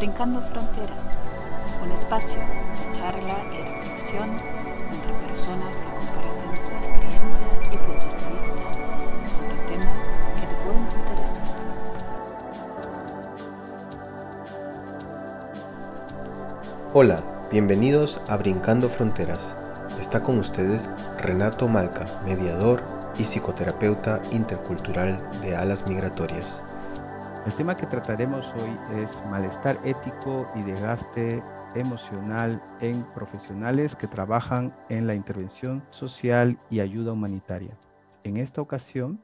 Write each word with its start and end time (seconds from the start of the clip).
Brincando 0.00 0.40
Fronteras, 0.40 0.96
un 1.84 1.92
espacio 1.92 2.38
de 2.38 2.96
charla 2.96 3.36
y 3.52 3.60
reflexión 3.62 4.30
entre 4.30 5.12
personas 5.28 5.76
que 5.76 5.84
comparten 5.84 6.56
su 6.56 6.72
experiencia 6.72 7.46
y 7.70 7.76
puntos 7.76 8.14
de 8.16 8.30
vista 8.32 8.64
sobre 9.28 9.56
temas 9.68 10.02
que 10.40 10.46
te 10.46 10.54
pueden 10.64 10.84
interesar. 10.96 11.44
Hola, 16.94 17.20
bienvenidos 17.52 18.22
a 18.26 18.38
Brincando 18.38 18.88
Fronteras. 18.88 19.54
Está 20.00 20.22
con 20.22 20.38
ustedes 20.38 20.88
Renato 21.18 21.68
Malca, 21.68 22.06
mediador 22.24 22.82
y 23.18 23.24
psicoterapeuta 23.24 24.22
intercultural 24.30 25.20
de 25.42 25.56
alas 25.56 25.86
migratorias. 25.86 26.62
El 27.46 27.54
tema 27.54 27.74
que 27.74 27.86
trataremos 27.86 28.52
hoy 28.52 29.00
es 29.02 29.22
malestar 29.30 29.78
ético 29.82 30.46
y 30.54 30.62
desgaste 30.62 31.42
emocional 31.74 32.62
en 32.82 33.02
profesionales 33.14 33.96
que 33.96 34.06
trabajan 34.06 34.76
en 34.90 35.06
la 35.06 35.14
intervención 35.14 35.82
social 35.88 36.58
y 36.68 36.80
ayuda 36.80 37.12
humanitaria. 37.12 37.78
En 38.24 38.36
esta 38.36 38.60
ocasión 38.60 39.22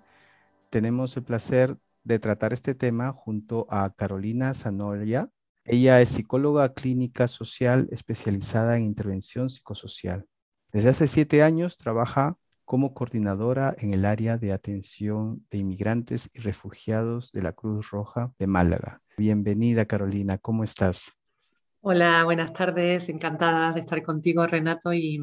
tenemos 0.71 1.15
el 1.19 1.25
placer 1.25 1.77
de 2.05 2.19
tratar 2.19 2.55
este 2.55 2.75
tema 2.75 3.13
junto 3.13 3.67
a 3.69 3.91
Carolina 3.95 4.55
Zanoria. 4.55 5.29
Ella 5.65 6.01
es 6.01 6.09
psicóloga 6.09 6.73
clínica 6.73 7.29
social 7.29 7.87
especializada 7.91 8.79
en 8.79 8.87
intervención 8.87 9.51
psicosocial. 9.51 10.27
Desde 10.73 10.89
hace 10.89 11.07
siete 11.07 11.43
años 11.43 11.77
trabaja 11.77 12.39
como 12.67 12.95
coordinadora 12.95 13.75
en 13.79 13.95
el 13.95 14.05
área 14.05 14.39
de 14.39 14.53
atención 14.53 15.47
de 15.51 15.59
inmigrantes 15.59 16.29
y 16.35 16.41
refugiados 16.41 17.31
de 17.31 17.41
la 17.41 17.53
Cruz 17.53 17.91
Roja 17.91 18.33
de 18.41 18.49
Málaga. 18.49 19.01
Bienvenida 19.17 19.87
Carolina, 19.87 20.37
¿cómo 20.37 20.65
estás? 20.65 21.13
Hola, 21.81 22.25
buenas 22.25 22.53
tardes, 22.53 23.09
encantada 23.09 23.73
de 23.73 23.81
estar 23.81 24.03
contigo 24.03 24.45
Renato 24.49 24.93
y, 24.93 25.21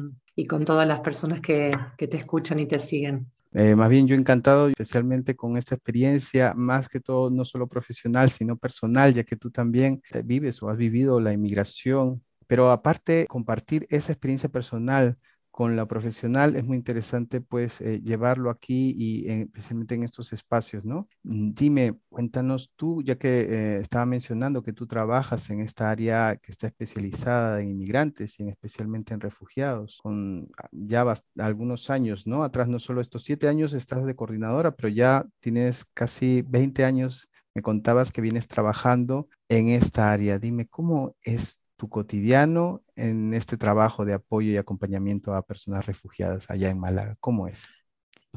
con 0.48 0.64
todas 0.64 0.88
las 0.88 1.00
personas 1.00 1.42
que, 1.42 1.70
te 1.98 2.16
escuchan 2.16 2.60
y 2.60 2.66
te 2.66 2.78
siguen. 2.78 3.30
Eh, 3.52 3.76
más 3.76 3.90
bien 3.90 4.08
yo 4.08 4.16
encantado, 4.16 4.68
especialmente 4.68 5.36
con 5.36 5.58
esta 5.58 5.74
experiencia, 5.74 6.54
más 6.56 6.88
que 6.88 6.98
todo 6.98 7.28
no 7.28 7.44
solo 7.44 7.68
profesional, 7.68 8.30
sino 8.30 8.56
personal, 8.56 9.12
ya 9.12 9.22
que 9.22 9.36
tú 9.36 9.50
también 9.50 10.00
vives 10.24 10.62
o 10.62 10.70
has 10.70 10.78
vivido 10.78 11.20
la 11.20 11.34
inmigración, 11.34 12.24
pero 12.46 12.70
aparte 12.70 13.26
compartir 13.28 13.86
esa 13.90 14.12
experiencia 14.12 14.48
personal 14.48 15.18
con 15.54 15.76
la 15.76 15.86
profesional 15.86 16.56
es 16.56 16.64
muy 16.64 16.76
interesante 16.76 17.40
pues 17.40 17.80
eh, 17.80 18.00
llevarlo 18.02 18.50
aquí 18.50 18.92
y 18.98 19.30
especialmente 19.30 19.94
en 19.94 20.02
estos 20.02 20.32
espacios, 20.32 20.84
¿no? 20.84 21.08
Mm, 21.22 21.52
dime, 21.54 21.96
cuéntanos 22.08 22.72
tú, 22.74 23.04
ya 23.04 23.14
que 23.14 23.42
eh, 23.42 23.76
estaba 23.78 24.04
mencionando 24.04 24.64
que 24.64 24.72
tú 24.72 24.88
trabajas 24.88 25.48
en 25.50 25.60
esta 25.60 25.92
área 25.92 26.34
que 26.42 26.50
está 26.50 26.66
especializada 26.66 27.60
en 27.60 27.70
inmigrantes 27.70 28.40
y 28.40 28.48
especialmente 28.48 29.14
en 29.14 29.20
refugiados, 29.20 30.00
con 30.02 30.48
ah, 30.60 30.68
ya 30.72 31.04
algunos 31.38 31.88
años, 31.88 32.26
¿no? 32.26 32.42
Atrás 32.42 32.66
no 32.66 32.80
solo 32.80 33.00
estos 33.00 33.22
siete 33.22 33.46
años 33.46 33.74
estás 33.74 34.04
de 34.06 34.16
coordinadora, 34.16 34.74
pero 34.74 34.88
ya 34.88 35.24
tienes 35.38 35.84
casi 35.94 36.42
20 36.42 36.84
años, 36.84 37.28
me 37.54 37.62
contabas 37.62 38.10
que 38.10 38.20
vienes 38.20 38.48
trabajando 38.48 39.28
en 39.48 39.68
esta 39.68 40.10
área. 40.10 40.40
Dime, 40.40 40.66
¿cómo 40.66 41.14
es 41.22 41.63
tu 41.84 41.90
cotidiano 41.90 42.80
en 42.96 43.34
este 43.34 43.58
trabajo 43.58 44.04
de 44.06 44.14
apoyo 44.14 44.50
y 44.50 44.56
acompañamiento 44.56 45.34
a 45.34 45.42
personas 45.42 45.84
refugiadas 45.84 46.50
allá 46.50 46.70
en 46.70 46.80
Málaga? 46.80 47.16
¿Cómo 47.20 47.46
es? 47.46 47.62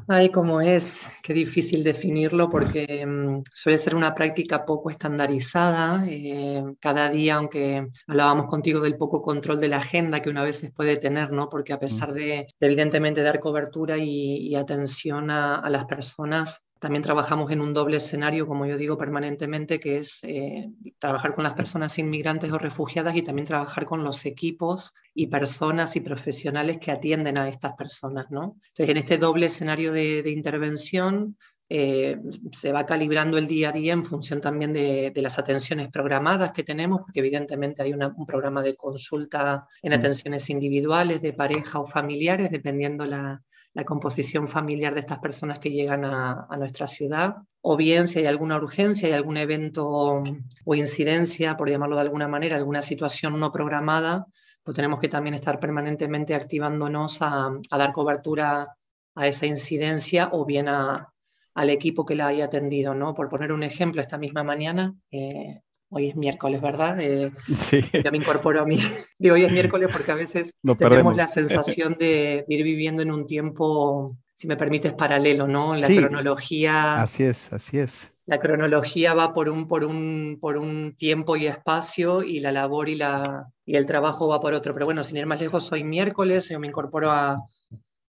Ay, 0.06 0.30
cómo 0.30 0.60
es, 0.60 1.06
qué 1.22 1.32
difícil 1.32 1.82
definirlo 1.82 2.48
porque 2.48 3.04
mm, 3.04 3.42
suele 3.52 3.78
ser 3.78 3.96
una 3.96 4.14
práctica 4.14 4.64
poco 4.64 4.90
estandarizada. 4.90 6.04
Eh, 6.06 6.62
cada 6.78 7.10
día, 7.10 7.36
aunque 7.36 7.88
hablábamos 8.06 8.46
contigo 8.46 8.80
del 8.80 8.96
poco 8.96 9.20
control 9.20 9.58
de 9.58 9.68
la 9.68 9.78
agenda 9.78 10.20
que 10.20 10.30
una 10.30 10.44
vez 10.44 10.58
se 10.58 10.70
puede 10.70 10.98
tener, 10.98 11.32
¿no? 11.32 11.48
Porque 11.48 11.72
a 11.72 11.76
mm. 11.76 11.80
pesar 11.80 12.12
de, 12.12 12.46
evidentemente 12.60 13.22
dar 13.22 13.40
cobertura 13.40 13.96
y, 13.98 14.54
atención 14.54 15.30
a, 15.30 15.68
las 15.68 15.86
personas, 15.86 16.62
también 16.78 17.02
trabajamos 17.02 17.50
en 17.50 17.60
un 17.60 17.74
doble 17.74 17.96
escenario, 17.96 18.46
como 18.46 18.66
yo 18.66 18.76
digo 18.76 18.96
permanentemente, 18.96 19.80
que 19.80 19.98
es 19.98 20.20
eh, 20.22 20.70
trabajar 20.98 21.34
con 21.34 21.44
las 21.44 21.54
personas 21.54 21.98
inmigrantes 21.98 22.52
o 22.52 22.58
refugiadas 22.58 23.16
y 23.16 23.22
también 23.22 23.46
trabajar 23.46 23.84
con 23.84 24.04
los 24.04 24.24
equipos 24.26 24.94
y 25.14 25.26
personas 25.26 25.96
y 25.96 26.00
profesionales 26.00 26.78
que 26.80 26.92
atienden 26.92 27.36
a 27.36 27.48
estas 27.48 27.74
personas. 27.74 28.30
¿no? 28.30 28.56
Entonces, 28.68 28.90
en 28.90 28.96
este 28.96 29.18
doble 29.18 29.46
escenario 29.46 29.92
de, 29.92 30.30
intervención, 30.30 31.36
eh, 31.68 32.18
se 32.52 32.72
va 32.72 32.86
calibrando 32.86 33.36
el 33.38 33.46
día 33.46 33.70
a 33.70 33.72
día 33.72 33.92
en 33.92 34.04
función 34.04 34.40
también 34.40 34.72
de, 34.72 35.12
las 35.16 35.38
atenciones 35.38 35.90
programadas 35.90 36.52
que 36.52 36.62
tenemos, 36.62 37.00
porque 37.00 37.20
evidentemente 37.20 37.82
hay 37.82 37.92
un 37.92 38.26
programa 38.26 38.62
de 38.62 38.76
consulta 38.76 39.66
en 39.82 39.92
mm. 39.92 39.94
atenciones 39.96 40.48
individuales, 40.48 41.20
de 41.22 41.32
pareja 41.32 41.80
o 41.80 41.86
familiares, 41.86 42.50
dependiendo 42.50 43.04
la, 43.04 43.42
la 43.78 43.84
composición 43.84 44.48
familiar 44.48 44.92
de 44.92 44.98
estas 44.98 45.20
personas 45.20 45.60
que 45.60 45.70
llegan 45.70 46.04
a, 46.04 46.48
nuestra 46.58 46.88
ciudad, 46.88 47.36
o 47.60 47.76
bien 47.76 48.08
si 48.08 48.18
hay 48.18 48.26
alguna 48.26 48.56
urgencia, 48.56 49.06
hay 49.06 49.14
algún 49.14 49.36
evento 49.36 49.86
o 49.88 50.74
incidencia, 50.74 51.56
por 51.56 51.70
llamarlo 51.70 51.94
de 51.94 52.02
alguna 52.02 52.26
manera, 52.26 52.56
alguna 52.56 52.82
situación 52.82 53.38
no 53.38 53.52
programada, 53.52 54.26
pues 54.64 54.74
tenemos 54.74 54.98
que 54.98 55.08
también 55.08 55.34
estar 55.34 55.60
permanentemente 55.60 56.34
activándonos 56.34 57.18
a, 57.22 57.50
dar 57.70 57.92
cobertura 57.92 58.66
a 59.14 59.26
esa 59.28 59.46
incidencia 59.46 60.30
o 60.32 60.44
bien 60.44 60.66
al 60.66 61.70
equipo 61.70 62.04
que 62.04 62.16
la 62.16 62.26
haya 62.26 62.46
atendido. 62.46 62.94
¿no? 62.94 63.14
Por 63.14 63.28
poner 63.28 63.52
un 63.52 63.62
ejemplo, 63.62 64.00
esta 64.00 64.18
misma 64.18 64.42
mañana 64.42 64.92
eh, 65.12 65.60
Hoy 65.90 66.10
es 66.10 66.16
miércoles, 66.16 66.60
¿verdad? 66.60 66.98
sí. 67.54 67.82
Ya 68.04 68.10
me 68.10 68.18
incorporo 68.18 68.60
a 68.60 68.66
mí. 68.66 68.76
Digo, 69.18 69.34
hoy 69.34 69.44
es 69.44 69.52
miércoles 69.52 69.88
porque 69.92 70.12
a 70.12 70.16
veces 70.16 70.52
tenemos 70.78 71.16
la 71.16 71.26
sensación 71.26 71.96
de, 71.98 72.44
ir 72.48 72.62
viviendo 72.62 73.02
en 73.02 73.10
un 73.10 73.26
tiempo, 73.26 74.16
si 74.36 74.46
me 74.48 74.56
permites, 74.56 74.94
paralelo, 74.94 75.46
¿no? 75.46 75.74
La 75.74 75.88
cronología. 75.88 77.00
Así 77.00 77.24
es, 77.24 77.52
así 77.52 77.78
es. 77.78 78.12
La 78.26 78.38
cronología 78.38 79.14
va 79.14 79.32
por 79.32 79.48
un, 79.48 79.66
por, 79.66 79.84
un, 79.84 80.36
por 80.38 80.58
un 80.58 80.94
tiempo 80.96 81.36
y 81.36 81.46
espacio 81.46 82.22
y 82.22 82.40
la 82.40 82.52
labor 82.52 82.90
y, 82.90 82.96
la, 82.96 83.46
y 83.64 83.76
el 83.76 83.86
trabajo 83.86 84.28
va 84.28 84.40
por 84.40 84.52
otro. 84.52 84.74
Pero 84.74 84.84
bueno, 84.84 85.02
sin 85.02 85.16
ir 85.16 85.24
más 85.24 85.40
lejos, 85.40 85.72
hoy 85.72 85.82
miércoles, 85.82 86.50
yo 86.50 86.60
me 86.60 86.66
incorporo 86.66 87.10
a, 87.10 87.38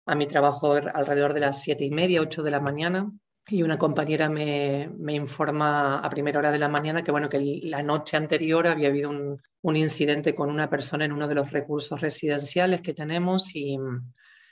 a 0.07 0.15
mi 0.15 0.29
trabajo 0.29 0.75
alrededor 0.75 1.35
de 1.35 1.41
las 1.41 1.61
siete 1.61 1.85
y 1.85 1.91
media, 1.91 2.21
ocho 2.21 2.45
de 2.45 2.53
la 2.53 2.61
mañana 2.61 3.11
y 3.49 3.63
una 3.63 3.79
compañera 3.79 4.29
me, 4.29 4.91
informa 5.09 5.99
a 5.99 6.11
primera 6.11 6.39
hora 6.39 6.51
de 6.51 6.59
la 6.59 6.69
mañana 6.69 7.05
que, 7.05 7.11
bueno, 7.11 7.29
que 7.29 7.61
la 7.63 7.83
noche 7.83 8.17
anterior 8.17 8.67
había 8.67 8.89
habido 8.89 9.11
un, 9.11 9.41
un, 9.63 9.77
incidente 9.77 10.35
con 10.35 10.51
una 10.51 10.71
persona 10.71 11.05
en 11.05 11.13
uno 11.13 11.29
de 11.29 11.35
los 11.35 11.51
recursos 11.51 12.01
residenciales 12.01 12.81
que 12.81 12.95
tenemos 12.95 13.55
y, 13.55 13.77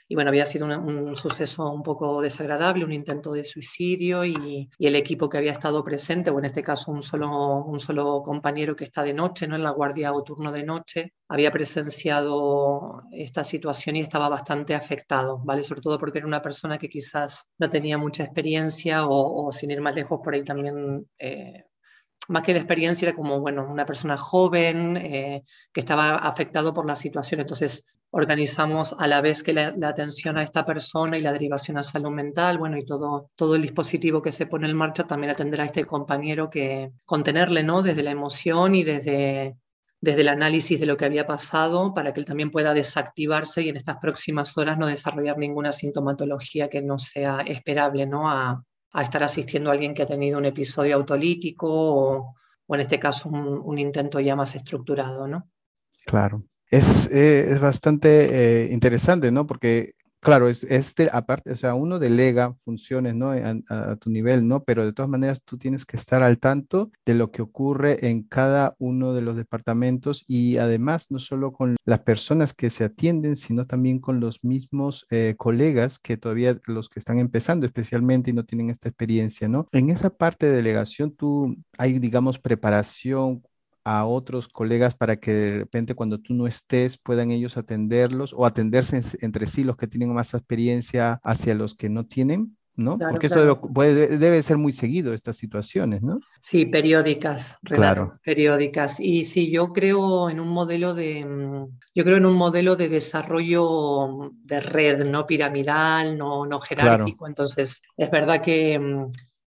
y 0.07 0.15
bueno, 0.15 0.29
había 0.29 0.45
sido 0.45 0.65
un, 0.65 1.15
suceso 1.15 1.69
un 1.71 1.83
poco 1.83 2.21
desagradable, 2.21 2.85
un 2.85 2.93
intento 2.93 3.33
de 3.33 3.43
suicidio 3.43 4.25
y, 4.25 4.69
el 4.79 4.95
equipo 4.95 5.29
que 5.29 5.37
había 5.37 5.51
estado 5.51 5.83
presente, 5.83 6.29
o 6.29 6.39
en 6.39 6.45
este 6.45 6.61
caso 6.61 6.91
un 6.91 7.01
solo, 7.01 7.63
un 7.63 7.79
solo 7.79 8.21
compañero 8.21 8.75
que 8.75 8.83
está 8.83 9.03
de 9.03 9.13
noche, 9.13 9.47
¿no? 9.47 9.55
en 9.55 9.63
la 9.63 9.71
guardia 9.71 10.11
o 10.11 10.23
turno 10.23 10.51
de 10.51 10.63
noche, 10.63 11.13
había 11.27 11.51
presenciado 11.51 13.03
esta 13.11 13.43
situación 13.43 13.95
y 13.95 14.01
estaba 14.01 14.29
bastante 14.29 14.75
afectado, 14.75 15.39
¿vale? 15.43 15.63
Sobre 15.63 15.81
todo 15.81 15.97
porque 15.97 16.19
era 16.19 16.27
una 16.27 16.41
persona 16.41 16.77
que 16.77 16.89
quizás 16.89 17.47
no 17.57 17.69
tenía 17.69 17.97
mucha 17.97 18.23
experiencia 18.23 19.07
o, 19.07 19.51
sin 19.51 19.71
ir 19.71 19.81
más 19.81 19.95
lejos 19.95 20.19
por 20.23 20.33
ahí 20.33 20.43
también... 20.43 21.07
Eh, 21.17 21.63
más 22.29 22.43
que 22.43 22.53
la 22.53 22.59
experiencia, 22.59 23.07
era 23.07 23.15
como, 23.15 23.39
bueno, 23.39 23.67
una 23.69 23.85
persona 23.85 24.17
joven 24.17 24.97
eh, 24.97 25.43
que 25.73 25.79
estaba 25.81 26.15
afectado 26.15 26.73
por 26.73 26.85
la 26.85 26.95
situación. 26.95 27.41
Entonces, 27.41 27.83
organizamos 28.11 28.95
a 28.97 29.07
la 29.07 29.21
vez 29.21 29.43
que 29.43 29.53
la, 29.53 29.73
atención 29.87 30.37
a 30.37 30.43
esta 30.43 30.65
persona 30.65 31.17
y 31.17 31.21
la 31.21 31.33
derivación 31.33 31.77
a 31.77 31.83
salud 31.83 32.11
mental, 32.11 32.57
bueno, 32.57 32.77
y 32.77 32.85
todo, 32.85 33.31
todo 33.35 33.55
el 33.55 33.61
dispositivo 33.61 34.21
que 34.21 34.31
se 34.31 34.45
pone 34.45 34.69
en 34.69 34.77
marcha 34.77 35.05
también 35.05 35.31
atenderá 35.31 35.63
a 35.63 35.65
este 35.67 35.85
compañero 35.85 36.49
que 36.49 36.91
contenerle, 37.05 37.63
¿no? 37.63 37.81
Desde 37.81 38.03
la 38.03 38.11
emoción 38.11 38.75
y 38.75 38.83
desde, 38.83 39.57
desde 39.99 40.21
el 40.21 40.27
análisis 40.27 40.79
de 40.79 40.85
lo 40.85 40.95
que 40.95 41.05
había 41.05 41.25
pasado 41.25 41.93
para 41.93 42.13
que 42.13 42.19
él 42.19 42.25
también 42.25 42.51
pueda 42.51 42.73
desactivarse 42.73 43.63
y 43.63 43.69
en 43.69 43.77
estas 43.77 43.97
próximas 43.97 44.57
horas 44.57 44.77
no 44.77 44.87
desarrollar 44.87 45.37
ninguna 45.37 45.71
sintomatología 45.71 46.69
que 46.69 46.81
no 46.81 46.99
sea 46.99 47.39
esperable, 47.41 48.05
¿no? 48.05 48.29
A, 48.29 48.63
a 48.93 49.03
estar 49.03 49.23
asistiendo 49.23 49.69
a 49.69 49.73
alguien 49.73 49.93
que 49.93 50.03
ha 50.03 50.07
tenido 50.07 50.37
un 50.37 50.45
episodio 50.45 50.95
autolítico 50.95 51.67
o, 51.69 52.35
en 52.69 52.79
este 52.79 52.99
caso 52.99 53.29
un, 53.29 53.77
intento 53.77 54.19
ya 54.19 54.35
más 54.35 54.55
estructurado, 54.55 55.27
¿no? 55.27 55.49
Claro. 56.05 56.43
Es, 56.69 57.09
eh, 57.11 57.51
es 57.51 57.59
bastante 57.59 58.63
eh, 58.63 58.73
interesante, 58.73 59.31
¿no? 59.31 59.45
Porque 59.45 59.93
Claro, 60.23 60.47
es, 60.47 60.63
este, 60.63 61.09
aparte, 61.11 61.51
o 61.51 61.55
sea, 61.57 61.75
uno 61.75 61.99
delega 61.99 62.53
funciones, 62.63 63.13
¿no? 63.13 63.31
A, 63.31 63.95
tu 63.97 64.09
nivel, 64.09 64.47
¿no? 64.47 64.63
Pero 64.63 64.85
de 64.85 64.93
todas 64.93 65.09
maneras 65.09 65.41
tú 65.43 65.57
tienes 65.57 65.85
que 65.85 65.97
estar 65.97 66.23
al 66.23 66.39
tanto 66.39 66.91
de 67.05 67.13
lo 67.13 67.29
que 67.29 67.41
ocurre 67.41 68.07
en 68.07 68.23
cada 68.23 68.73
uno 68.79 69.13
de 69.13 69.21
los 69.21 69.35
departamentos 69.35 70.23
y 70.25 70.57
además 70.57 71.07
no 71.09 71.19
solo 71.19 71.51
con 71.51 71.75
las 71.83 71.99
personas 71.99 72.53
que 72.53 72.69
se 72.69 72.85
atienden, 72.85 73.35
sino 73.35 73.67
también 73.67 73.99
con 73.99 74.21
los 74.21 74.45
mismos 74.45 75.05
eh, 75.09 75.35
colegas 75.37 75.99
que 75.99 76.15
todavía 76.15 76.57
los 76.67 76.87
que 76.87 76.99
están 76.99 77.19
empezando 77.19 77.65
especialmente 77.65 78.29
y 78.29 78.33
no 78.33 78.45
tienen 78.45 78.69
esta 78.69 78.87
experiencia, 78.87 79.49
¿no? 79.49 79.67
En 79.73 79.89
esa 79.89 80.09
parte 80.09 80.45
de 80.45 80.55
delegación 80.55 81.11
tú 81.13 81.57
hay, 81.77 81.99
digamos, 81.99 82.39
preparación 82.39 83.43
a 83.83 84.05
otros 84.05 84.47
colegas 84.47 84.95
para 84.95 85.17
que 85.17 85.33
de 85.33 85.57
repente 85.59 85.95
cuando 85.95 86.19
tú 86.19 86.33
no 86.33 86.47
estés 86.47 86.97
puedan 86.97 87.31
ellos 87.31 87.57
atenderlos 87.57 88.33
o 88.33 88.45
atenderse 88.45 89.01
entre 89.21 89.47
sí 89.47 89.63
los 89.63 89.77
que 89.77 89.87
tienen 89.87 90.13
más 90.13 90.33
experiencia 90.33 91.19
hacia 91.23 91.55
los 91.55 91.75
que 91.75 91.89
no 91.89 92.05
tienen? 92.05 92.57
¿no? 92.75 92.97
Porque 92.97 93.27
eso 93.27 93.59
debe, 93.75 94.17
debe, 94.17 94.41
ser 94.41 94.57
muy 94.57 94.73
seguido, 94.73 95.13
estas 95.13 95.37
situaciones, 95.37 96.01
¿no? 96.01 96.19
Sí, 96.41 96.65
periódicas, 96.65 97.57
claro. 97.63 98.19
periódicas. 98.23 98.99
Y 98.99 99.25
sí, 99.25 99.51
yo 99.51 99.71
creo 99.73 100.29
en 100.29 100.39
un 100.39 100.47
modelo 100.47 100.93
de, 100.93 101.23
mm, 101.23 101.67
yo 101.93 102.03
creo 102.03 102.17
en 102.17 102.25
un 102.25 102.35
modelo 102.35 102.75
de 102.75 102.89
desarrollo 102.89 104.31
de 104.43 104.59
red, 104.59 105.05
no 105.05 105.27
piramidal, 105.27 106.17
no, 106.17 106.45
no 106.45 106.59
jerárquico. 106.59 107.27
Entonces, 107.27 107.81
es 107.95 108.11
verdad 108.11 108.41
que, 108.41 108.79
mm, 108.79 109.11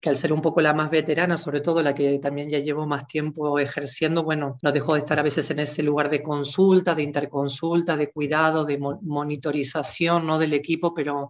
que 0.04 0.10
al 0.10 0.18
ser 0.18 0.34
un 0.34 0.42
poco 0.42 0.60
la 0.60 0.74
más 0.74 0.90
veterana, 0.92 1.38
sobre 1.38 1.62
todo 1.62 1.82
la 1.82 1.96
que 1.96 2.20
también 2.20 2.50
ya 2.50 2.60
llevo 2.60 2.86
más 2.86 3.08
tiempo 3.08 3.58
ejerciendo, 3.58 4.22
bueno, 4.22 4.58
nos 4.62 4.74
dejó 4.74 4.96
de 4.96 5.00
estar 5.00 5.18
a 5.18 5.24
veces 5.24 5.50
en 5.50 5.60
ese 5.60 5.82
lugar 5.82 6.10
de 6.10 6.22
consulta, 6.22 6.94
de 6.94 7.04
interconsulta, 7.04 7.96
de 7.96 8.12
cuidado, 8.12 8.66
de 8.66 8.78
monitorización, 8.78 10.28
¿no? 10.28 10.38
Del 10.38 10.54
equipo, 10.56 10.94
pero 10.94 11.30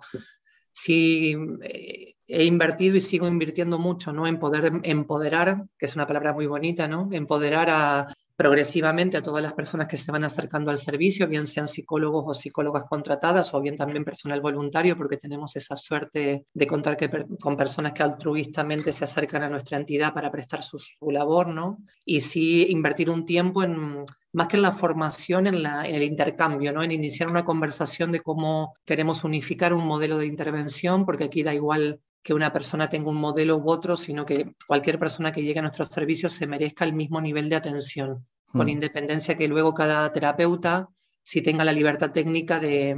sí 0.71 1.35
eh, 1.61 2.15
he 2.25 2.45
invertido 2.45 2.95
y 2.95 2.99
sigo 2.99 3.27
invirtiendo 3.27 3.77
mucho 3.77 4.11
¿no? 4.11 4.25
en 4.25 4.39
poder 4.39 4.71
empoderar, 4.81 5.65
que 5.77 5.85
es 5.85 5.95
una 5.95 6.07
palabra 6.07 6.33
muy 6.33 6.47
bonita, 6.47 6.87
¿no? 6.87 7.09
empoderar 7.11 7.69
a, 7.69 8.07
progresivamente 8.43 9.15
a 9.15 9.23
todas 9.23 9.41
las 9.41 9.53
personas 9.53 9.87
que 9.87 9.95
se 9.95 10.11
van 10.11 10.25
acercando 10.25 10.69
al 10.69 10.77
servicio, 10.77 11.29
bien 11.29 11.47
sean 11.47 11.65
psicólogos 11.65 12.25
o 12.27 12.33
psicólogas 12.33 12.83
contratadas 12.89 13.53
o 13.53 13.61
bien 13.61 13.77
también 13.77 14.03
personal 14.03 14.41
voluntario, 14.41 14.97
porque 14.97 15.15
tenemos 15.15 15.55
esa 15.55 15.77
suerte 15.77 16.45
de 16.53 16.67
contar 16.67 16.97
con 17.39 17.55
personas 17.55 17.93
que 17.93 18.03
altruistamente 18.03 18.91
se 18.91 19.05
acercan 19.05 19.43
a 19.43 19.49
nuestra 19.49 19.77
entidad 19.77 20.13
para 20.13 20.29
prestar 20.29 20.61
su, 20.61 20.77
labor, 21.09 21.47
¿no? 21.47 21.77
Y 22.03 22.19
sí 22.19 22.67
invertir 22.69 23.09
un 23.09 23.25
tiempo 23.25 23.63
en 23.63 24.03
más 24.33 24.49
que 24.49 24.57
en 24.57 24.63
la 24.63 24.73
formación, 24.73 25.47
en, 25.47 25.55
en, 25.65 25.95
el 25.95 26.03
intercambio, 26.03 26.73
¿no? 26.73 26.83
en 26.83 26.91
iniciar 26.91 27.29
una 27.29 27.45
conversación 27.45 28.11
de 28.11 28.19
cómo 28.19 28.73
queremos 28.83 29.23
unificar 29.23 29.73
un 29.73 29.85
modelo 29.85 30.17
de 30.17 30.25
intervención, 30.25 31.05
porque 31.05 31.25
aquí 31.25 31.43
da 31.43 31.53
igual 31.53 32.01
que 32.23 32.33
una 32.33 32.51
persona 32.51 32.89
tenga 32.89 33.09
un 33.09 33.17
modelo 33.17 33.57
u 33.57 33.69
otro, 33.69 33.97
sino 33.97 34.25
que 34.25 34.55
cualquier 34.65 34.97
persona 34.97 35.31
que 35.31 35.43
llegue 35.43 35.59
a 35.59 35.61
nuestros 35.61 35.89
servicios 35.89 36.31
se 36.31 36.47
merezca 36.47 36.85
el 36.85 36.93
mismo 36.93 37.19
nivel 37.19 37.49
de 37.49 37.57
atención, 37.57 38.25
con 38.53 38.67
hmm. 38.67 38.69
independencia 38.69 39.35
que 39.35 39.49
luego 39.49 39.73
cada 39.73 40.11
terapeuta 40.13 40.87
si 41.21 41.41
tenga 41.41 41.63
la 41.63 41.71
libertad 41.71 42.11
técnica 42.11 42.59
de, 42.59 42.95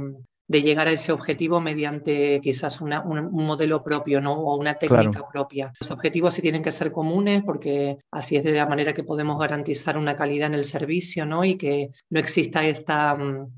de 0.48 0.62
llegar 0.62 0.86
a 0.86 0.92
ese 0.92 1.12
objetivo 1.12 1.60
mediante 1.60 2.40
quizás 2.40 2.80
una, 2.80 3.02
un, 3.02 3.32
modelo 3.32 3.82
propio 3.82 4.20
¿no? 4.20 4.34
o 4.34 4.56
una 4.56 4.74
técnica 4.74 5.22
propia. 5.32 5.72
Los 5.80 5.90
objetivos 5.90 6.34
sí 6.34 6.42
tienen 6.42 6.62
que 6.62 6.70
ser 6.70 6.92
comunes 6.92 7.42
porque 7.44 7.96
así 8.10 8.36
es 8.36 8.44
de 8.44 8.52
la 8.52 8.66
manera 8.66 8.94
que 8.94 9.02
podemos 9.02 9.38
garantizar 9.38 9.98
una 9.98 10.14
calidad 10.14 10.48
en 10.48 10.54
el 10.54 10.64
servicio 10.64 11.26
¿no? 11.26 11.44
y 11.44 11.56
que 11.56 11.90
no 12.10 12.20
exista 12.20 12.64
esta... 12.64 13.14
Mm, 13.16 13.50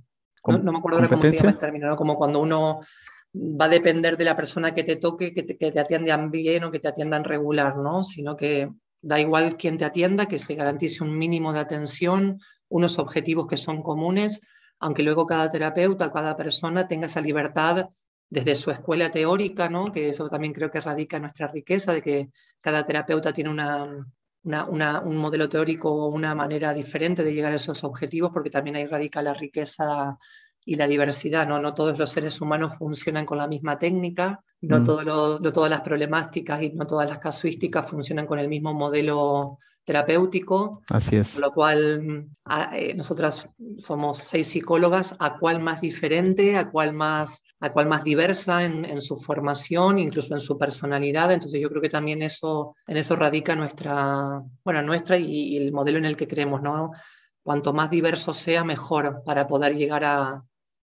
no, 0.46 0.72
me 0.72 0.78
acuerdo 0.78 0.98
ahora 0.98 1.08
cómo 1.10 1.22
se 1.22 1.32
llama 1.32 1.50
el 1.50 1.58
término, 1.58 1.88
¿no? 1.88 1.96
como 1.96 2.16
cuando 2.16 2.40
uno 2.40 2.80
va 3.34 3.66
a 3.66 3.68
depender 3.68 4.16
de 4.16 4.24
la 4.24 4.34
persona 4.34 4.72
que 4.72 4.82
te 4.82 4.96
toque, 4.96 5.34
que 5.34 5.42
te, 5.42 5.58
que 5.58 5.72
te 5.72 5.80
atiendan 5.80 6.30
bien 6.30 6.64
o 6.64 6.70
que 6.70 6.80
te 6.80 6.88
atiendan 6.88 7.24
regular, 7.24 7.76
¿no? 7.76 8.02
sino 8.02 8.34
que 8.34 8.70
da 9.00 9.20
igual 9.20 9.56
quién 9.56 9.78
te 9.78 9.84
atienda, 9.84 10.26
que 10.26 10.38
se 10.38 10.54
garantice 10.54 11.04
un 11.04 11.16
mínimo 11.16 11.52
de 11.52 11.60
atención, 11.60 12.40
unos 12.68 12.98
objetivos 12.98 13.46
que 13.46 13.56
son 13.56 13.82
comunes 13.82 14.40
aunque 14.80 15.02
luego 15.02 15.26
cada 15.26 15.50
terapeuta, 15.50 16.12
cada 16.12 16.36
persona 16.36 16.86
tenga 16.86 17.06
esa 17.06 17.20
libertad 17.20 17.88
desde 18.30 18.54
su 18.54 18.70
escuela 18.70 19.10
teórica, 19.10 19.68
¿no? 19.68 19.90
que 19.92 20.10
eso 20.10 20.28
también 20.28 20.52
creo 20.52 20.70
que 20.70 20.80
radica 20.80 21.18
nuestra 21.18 21.48
riqueza, 21.48 21.92
de 21.92 22.02
que 22.02 22.28
cada 22.60 22.84
terapeuta 22.86 23.32
tiene 23.32 23.50
una, 23.50 24.06
una, 24.42 25.00
un 25.00 25.16
modelo 25.16 25.48
teórico 25.48 25.90
o 25.90 26.08
una 26.08 26.34
manera 26.34 26.72
diferente 26.74 27.24
de 27.24 27.32
llegar 27.32 27.52
a 27.52 27.56
esos 27.56 27.82
objetivos, 27.84 28.30
porque 28.32 28.50
también 28.50 28.76
ahí 28.76 28.86
radica 28.86 29.22
la 29.22 29.34
riqueza 29.34 30.18
y 30.68 30.74
la 30.74 30.86
diversidad. 30.86 31.48
No, 31.48 31.58
no 31.58 31.72
todos 31.72 31.98
los 31.98 32.10
seres 32.10 32.42
humanos 32.42 32.76
funcionan 32.76 33.24
con 33.24 33.38
la 33.38 33.46
misma 33.46 33.78
técnica, 33.78 34.44
no, 34.60 34.80
mm. 34.80 35.42
no 35.42 35.52
todas 35.52 35.70
las 35.70 35.80
problemáticas 35.80 36.62
y 36.62 36.68
no 36.74 36.84
todas 36.84 37.08
las 37.08 37.20
casuísticas 37.20 37.88
funcionan 37.88 38.26
con 38.26 38.38
el 38.38 38.48
mismo 38.48 38.74
modelo 38.74 39.56
terapéutico. 39.82 40.82
Así 40.90 41.16
es. 41.16 41.32
Con 41.32 41.40
lo 41.40 41.52
cual, 41.52 42.28
eh, 42.74 42.92
nosotras 42.94 43.48
somos 43.78 44.18
seis 44.18 44.48
psicólogas, 44.48 45.16
a 45.18 45.38
cuál 45.38 45.60
más 45.60 45.80
diferente, 45.80 46.58
a 46.58 46.70
cuál 46.70 46.92
más, 46.92 47.42
a 47.60 47.72
cuál 47.72 47.86
más 47.86 48.04
diversa 48.04 48.62
en, 48.62 49.00
su 49.00 49.16
formación, 49.16 49.98
incluso 49.98 50.34
en 50.34 50.40
su 50.40 50.58
personalidad. 50.58 51.32
Entonces 51.32 51.62
yo 51.62 51.70
creo 51.70 51.80
que 51.80 51.88
también 51.88 52.20
eso, 52.20 52.76
en 52.86 52.98
eso 52.98 53.16
radica 53.16 53.56
nuestra, 53.56 54.42
bueno, 54.62 54.82
nuestra 54.82 55.16
y, 55.16 55.24
y 55.24 55.56
el 55.56 55.72
modelo 55.72 55.96
en 55.96 56.04
el 56.04 56.16
que 56.18 56.28
creemos, 56.28 56.60
¿no? 56.60 56.90
Cuanto 57.42 57.72
más 57.72 57.88
diverso 57.88 58.34
sea, 58.34 58.64
mejor 58.64 59.22
para 59.24 59.46
poder 59.46 59.74
llegar 59.74 60.04
a, 60.04 60.44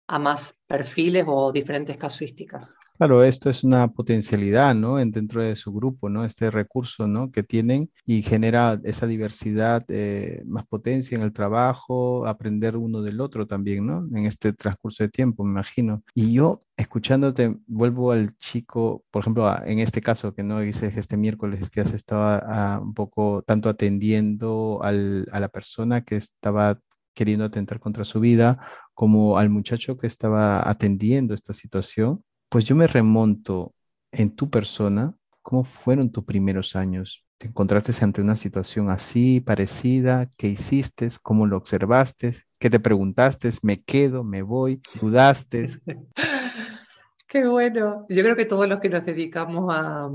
a 0.07 0.19
más 0.19 0.55
perfiles 0.67 1.25
o 1.27 1.51
diferentes 1.51 1.97
casuísticas. 1.97 2.73
Claro, 2.97 3.23
esto 3.23 3.51
es 3.51 3.63
una 3.63 3.89
potencialidad, 3.89 4.73
¿no? 4.73 4.95
dentro 4.95 5.43
de 5.43 5.55
su 5.55 5.71
grupo, 5.71 6.09
¿no? 6.09 6.25
Este 6.25 6.49
recurso, 6.49 7.07
¿no? 7.07 7.31
Que 7.31 7.43
tienen 7.43 7.91
y 8.05 8.23
genera 8.23 8.79
esa 8.83 9.05
diversidad, 9.05 9.85
eh, 9.89 10.41
más 10.47 10.65
potencia 10.65 11.15
en 11.15 11.23
el 11.23 11.31
trabajo, 11.31 12.25
aprender 12.25 12.75
uno 12.75 13.03
del 13.03 13.21
otro 13.21 13.45
también, 13.45 13.85
¿no? 13.85 14.07
En 14.17 14.25
este 14.25 14.51
transcurso 14.51 15.03
de 15.03 15.09
tiempo, 15.09 15.43
me 15.43 15.51
imagino. 15.51 16.01
Y 16.15 16.33
yo, 16.33 16.57
escuchándote, 16.75 17.55
vuelvo 17.67 18.13
al 18.13 18.35
chico, 18.39 19.03
por 19.11 19.21
ejemplo, 19.21 19.47
en 19.63 19.77
este 19.77 20.01
caso 20.01 20.33
que 20.33 20.41
no 20.41 20.59
dices 20.61 20.97
este 20.97 21.17
miércoles 21.17 21.69
que 21.69 21.81
has 21.81 21.93
estado 21.93 22.23
ah, 22.23 22.79
un 22.81 22.95
poco 22.95 23.43
tanto 23.45 23.69
atendiendo 23.69 24.79
a 24.81 24.91
la 25.39 25.49
persona 25.49 26.03
que 26.03 26.15
estaba 26.15 26.79
queriendo 27.13 27.45
atentar 27.45 27.79
contra 27.79 28.05
su 28.05 28.19
vida, 28.19 28.59
como 28.97 29.37
al 29.37 29.49
muchacho 29.49 29.97
que 29.97 30.07
estaba 30.07 30.67
atendiendo 30.67 31.35
esta 31.35 31.53
situación 31.53 32.23
pues 32.49 32.65
yo 32.65 32.75
me 32.75 32.87
remonto 32.87 33.73
en 34.11 34.33
tu 34.33 34.49
persona, 34.49 35.13
¿cómo 35.41 35.63
fueron 35.63 36.09
tus 36.11 36.23
primeros 36.23 36.75
años? 36.75 37.25
¿Te 37.37 37.47
encontraste 37.47 37.93
ante 38.03 38.21
una 38.21 38.37
situación 38.37 38.89
así, 38.89 39.41
parecida? 39.41 40.29
¿Qué 40.37 40.47
hiciste? 40.47 41.09
¿Cómo 41.21 41.45
lo 41.45 41.57
observaste? 41.57 42.35
¿Qué 42.57 42.69
te 42.69 42.79
preguntaste? 42.79 43.51
¿Me 43.61 43.83
quedo? 43.83 44.23
¿Me 44.23 44.41
voy? 44.41 44.81
¿Dudaste? 45.01 45.67
Qué 47.27 47.45
bueno. 47.45 48.05
Yo 48.07 48.23
creo 48.23 48.35
que 48.37 48.45
todos 48.45 48.69
los 48.69 48.79
que 48.79 48.87
nos 48.87 49.05
dedicamos 49.05 49.73
a, 49.75 50.09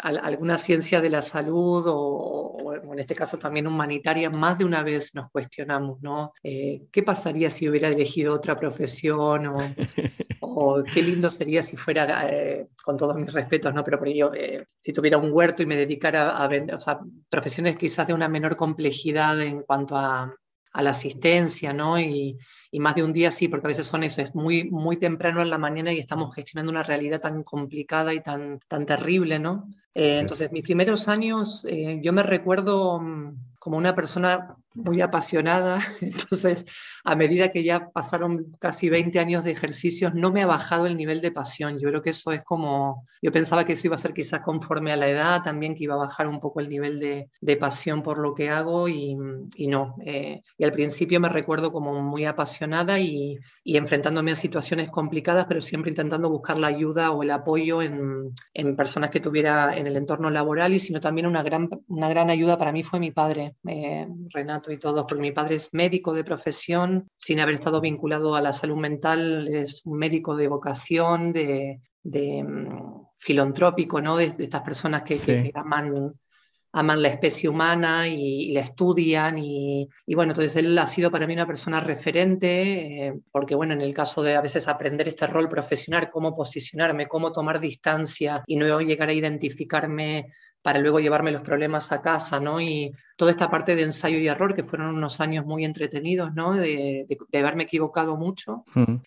alguna 0.00 0.56
ciencia 0.56 1.00
de 1.00 1.10
la 1.10 1.20
salud 1.20 1.84
o, 1.86 2.72
en 2.92 2.98
este 2.98 3.14
caso 3.14 3.36
también 3.36 3.66
humanitaria, 3.66 4.30
más 4.30 4.58
de 4.58 4.64
una 4.64 4.82
vez 4.82 5.14
nos 5.14 5.30
cuestionamos, 5.30 6.00
¿no? 6.00 6.32
Eh, 6.42 6.84
¿Qué 6.92 7.02
pasaría 7.02 7.50
si 7.50 7.68
hubiera 7.68 7.88
elegido 7.88 8.32
otra 8.32 8.56
profesión? 8.56 9.48
O, 9.48 9.56
o 10.40 10.82
qué 10.84 11.02
lindo 11.02 11.30
sería 11.30 11.62
si 11.62 11.76
fuera, 11.76 12.28
eh, 12.30 12.68
con 12.84 12.96
todos 12.96 13.16
mis 13.16 13.32
respetos, 13.32 13.74
¿no? 13.74 13.82
Pero 13.82 13.98
por 13.98 14.08
ello, 14.08 14.32
eh, 14.32 14.66
si 14.80 14.92
tuviera 14.92 15.18
un 15.18 15.32
huerto 15.32 15.62
y 15.62 15.66
me 15.66 15.76
dedicara 15.76 16.36
a 16.36 16.46
vender, 16.46 16.76
o 16.76 16.80
sea, 16.80 17.00
profesiones 17.28 17.76
quizás 17.76 18.06
de 18.06 18.14
una 18.14 18.28
menor 18.28 18.56
complejidad 18.56 19.40
en 19.40 19.62
cuanto 19.62 19.96
a, 19.96 20.32
a 20.72 20.82
la 20.82 20.90
asistencia, 20.90 21.72
¿no? 21.72 21.98
Y, 21.98 22.38
y, 22.70 22.80
más 22.80 22.94
de 22.94 23.02
un 23.02 23.12
día 23.12 23.30
sí, 23.30 23.48
porque 23.48 23.66
a 23.66 23.68
veces 23.68 23.86
son 23.86 24.04
eso, 24.04 24.22
es 24.22 24.34
muy, 24.34 24.64
muy 24.64 24.96
temprano 24.96 25.42
en 25.42 25.50
la 25.50 25.58
mañana 25.58 25.92
y 25.92 25.98
estamos 25.98 26.34
gestionando 26.34 26.72
una 26.72 26.82
realidad 26.82 27.20
tan 27.20 27.42
complicada 27.42 28.14
y 28.14 28.22
tan, 28.22 28.60
tan 28.68 28.86
terrible, 28.86 29.38
¿no? 29.38 29.68
Eh, 29.94 30.18
entonces, 30.18 30.50
mis 30.52 30.62
primeros 30.62 31.08
años, 31.08 31.66
yo 32.00 32.12
me 32.12 32.22
recuerdo 32.22 32.98
mm, 33.00 33.36
como 33.58 33.76
una 33.76 33.94
persona 33.94 34.56
muy 34.74 35.00
apasionada, 35.00 35.78
entonces 36.00 36.64
a 37.04 37.16
medida 37.16 37.50
que 37.50 37.64
ya 37.64 37.90
pasaron 37.90 38.52
casi 38.58 38.88
20 38.88 39.18
años 39.18 39.44
de 39.44 39.50
ejercicios, 39.50 40.14
no 40.14 40.30
me 40.30 40.42
ha 40.42 40.46
bajado 40.46 40.86
el 40.86 40.96
nivel 40.96 41.20
de 41.20 41.32
pasión. 41.32 41.78
Yo 41.78 41.88
creo 41.88 42.02
que 42.02 42.10
eso 42.10 42.32
es 42.32 42.44
como, 42.44 43.06
yo 43.20 43.32
pensaba 43.32 43.64
que 43.64 43.72
eso 43.72 43.88
iba 43.88 43.96
a 43.96 43.98
ser 43.98 44.14
quizás 44.14 44.40
conforme 44.40 44.92
a 44.92 44.96
la 44.96 45.08
edad, 45.08 45.42
también 45.42 45.74
que 45.74 45.84
iba 45.84 45.94
a 45.94 45.98
bajar 45.98 46.26
un 46.28 46.40
poco 46.40 46.60
el 46.60 46.68
nivel 46.68 47.00
de, 47.00 47.28
de 47.40 47.56
pasión 47.56 48.02
por 48.02 48.18
lo 48.18 48.34
que 48.34 48.50
hago 48.50 48.88
y, 48.88 49.16
y 49.56 49.66
no. 49.66 49.96
Eh, 50.04 50.42
y 50.56 50.64
al 50.64 50.72
principio 50.72 51.20
me 51.20 51.28
recuerdo 51.28 51.72
como 51.72 52.00
muy 52.02 52.24
apasionada 52.24 52.98
y, 53.00 53.38
y, 53.64 53.76
enfrentándome 53.76 54.32
a 54.32 54.36
situaciones 54.36 54.90
complicadas, 54.90 55.46
pero 55.46 55.60
siempre 55.60 55.90
intentando 55.90 56.30
buscar 56.30 56.56
la 56.56 56.68
ayuda 56.68 57.10
o 57.10 57.22
el 57.22 57.30
apoyo 57.30 57.82
en, 57.82 58.32
en 58.54 58.76
personas 58.76 59.10
que 59.10 59.20
tuviera 59.20 59.76
en 59.82 59.88
el 59.88 59.96
entorno 59.96 60.30
laboral 60.30 60.72
y 60.72 60.78
sino 60.78 61.00
también 61.00 61.26
una 61.26 61.42
gran, 61.42 61.68
una 61.88 62.08
gran 62.08 62.30
ayuda 62.30 62.56
para 62.56 62.72
mí 62.72 62.82
fue 62.82 62.98
mi 62.98 63.10
padre, 63.10 63.56
eh, 63.68 64.08
Renato 64.30 64.72
y 64.72 64.78
todos, 64.78 65.04
porque 65.06 65.22
mi 65.22 65.32
padre 65.32 65.56
es 65.56 65.68
médico 65.72 66.14
de 66.14 66.24
profesión, 66.24 67.08
sin 67.16 67.40
haber 67.40 67.56
estado 67.56 67.80
vinculado 67.80 68.34
a 68.34 68.40
la 68.40 68.52
salud 68.52 68.76
mental, 68.76 69.48
es 69.54 69.82
un 69.84 69.98
médico 69.98 70.34
de 70.36 70.48
vocación, 70.48 71.32
de, 71.32 71.80
de 72.02 72.42
mm, 72.42 73.06
filantrópico, 73.18 74.00
¿no? 74.00 74.16
De, 74.16 74.34
estas 74.38 74.62
personas 74.62 75.02
que, 75.02 75.52
aman 75.54 76.14
aman 76.72 77.02
la 77.02 77.08
especie 77.08 77.48
humana 77.48 78.08
y, 78.08 78.52
la 78.52 78.60
estudian. 78.60 79.38
Y, 79.38 79.88
bueno, 80.14 80.32
entonces 80.32 80.56
él 80.56 80.76
ha 80.78 80.86
sido 80.86 81.10
para 81.10 81.26
mí 81.26 81.34
una 81.34 81.46
persona 81.46 81.80
referente, 81.80 83.06
eh, 83.06 83.14
porque 83.30 83.54
bueno, 83.54 83.74
en 83.74 83.82
el 83.82 83.94
caso 83.94 84.22
de 84.22 84.36
a 84.36 84.40
veces 84.40 84.68
aprender 84.68 85.08
este 85.08 85.26
rol 85.26 85.48
profesional, 85.48 86.10
cómo 86.10 86.34
posicionarme, 86.34 87.08
cómo 87.08 87.32
tomar 87.32 87.60
distancia 87.60 88.42
y 88.46 88.56
no 88.56 88.80
llegar 88.80 89.08
a 89.08 89.12
identificarme 89.12 90.26
para 90.62 90.78
luego 90.78 91.00
llevarme 91.00 91.32
los 91.32 91.42
problemas 91.42 91.90
a 91.90 92.00
casa, 92.00 92.38
¿no? 92.38 92.60
Y 92.60 92.92
toda 93.16 93.32
esta 93.32 93.50
parte 93.50 93.74
de 93.74 93.82
ensayo 93.82 94.18
y 94.18 94.28
error, 94.28 94.54
que 94.54 94.62
fueron 94.62 94.94
unos 94.94 95.20
años 95.20 95.44
muy 95.44 95.64
entretenidos, 95.64 96.32
¿no? 96.34 96.54
De, 96.54 97.06
haberme 97.34 97.64
equivocado 97.64 98.16
mucho 98.16 98.62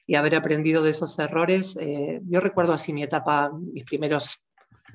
y 0.05 0.15
haber 0.15 0.35
aprendido 0.35 0.83
de 0.83 0.89
esos 0.89 1.17
errores. 1.17 1.77
Eh, 1.79 2.19
yo 2.25 2.41
recuerdo 2.41 2.73
así 2.73 2.91
mi 2.91 3.03
etapa, 3.03 3.51
mis 3.53 3.85
primeros 3.85 4.41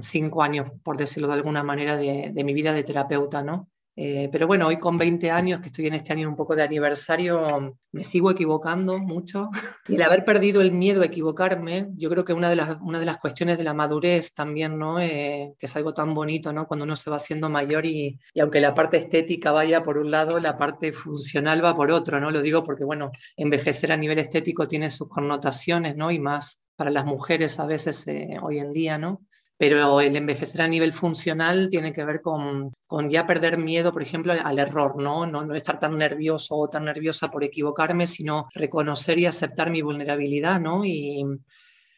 cinco 0.03 0.43
años, 0.43 0.71
por 0.83 0.97
decirlo 0.97 1.29
de 1.29 1.35
alguna 1.35 1.63
manera, 1.63 1.97
de, 1.97 2.31
de 2.33 2.45
mi 2.45 2.55
vida 2.55 2.73
de 2.73 2.85
terapeuta, 2.85 3.43
¿no? 3.43 3.69
Eh, 4.03 4.31
pero 4.33 4.47
bueno, 4.47 4.67
hoy 4.67 4.79
con 4.79 4.97
20 4.97 5.31
años, 5.31 5.61
que 5.61 5.67
estoy 5.67 5.87
en 5.87 5.93
este 5.93 6.15
año 6.15 6.27
un 6.27 6.35
poco 6.35 6.57
de 6.57 6.63
aniversario, 6.63 7.77
me 7.93 8.03
sigo 8.03 8.31
equivocando 8.31 8.99
mucho. 8.99 9.51
Y 9.89 9.97
el 9.97 10.03
haber 10.03 10.25
perdido 10.25 10.63
el 10.63 10.73
miedo 10.73 11.03
a 11.03 11.07
equivocarme, 11.07 11.89
yo 11.97 12.09
creo 12.09 12.25
que 12.25 12.33
una 12.33 12.49
de 12.49 12.57
las, 12.57 12.79
una 12.81 12.99
de 12.99 13.05
las 13.05 13.19
cuestiones 13.19 13.59
de 13.59 13.65
la 13.65 13.75
madurez 13.75 14.33
también, 14.33 14.79
¿no? 14.79 15.01
Eh, 15.01 15.53
que 15.59 15.67
es 15.67 15.77
algo 15.77 15.93
tan 15.93 16.15
bonito, 16.15 16.51
¿no? 16.53 16.67
Cuando 16.67 16.85
uno 16.85 16.97
se 16.97 17.11
va 17.11 17.17
haciendo 17.17 17.51
mayor 17.51 17.85
y, 17.85 18.19
y, 18.33 18.41
aunque 18.41 18.61
la 18.61 18.75
parte 18.75 18.97
estética 18.97 19.53
vaya 19.53 19.83
por 19.83 19.99
un 19.99 20.11
lado, 20.11 20.39
la 20.39 20.57
parte 20.57 20.93
funcional 20.93 21.63
va 21.63 21.77
por 21.77 21.91
otro, 21.91 22.21
¿no? 22.21 22.31
Lo 22.31 22.41
digo 22.41 22.63
porque, 22.63 22.85
bueno, 22.85 23.11
envejecer 23.37 23.93
a 23.93 23.97
nivel 23.99 24.19
estético 24.19 24.67
tiene 24.67 24.91
sus 24.91 25.09
connotaciones, 25.09 25.97
¿no? 25.97 26.11
Y 26.11 26.21
más 26.21 26.59
para 26.77 26.91
las 26.91 27.05
mujeres 27.05 27.61
a 27.61 27.67
veces 27.67 28.07
eh, 28.09 28.39
hoy 28.41 28.61
en 28.61 28.73
día, 28.73 28.97
¿no? 28.97 29.21
Pero 29.61 30.01
el 30.01 30.17
envejecer 30.17 30.63
a 30.63 30.69
nivel 30.69 30.95
funcional 30.95 31.69
tiene 31.69 31.93
que 31.93 32.03
ver 32.03 32.23
con, 32.23 32.73
con 32.87 33.11
ya 33.11 33.27
perder 33.27 33.59
miedo, 33.59 33.93
por 33.93 34.01
ejemplo, 34.03 34.33
al 34.33 34.59
error, 34.59 34.99
¿no? 34.99 35.27
¿no? 35.27 35.45
No 35.45 35.55
estar 35.55 35.79
tan 35.79 35.99
nervioso 35.99 36.57
o 36.57 36.71
tan 36.71 36.87
nerviosa 36.87 37.31
por 37.31 37.45
equivocarme, 37.45 38.07
sino 38.07 38.49
reconocer 38.55 39.19
y 39.19 39.27
aceptar 39.27 39.71
mi 39.71 39.83
vulnerabilidad, 39.83 40.59
¿no? 40.61 40.83
Y, 40.83 41.23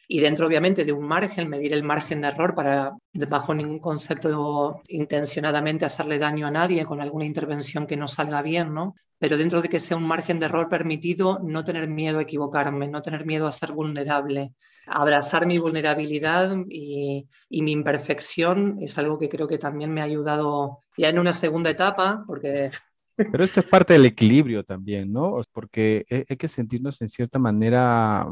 y 0.07 0.19
dentro 0.19 0.47
obviamente 0.47 0.85
de 0.85 0.91
un 0.91 1.07
margen, 1.07 1.49
medir 1.49 1.73
el 1.73 1.83
margen 1.83 2.21
de 2.21 2.27
error 2.27 2.53
para, 2.55 2.93
bajo 3.13 3.53
ningún 3.53 3.79
concepto 3.79 4.81
intencionadamente 4.87 5.85
hacerle 5.85 6.19
daño 6.19 6.47
a 6.47 6.51
nadie 6.51 6.85
con 6.85 7.01
alguna 7.01 7.25
intervención 7.25 7.87
que 7.87 7.97
no 7.97 8.07
salga 8.07 8.41
bien, 8.41 8.73
¿no? 8.73 8.95
Pero 9.17 9.37
dentro 9.37 9.61
de 9.61 9.69
que 9.69 9.79
sea 9.79 9.97
un 9.97 10.07
margen 10.07 10.39
de 10.39 10.47
error 10.47 10.67
permitido, 10.67 11.39
no 11.43 11.63
tener 11.63 11.87
miedo 11.87 12.19
a 12.19 12.23
equivocarme, 12.23 12.89
no 12.89 13.01
tener 13.01 13.25
miedo 13.25 13.47
a 13.47 13.51
ser 13.51 13.71
vulnerable, 13.71 14.53
abrazar 14.85 15.47
mi 15.47 15.57
vulnerabilidad 15.57 16.53
y, 16.67 17.25
y 17.49 17.61
mi 17.61 17.71
imperfección 17.71 18.77
es 18.81 18.97
algo 18.97 19.17
que 19.17 19.29
creo 19.29 19.47
que 19.47 19.57
también 19.57 19.93
me 19.93 20.01
ha 20.01 20.05
ayudado 20.05 20.79
ya 20.97 21.09
en 21.09 21.19
una 21.19 21.31
segunda 21.31 21.69
etapa, 21.69 22.23
porque 22.27 22.71
pero 23.15 23.43
esto 23.43 23.59
es 23.59 23.67
parte 23.67 23.93
del 23.93 24.05
equilibrio 24.05 24.63
también, 24.63 25.13
¿no? 25.13 25.39
Porque 25.51 26.03
hay 26.09 26.35
que 26.35 26.47
sentirnos 26.47 26.99
en 26.99 27.09
cierta 27.09 27.37
manera 27.37 28.25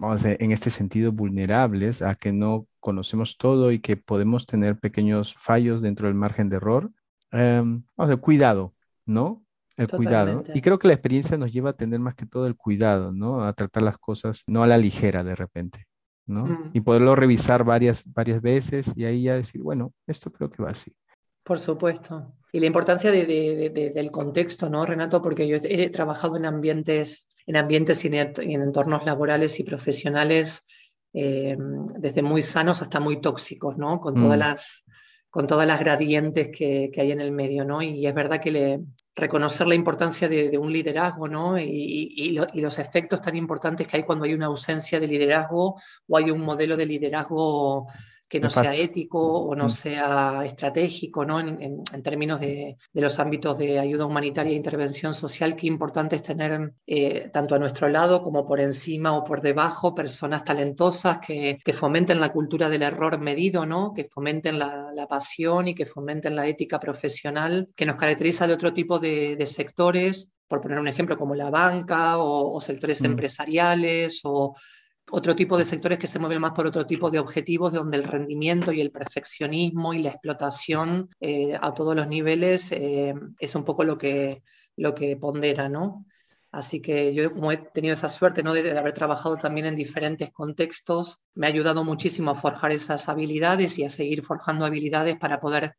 vamos 0.00 0.24
a 0.24 0.32
en 0.32 0.50
este 0.50 0.70
sentido, 0.70 1.12
vulnerables 1.12 2.02
a 2.02 2.14
que 2.14 2.32
no 2.32 2.66
conocemos 2.80 3.36
todo 3.36 3.70
y 3.70 3.80
que 3.80 3.96
podemos 3.96 4.46
tener 4.46 4.78
pequeños 4.78 5.34
fallos 5.34 5.82
dentro 5.82 6.08
del 6.08 6.16
margen 6.16 6.48
de 6.48 6.56
error. 6.56 6.90
Um, 7.32 7.84
vamos 7.96 8.14
a 8.14 8.16
cuidado, 8.16 8.74
¿no? 9.04 9.44
El 9.76 9.88
cuidado. 9.88 10.42
Y 10.54 10.62
creo 10.62 10.78
que 10.78 10.88
la 10.88 10.94
experiencia 10.94 11.38
nos 11.38 11.52
lleva 11.52 11.70
a 11.70 11.76
tener 11.76 12.00
más 12.00 12.14
que 12.14 12.26
todo 12.26 12.46
el 12.46 12.56
cuidado, 12.56 13.12
¿no? 13.12 13.44
A 13.44 13.52
tratar 13.52 13.82
las 13.82 13.98
cosas 13.98 14.42
no 14.46 14.62
a 14.62 14.66
la 14.66 14.78
ligera 14.78 15.22
de 15.22 15.36
repente, 15.36 15.84
¿no? 16.26 16.46
Mm. 16.46 16.70
Y 16.72 16.80
poderlo 16.80 17.14
revisar 17.14 17.64
varias, 17.64 18.02
varias 18.06 18.40
veces 18.40 18.92
y 18.96 19.04
ahí 19.04 19.24
ya 19.24 19.36
decir, 19.36 19.62
bueno, 19.62 19.92
esto 20.06 20.32
creo 20.32 20.50
que 20.50 20.62
va 20.62 20.70
así. 20.70 20.92
Por 21.44 21.58
supuesto. 21.58 22.34
Y 22.52 22.60
la 22.60 22.66
importancia 22.66 23.10
de, 23.10 23.92
del 23.94 24.10
contexto, 24.10 24.68
¿no, 24.68 24.84
Renato? 24.84 25.22
Porque 25.22 25.46
yo 25.46 25.58
he 25.62 25.88
trabajado 25.90 26.36
en 26.36 26.46
ambientes 26.46 27.28
en 27.50 27.56
ambientes 27.56 28.04
y 28.04 28.08
en, 28.08 28.62
entornos 28.62 29.04
laborales 29.04 29.58
y 29.58 29.64
profesionales 29.64 30.64
eh, 31.12 31.56
desde 31.98 32.22
muy 32.22 32.42
sanos 32.42 32.80
hasta 32.80 33.00
muy 33.00 33.20
tóxicos, 33.20 33.76
¿no? 33.76 33.98
Con 33.98 34.14
todas 34.14 34.36
mm. 34.36 34.40
las 34.40 34.84
con 35.30 35.46
todas 35.46 35.66
las 35.66 35.78
gradientes 35.78 36.48
que, 36.48 36.90
hay 36.96 37.12
en 37.12 37.20
el 37.20 37.30
medio, 37.30 37.64
¿no? 37.64 37.82
Y 37.82 38.04
es 38.04 38.14
verdad 38.14 38.40
que 38.40 38.50
le, 38.50 38.80
reconocer 39.14 39.66
la 39.66 39.76
importancia 39.76 40.28
de, 40.28 40.58
un 40.58 40.72
liderazgo, 40.72 41.28
¿no? 41.28 41.58
Y, 41.58 42.38
los 42.54 42.78
efectos 42.78 43.20
tan 43.20 43.36
importantes 43.36 43.86
que 43.86 43.96
hay 43.96 44.02
cuando 44.04 44.24
hay 44.24 44.34
una 44.34 44.46
ausencia 44.46 44.98
de 44.98 45.06
liderazgo 45.06 45.80
o 46.08 46.16
hay 46.16 46.30
un 46.30 46.40
modelo 46.40 46.76
de 46.76 46.86
liderazgo 46.86 47.86
que 48.30 48.38
no 48.38 48.48
sea 48.48 48.76
ético 48.76 49.18
o 49.20 49.56
no 49.56 49.64
mm. 49.66 49.70
sea 49.70 50.44
estratégico, 50.46 51.24
¿no? 51.24 51.40
En, 51.40 51.82
términos 52.04 52.38
de, 52.38 52.76
los 52.92 53.18
ámbitos 53.18 53.58
de 53.58 53.80
ayuda 53.80 54.06
humanitaria 54.06 54.52
e 54.52 54.54
intervención 54.54 55.12
social, 55.12 55.56
qué 55.56 55.66
importante 55.66 56.14
es 56.14 56.22
tener 56.22 56.72
eh, 56.86 57.28
tanto 57.32 57.56
a 57.56 57.58
nuestro 57.58 57.88
lado 57.88 58.22
como 58.22 58.46
por 58.46 58.60
encima 58.60 59.18
o 59.18 59.24
por 59.24 59.42
debajo 59.42 59.96
personas 59.96 60.44
talentosas 60.44 61.18
que, 61.18 61.58
fomenten 61.72 62.20
la 62.20 62.32
cultura 62.32 62.68
del 62.68 62.82
error 62.82 63.18
medido, 63.18 63.66
¿no? 63.66 63.92
Que 63.92 64.04
fomenten 64.04 64.60
la, 64.60 65.06
pasión 65.08 65.66
y 65.66 65.74
que 65.74 65.86
fomenten 65.86 66.36
la 66.36 66.46
ética 66.46 66.78
profesional 66.78 67.68
que 67.74 67.86
nos 67.86 67.96
caracteriza 67.96 68.46
de 68.46 68.54
otro 68.54 68.72
tipo 68.72 69.00
de, 69.00 69.44
sectores 69.44 70.32
por 70.46 70.60
poner 70.60 70.78
un 70.78 70.86
ejemplo, 70.86 71.16
como 71.16 71.34
la 71.34 71.50
banca 71.50 72.18
o, 72.18 72.60
sectores 72.60 73.02
mm. 73.02 73.06
empresariales 73.06 74.20
o 74.22 74.54
otro 75.10 75.34
tipo 75.34 75.56
de 75.58 75.64
sectores 75.64 75.98
que 75.98 76.06
se 76.06 76.18
mueven 76.18 76.40
más 76.40 76.52
por 76.52 76.66
otro 76.66 76.86
tipo 76.86 77.10
de 77.10 77.18
objetivos, 77.18 77.72
donde 77.72 77.96
el 77.96 78.04
rendimiento 78.04 78.72
y 78.72 78.80
el 78.80 78.90
perfeccionismo 78.90 79.92
y 79.94 80.02
la 80.02 80.10
explotación 80.10 81.08
eh, 81.20 81.58
a 81.60 81.74
todos 81.74 81.94
los 81.94 82.06
niveles 82.06 82.72
eh, 82.72 83.14
es 83.38 83.54
un 83.54 83.64
poco 83.64 83.84
lo 83.84 83.98
que, 83.98 84.42
lo 84.76 84.94
que 84.94 85.16
pondera, 85.16 85.68
¿no? 85.68 86.06
Así 86.52 86.80
que 86.80 87.14
yo 87.14 87.30
como 87.30 87.52
he 87.52 87.58
tenido 87.58 87.94
esa 87.94 88.08
suerte 88.08 88.42
¿no? 88.42 88.52
de, 88.52 88.76
haber 88.76 88.92
trabajado 88.92 89.36
también 89.36 89.66
en 89.66 89.76
diferentes 89.76 90.32
contextos, 90.32 91.20
me 91.34 91.46
ha 91.46 91.50
ayudado 91.50 91.84
muchísimo 91.84 92.32
a 92.32 92.34
forjar 92.34 92.72
esas 92.72 93.08
habilidades 93.08 93.78
y 93.78 93.84
a 93.84 93.88
seguir 93.88 94.24
forjando 94.24 94.64
habilidades 94.64 95.16
para 95.16 95.40
poder 95.40 95.76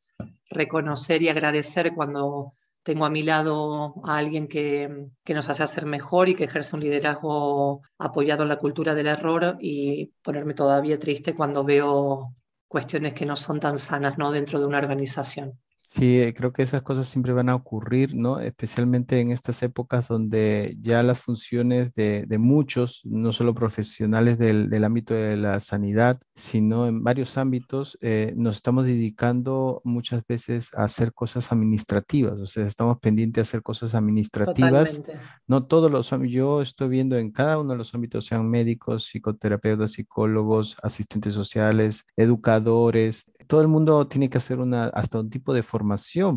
reconocer 0.49 1.21
y 1.21 1.29
agradecer 1.29 1.93
cuando 1.93 2.53
tengo 2.83 3.05
a 3.05 3.09
mi 3.09 3.23
lado 3.23 3.95
a 4.05 4.17
alguien 4.17 4.47
que, 4.47 5.07
que, 5.23 5.33
nos 5.33 5.49
hace 5.49 5.63
hacer 5.63 5.85
mejor 5.85 6.29
y 6.29 6.35
que 6.35 6.45
ejerce 6.45 6.75
un 6.75 6.81
liderazgo 6.81 7.81
apoyado 7.97 8.43
en 8.43 8.49
la 8.49 8.57
cultura 8.57 8.95
del 8.95 9.07
error 9.07 9.57
y 9.59 10.07
ponerme 10.23 10.53
todavía 10.53 10.99
triste 10.99 11.35
cuando 11.35 11.63
veo 11.63 12.35
cuestiones 12.67 13.13
que 13.13 13.25
no 13.25 13.35
son 13.35 13.59
tan 13.59 13.77
sanas 13.77 14.17
¿no? 14.17 14.31
dentro 14.31 14.59
de 14.59 14.65
una 14.65 14.79
organización. 14.79 15.59
Sí, 15.93 16.21
eh, 16.21 16.33
creo 16.33 16.53
que 16.53 16.63
esas 16.63 16.83
cosas 16.83 17.09
siempre 17.09 17.33
van 17.33 17.49
a 17.49 17.55
ocurrir, 17.55 18.15
¿no? 18.15 18.39
Especialmente 18.39 19.19
en 19.19 19.29
estas 19.31 19.61
épocas 19.61 20.07
donde 20.07 20.77
ya 20.79 21.03
las 21.03 21.19
funciones 21.19 21.93
de, 21.95 22.25
muchos, 22.39 23.01
no 23.03 23.33
solo 23.33 23.53
profesionales 23.53 24.37
del, 24.37 24.83
ámbito 24.85 25.13
de 25.13 25.35
la 25.35 25.59
sanidad, 25.59 26.17
sino 26.33 26.87
en 26.87 27.03
varios 27.03 27.37
ámbitos, 27.37 27.97
eh, 27.99 28.33
nos 28.37 28.55
estamos 28.55 28.85
dedicando 28.85 29.81
muchas 29.83 30.25
veces 30.25 30.73
a 30.75 30.85
hacer 30.85 31.13
cosas 31.13 31.51
administrativas, 31.51 32.39
o 32.39 32.47
sea, 32.47 32.65
estamos 32.65 32.97
pendientes 32.99 33.41
de 33.41 33.49
hacer 33.49 33.61
cosas 33.61 33.93
administrativas. 33.93 35.01
No 35.45 35.65
todos 35.65 35.91
los 35.91 36.09
yo 36.29 36.61
estoy 36.61 36.87
viendo 36.87 37.17
en 37.17 37.31
cada 37.31 37.59
uno 37.59 37.73
de 37.73 37.77
los 37.77 37.93
ámbitos, 37.93 38.27
sean 38.27 38.49
médicos, 38.49 39.09
psicoterapeutas, 39.11 39.91
psicólogos, 39.91 40.77
asistentes 40.81 41.33
sociales, 41.33 42.05
educadores, 42.15 43.25
todo 43.51 43.59
el 43.59 43.67
mundo 43.67 44.07
tiene 44.07 44.29
que 44.29 44.37
hacer 44.37 44.59
una, 44.59 44.85
hasta 44.85 45.19
un 45.19 45.29
tipo 45.29 45.53
de 45.53 45.61
formación 45.61 45.80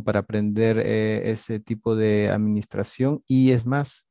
para 0.02 0.20
aprender 0.20 0.78
eh, 0.78 1.30
ese 1.30 1.60
tipo 1.60 1.96
de 1.96 2.30
administración 2.30 3.22
y 3.26 3.50
es 3.50 3.66
más, 3.66 4.06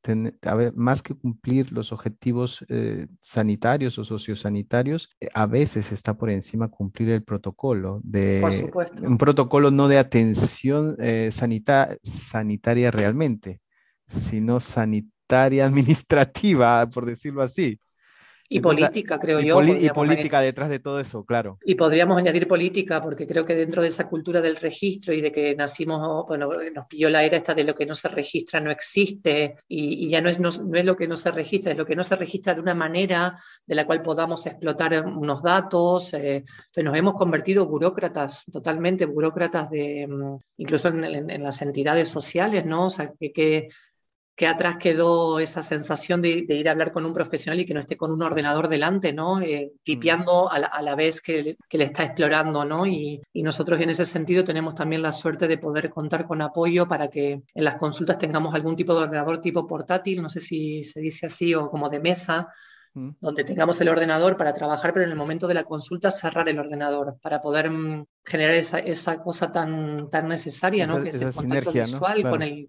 más 0.74 1.02
que 1.02 1.14
cumplir 1.14 1.72
los 1.72 1.92
objetivos 1.92 2.64
eh, 2.68 3.06
sanitarios 3.20 3.98
o 3.98 4.04
sociosanitarios, 4.04 5.10
eh, 5.20 5.28
a 5.34 5.46
veces 5.46 5.92
está 5.92 6.14
por 6.16 6.30
encima 6.30 6.68
cumplir 6.68 7.10
el 7.10 7.22
protocolo 7.22 8.00
de 8.04 8.70
un 9.02 9.18
protocolo 9.18 9.70
no 9.70 9.88
de 9.88 9.98
atención 9.98 10.96
sanitaria 11.30 12.90
realmente, 12.90 13.60
sino 14.08 14.60
sanitaria 14.60 15.12
administrativa, 15.66 16.88
por 16.88 17.06
decirlo 17.06 17.42
así. 17.42 17.78
Y 18.48 18.60
política, 18.60 19.18
creo 19.18 19.40
yo. 19.40 19.62
y 19.62 19.88
política 19.88 20.40
detrás 20.40 20.68
de 20.68 20.78
todo 20.78 21.00
eso, 21.00 21.24
claro. 21.24 21.58
Y 21.64 21.74
podríamos 21.74 22.18
añadir 22.18 22.46
política, 22.46 23.00
porque 23.00 23.26
creo 23.26 23.44
que 23.44 23.54
dentro 23.54 23.82
de 23.82 23.88
esa 23.88 24.08
cultura 24.08 24.40
del 24.40 24.56
registro 24.56 25.14
y 25.14 25.20
de 25.20 25.32
que 25.32 25.54
nacimos, 25.56 26.26
bueno, 26.26 26.50
nos 26.74 26.86
pilló 26.86 27.08
la 27.08 27.24
era 27.24 27.38
esta 27.38 27.54
de 27.54 27.64
lo 27.64 27.74
que 27.74 27.86
no 27.86 27.94
se 27.94 28.08
registra 28.08 28.60
no 28.60 28.70
existe, 28.70 29.56
y, 29.66 30.08
ya 30.08 30.20
no 30.20 30.28
es, 30.28 30.38
no, 30.38 30.50
es 30.50 30.84
lo 30.84 30.96
que 30.96 31.08
no 31.08 31.16
se 31.16 31.30
registra, 31.30 31.72
es 31.72 31.78
lo 31.78 31.86
que 31.86 31.96
no 31.96 32.04
se 32.04 32.16
registra 32.16 32.54
de 32.54 32.60
una 32.60 32.74
manera 32.74 33.38
de 33.66 33.74
la 33.74 33.86
cual 33.86 34.02
podamos 34.02 34.46
explotar 34.46 35.06
unos 35.06 35.42
datos. 35.42 36.12
Eh, 36.14 36.36
entonces 36.36 36.84
nos 36.84 36.96
hemos 36.96 37.14
convertido 37.14 37.66
burócratas, 37.66 38.44
totalmente 38.52 39.06
burócratas 39.06 39.70
de, 39.70 40.06
mm, 40.06 40.36
incluso 40.58 40.88
en, 40.88 41.42
las 41.42 41.62
entidades 41.62 42.08
sociales, 42.08 42.64
¿no? 42.66 42.86
O 42.86 42.90
sea, 42.90 43.12
que, 43.18 43.32
que 43.32 43.68
que 44.36 44.46
atrás 44.48 44.76
quedó 44.80 45.38
esa 45.38 45.62
sensación 45.62 46.20
de, 46.20 46.44
ir 46.48 46.68
a 46.68 46.72
hablar 46.72 46.92
con 46.92 47.04
un 47.06 47.12
profesional 47.12 47.60
y 47.60 47.64
que 47.64 47.74
no 47.74 47.80
esté 47.80 47.96
con 47.96 48.10
un 48.10 48.22
ordenador 48.22 48.68
delante, 48.68 49.12
¿no? 49.12 49.40
Eh, 49.40 49.72
tipeando 49.84 50.50
a 50.50 50.58
la, 50.58 50.94
vez 50.96 51.20
que, 51.20 51.56
le 51.70 51.84
está 51.84 52.04
explorando, 52.04 52.64
¿no? 52.64 52.86
Y, 52.86 53.20
nosotros 53.34 53.80
en 53.80 53.90
ese 53.90 54.06
sentido 54.06 54.42
tenemos 54.42 54.74
también 54.74 55.02
la 55.02 55.12
suerte 55.12 55.46
de 55.46 55.58
poder 55.58 55.90
contar 55.90 56.26
con 56.26 56.40
apoyo 56.42 56.88
para 56.88 57.08
que 57.08 57.42
en 57.54 57.64
las 57.64 57.76
consultas 57.76 58.18
tengamos 58.18 58.54
algún 58.54 58.74
tipo 58.74 58.94
de 58.94 59.02
ordenador 59.02 59.40
tipo 59.40 59.66
portátil, 59.66 60.22
no 60.22 60.28
sé 60.28 60.40
si 60.40 60.82
se 60.82 61.00
dice 61.00 61.26
así, 61.26 61.54
o 61.54 61.70
como 61.70 61.90
de 61.90 62.00
mesa, 62.00 62.48
donde 62.94 63.42
tengamos 63.42 63.80
el 63.80 63.88
ordenador 63.88 64.36
para 64.36 64.54
trabajar, 64.54 64.92
pero 64.92 65.04
en 65.04 65.10
el 65.10 65.16
momento 65.16 65.48
de 65.48 65.54
la 65.54 65.64
consulta 65.64 66.12
cerrar 66.12 66.48
el 66.48 66.60
ordenador 66.60 67.18
para 67.20 67.42
poder 67.42 67.68
mm, 67.68 68.06
generar 68.24 68.54
esa, 68.54 68.78
esa, 68.78 69.20
cosa 69.20 69.50
tan, 69.50 70.08
tan 70.10 70.28
necesaria, 70.28 70.86
¿no? 70.86 71.02
que 71.02 71.10
es 71.10 71.20
el 71.20 71.34
contacto 71.34 71.72
visual 71.72 72.22
con, 72.22 72.42
el, 72.42 72.68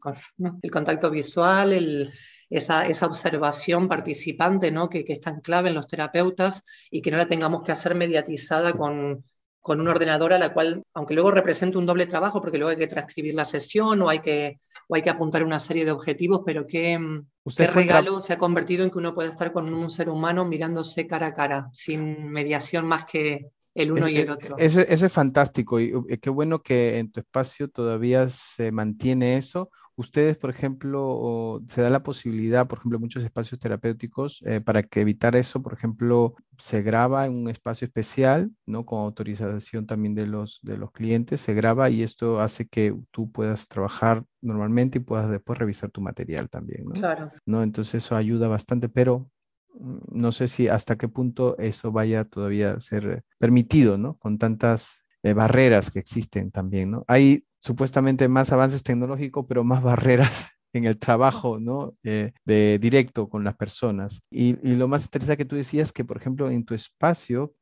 el 0.62 0.72
contacto 0.72 1.12
visual, 1.12 1.74
el, 1.74 2.12
esa, 2.50 2.88
esa, 2.88 3.06
observación 3.06 3.88
participante, 3.88 4.72
¿no? 4.72 4.90
Que, 4.90 5.06
que, 5.06 5.14
es 5.14 5.22
tan 5.22 5.42
clave 5.42 5.70
en 5.70 5.76
los 5.76 5.88
terapeutas 5.88 6.64
y 6.90 7.02
que 7.02 7.12
no 7.12 7.18
la 7.18 7.28
tengamos 7.28 7.62
que 7.62 7.72
hacer 7.72 7.94
mediatizada 7.94 8.74
con, 8.74 9.24
con 9.66 9.82
un 9.82 9.88
ordenador 9.88 10.34
a 10.34 10.40
la 10.40 10.54
cual, 10.54 10.84
aunque 10.94 11.16
luego 11.16 11.32
represente 11.32 11.78
un 11.78 11.86
doble 11.86 12.06
trabajo, 12.06 12.42
porque 12.42 12.58
luego 12.58 12.72
hay 12.72 12.78
que 12.78 12.88
transcribir 12.88 13.36
la 13.36 13.46
sesión 13.46 14.02
o 14.02 14.10
hay 14.10 14.20
que, 14.20 14.60
o 14.88 14.96
hay 14.96 15.02
que 15.02 15.10
apuntar 15.10 15.44
una 15.44 15.60
serie 15.60 15.86
de 15.86 15.92
objetivos, 15.92 16.42
pero 16.46 16.66
qué, 16.68 16.98
mm, 16.98 17.28
qué 17.56 17.68
regalo 17.68 18.22
se 18.22 18.34
ha 18.34 18.38
convertido 18.38 18.84
en 18.84 18.92
que 18.92 18.98
uno 18.98 19.14
pueda 19.14 19.30
estar 19.30 19.52
con 19.52 19.74
un 19.74 19.90
ser 19.90 20.10
humano 20.10 20.46
mirándose 20.46 21.08
cara 21.08 21.28
a 21.28 21.34
cara, 21.34 21.70
sin 21.74 22.30
mediación 22.30 22.86
más 22.86 23.06
que 23.06 23.50
el 23.74 23.92
uno 23.92 24.08
y 24.08 24.18
el 24.18 24.30
otro. 24.30 24.56
Eso, 24.58 24.80
eso 24.80 25.06
es 25.06 25.12
fantástico 25.12 25.80
y 25.80 25.92
qué 26.22 26.30
bueno 26.30 26.62
que 26.62 26.98
en 26.98 27.12
tu 27.12 27.20
espacio 27.20 27.70
todavía 27.70 28.30
se 28.30 28.72
mantiene 28.72 29.38
eso 29.38 29.70
ustedes, 29.96 30.38
por 30.38 30.50
ejemplo, 30.50 31.62
se 31.70 31.82
da 31.82 31.90
la 31.90 32.04
posibilidad, 32.04 32.68
por 32.68 32.80
ejemplo, 32.80 33.00
muchos 33.00 33.24
espacios 33.24 33.60
terapéuticos, 33.60 34.42
eh, 34.46 34.62
para 34.62 34.84
que 34.84 35.02
evitar 35.02 35.36
eso, 35.36 35.62
por 35.62 35.74
ejemplo, 35.74 36.36
se 36.58 36.82
graba 36.82 37.26
en 37.26 37.34
un 37.34 37.50
espacio 37.50 37.86
especial, 37.86 38.52
¿no? 38.66 38.86
Con 38.86 39.00
autorización 39.00 39.86
también 39.86 40.16
de 40.16 40.28
los, 40.28 40.60
de 40.64 40.78
los 40.78 40.92
clientes, 40.92 41.42
se 41.42 41.54
graba 41.54 41.90
y 41.90 42.04
esto 42.04 42.40
hace 42.40 42.68
que 42.68 42.96
tú 43.12 43.32
puedas 43.32 43.68
trabajar 43.68 44.24
normalmente 44.42 45.00
y 45.00 45.02
puedas 45.02 45.30
después 45.30 45.58
revisar 45.58 45.92
tu 45.92 46.02
material 46.02 46.50
también, 46.50 46.86
¿no? 46.86 46.94
Claro. 46.94 47.32
¿No? 47.46 47.64
Entonces 47.64 48.04
eso 48.04 48.16
ayuda 48.16 48.48
bastante, 48.48 48.90
pero 48.90 49.30
mm, 49.74 49.98
no 50.12 50.32
sé 50.32 50.48
si 50.48 50.68
hasta 50.68 50.98
qué 50.98 51.08
punto 51.08 51.58
eso 51.58 51.92
vaya 51.92 52.26
todavía 52.26 52.74
a 52.74 52.80
ser 52.82 53.24
permitido, 53.38 53.98
¿no? 53.98 54.18
Con 54.18 54.38
tantas 54.38 55.05
barreras 55.34 55.92
que 55.92 56.00
existen 56.00 56.52
también, 56.52 56.92
¿no? 56.92 57.04
Hay 57.08 57.46
supuestamente 57.60 58.28
más 58.28 58.52
avances 58.52 58.84
tecnológicos, 58.84 59.46
pero 59.48 59.64
más 59.64 59.82
barreras 59.84 60.50
en 60.74 60.86
el 60.86 61.00
trabajo, 61.00 61.60
¿no? 61.60 61.96
Eh, 62.04 62.34
de 62.46 62.80
directo 62.80 63.30
con 63.30 63.44
las 63.44 63.56
personas. 63.56 64.22
Y, 64.30 64.56
lo 64.76 64.88
más 64.88 65.06
interesante 65.06 65.38
que 65.38 65.46
tú 65.46 65.56
decías 65.56 65.92
que, 65.92 66.06
por 66.06 66.18
ejemplo, 66.18 66.50
en 66.52 66.66
tu 66.66 66.74
espacio 66.76 67.54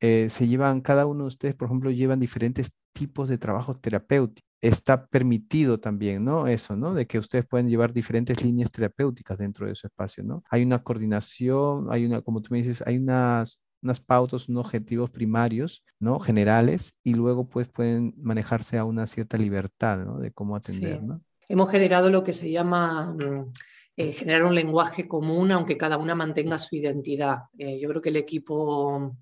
eh, 0.00 0.28
se 0.30 0.46
llevan, 0.48 0.80
cada 0.80 1.06
uno 1.06 1.24
de 1.24 1.28
ustedes, 1.28 1.54
por 1.54 1.66
ejemplo, 1.66 1.90
llevan 1.90 2.20
diferentes 2.20 2.72
tipos 2.92 3.28
de 3.28 3.38
trabajos 3.38 3.80
terapéuticos. 3.80 4.48
Está 4.62 5.06
permitido 5.06 5.80
también, 5.80 6.24
¿no? 6.24 6.46
Eso, 6.46 6.76
¿no? 6.76 6.94
De 6.94 7.06
que 7.06 7.18
ustedes 7.18 7.46
pueden 7.46 7.68
llevar 7.68 7.92
diferentes 7.92 8.42
líneas 8.44 8.70
terapéuticas 8.70 9.38
dentro 9.38 9.66
de 9.66 9.74
su 9.74 9.86
espacio, 9.86 10.22
¿no? 10.22 10.42
Hay 10.50 10.62
una 10.62 10.82
coordinación, 10.82 11.88
hay 11.90 12.04
una, 12.06 12.20
como 12.22 12.42
tú 12.42 12.48
me 12.52 12.58
dices, 12.58 12.82
hay 12.86 12.98
unas 12.98 13.60
unas 13.82 14.00
pautas, 14.00 14.48
unos 14.48 14.66
objetivos 14.66 15.10
primarios, 15.10 15.84
¿no? 15.98 16.20
Generales, 16.20 16.96
y 17.02 17.14
luego 17.14 17.48
pues 17.48 17.68
pueden 17.68 18.14
manejarse 18.18 18.78
a 18.78 18.84
una 18.84 19.06
cierta 19.06 19.36
libertad, 19.36 19.98
¿no? 19.98 20.18
De 20.18 20.32
cómo 20.32 20.56
atender, 20.56 21.02
¿no? 21.02 21.20
Hemos 21.48 21.70
generado 21.70 22.10
lo 22.10 22.22
que 22.22 22.32
se 22.32 22.50
llama 22.50 23.12
mm, 23.12 23.52
eh, 23.96 24.12
generar 24.12 24.44
un 24.44 24.54
lenguaje 24.54 25.08
común, 25.08 25.50
aunque 25.50 25.76
cada 25.76 25.98
una 25.98 26.14
mantenga 26.14 26.58
su 26.58 26.76
identidad. 26.76 27.38
Eh, 27.58 27.78
yo 27.80 27.88
creo 27.88 28.00
que 28.00 28.10
el 28.10 28.16
equipo 28.16 29.16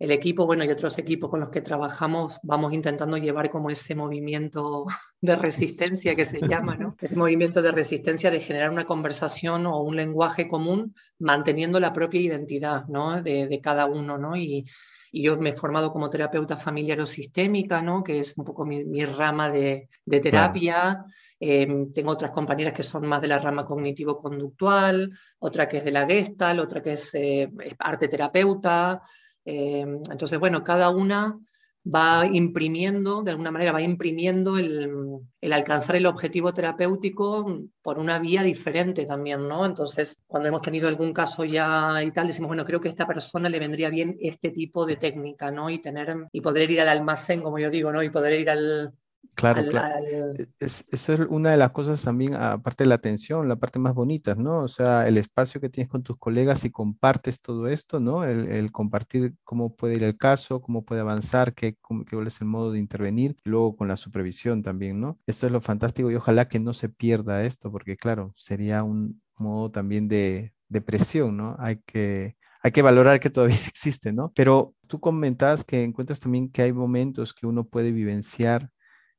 el 0.00 0.12
equipo, 0.12 0.46
bueno, 0.46 0.64
y 0.64 0.70
otros 0.70 0.98
equipos 0.98 1.28
con 1.28 1.40
los 1.40 1.50
que 1.50 1.60
trabajamos, 1.60 2.40
vamos 2.42 2.72
intentando 2.72 3.18
llevar 3.18 3.50
como 3.50 3.68
ese 3.68 3.94
movimiento 3.94 4.86
de 5.20 5.36
resistencia 5.36 6.16
que 6.16 6.24
se 6.24 6.40
llama, 6.48 6.74
¿no? 6.74 6.96
Ese 6.98 7.14
movimiento 7.14 7.60
de 7.60 7.70
resistencia 7.70 8.30
de 8.30 8.40
generar 8.40 8.70
una 8.70 8.86
conversación 8.86 9.66
o 9.66 9.82
un 9.82 9.96
lenguaje 9.96 10.48
común 10.48 10.94
manteniendo 11.18 11.78
la 11.78 11.92
propia 11.92 12.22
identidad, 12.22 12.86
¿no? 12.86 13.22
De, 13.22 13.60
cada 13.62 13.84
uno, 13.84 14.16
¿no? 14.16 14.36
Y, 14.36 14.64
yo 15.12 15.36
me 15.36 15.50
he 15.50 15.54
formado 15.54 15.92
como 15.92 16.08
terapeuta 16.08 16.56
familiar 16.56 17.00
o 17.00 17.04
sistémica, 17.04 17.82
¿no? 17.82 18.04
Que 18.04 18.20
es 18.20 18.32
un 18.36 18.44
poco 18.44 18.64
mi, 18.64 19.04
rama 19.04 19.50
de, 19.50 19.88
terapia. 20.06 21.04
Em, 21.40 21.92
tengo 21.92 22.12
otras 22.12 22.30
compañeras 22.30 22.72
que 22.72 22.84
son 22.84 23.08
más 23.08 23.20
de 23.20 23.26
la 23.26 23.40
rama 23.40 23.66
cognitivo-conductual, 23.66 25.10
otra 25.40 25.68
que 25.68 25.78
es 25.78 25.84
de 25.84 25.90
la 25.90 26.06
Gestalt, 26.06 26.60
otra 26.60 26.80
que 26.80 26.92
es, 26.92 27.12
eh, 27.14 27.50
es 27.60 27.74
arte 27.80 28.06
terapeuta. 28.06 29.02
Eh, 29.50 29.80
entonces, 29.80 30.38
bueno, 30.38 30.62
cada 30.62 30.90
una 30.90 31.36
va 31.84 32.24
imprimiendo, 32.26 33.22
de 33.24 33.32
alguna 33.32 33.50
manera 33.50 33.72
va 33.72 33.82
imprimiendo 33.82 34.58
el, 34.58 35.18
alcanzar 35.50 35.96
el 35.96 36.06
objetivo 36.06 36.54
terapéutico 36.54 37.64
por 37.82 37.98
una 37.98 38.20
vía 38.20 38.44
diferente 38.44 39.06
también, 39.06 39.48
¿no? 39.48 39.66
Entonces, 39.66 40.22
cuando 40.28 40.48
hemos 40.48 40.62
tenido 40.62 40.86
algún 40.86 41.12
caso 41.12 41.44
ya 41.44 42.00
y 42.04 42.12
tal, 42.12 42.28
decimos, 42.28 42.48
bueno, 42.48 42.64
creo 42.64 42.80
que 42.80 42.88
a 42.88 42.90
esta 42.92 43.08
persona 43.08 43.48
le 43.48 43.58
vendría 43.58 43.90
bien 43.90 44.16
este 44.20 44.50
tipo 44.50 44.86
de 44.86 44.96
técnica, 44.96 45.50
¿no? 45.50 45.68
Y 45.68 45.80
tener, 45.80 46.14
y 46.30 46.40
poder 46.40 46.70
ir 46.70 46.82
al 46.82 46.88
almacén, 46.88 47.42
como 47.42 47.58
yo 47.58 47.70
digo, 47.70 47.90
¿no? 47.90 48.04
Y 48.04 48.10
poder 48.10 48.38
ir 48.38 48.50
al, 48.50 48.92
Claro, 49.40 49.64
claro. 49.64 49.88
E, 50.34 50.48
es, 50.58 50.84
eso 50.90 51.12
es 51.14 51.20
una 51.30 51.50
de 51.52 51.56
las 51.56 51.70
cosas 51.70 52.02
también, 52.02 52.34
aparte 52.34 52.84
de 52.84 52.88
la 52.88 52.96
atención, 52.96 53.48
la 53.48 53.56
parte 53.56 53.78
más 53.78 53.94
bonita, 53.94 54.34
¿no? 54.34 54.58
O 54.64 54.68
sea, 54.68 55.08
el 55.08 55.16
espacio 55.16 55.62
que 55.62 55.70
tienes 55.70 55.88
con 55.90 56.02
tus 56.02 56.18
colegas 56.18 56.64
y 56.66 56.70
compartes 56.70 57.40
todo 57.40 57.66
esto, 57.66 58.00
¿no? 58.00 58.24
El, 58.24 58.70
compartir 58.70 59.34
cómo 59.42 59.74
puede 59.76 59.94
ir 59.96 60.04
el 60.04 60.18
caso, 60.18 60.60
cómo 60.60 60.84
puede 60.84 61.00
avanzar, 61.00 61.54
qué, 61.54 61.76
qué 62.06 62.22
es 62.26 62.40
el 62.42 62.48
modo 62.48 62.70
de 62.72 62.78
intervenir, 62.78 63.36
luego 63.44 63.76
con 63.76 63.88
la 63.88 63.96
supervisión 63.96 64.62
también, 64.62 65.00
¿no? 65.00 65.18
Esto 65.26 65.46
es 65.46 65.52
lo 65.52 65.62
fantástico 65.62 66.10
y 66.10 66.16
ojalá 66.16 66.46
que 66.48 66.60
no 66.60 66.74
se 66.74 66.90
pierda 66.90 67.44
esto, 67.44 67.72
porque 67.72 67.96
claro, 67.96 68.34
sería 68.36 68.82
un 68.84 69.22
modo 69.38 69.70
también 69.70 70.06
de, 70.08 70.52
de 70.68 70.80
presión, 70.82 71.38
¿no? 71.38 71.56
Hay 71.58 71.78
que, 71.86 72.36
hay 72.62 72.72
que 72.72 72.82
valorar 72.82 73.20
que 73.20 73.30
todavía 73.30 73.56
existe, 73.68 74.12
¿no? 74.12 74.32
Pero 74.34 74.74
tú 74.86 75.00
comentabas 75.00 75.64
que 75.64 75.82
encuentras 75.82 76.20
también 76.20 76.50
que 76.50 76.62
hay 76.62 76.72
momentos 76.74 77.32
que 77.32 77.46
uno 77.46 77.64
puede 77.66 77.90
vivenciar 77.92 78.70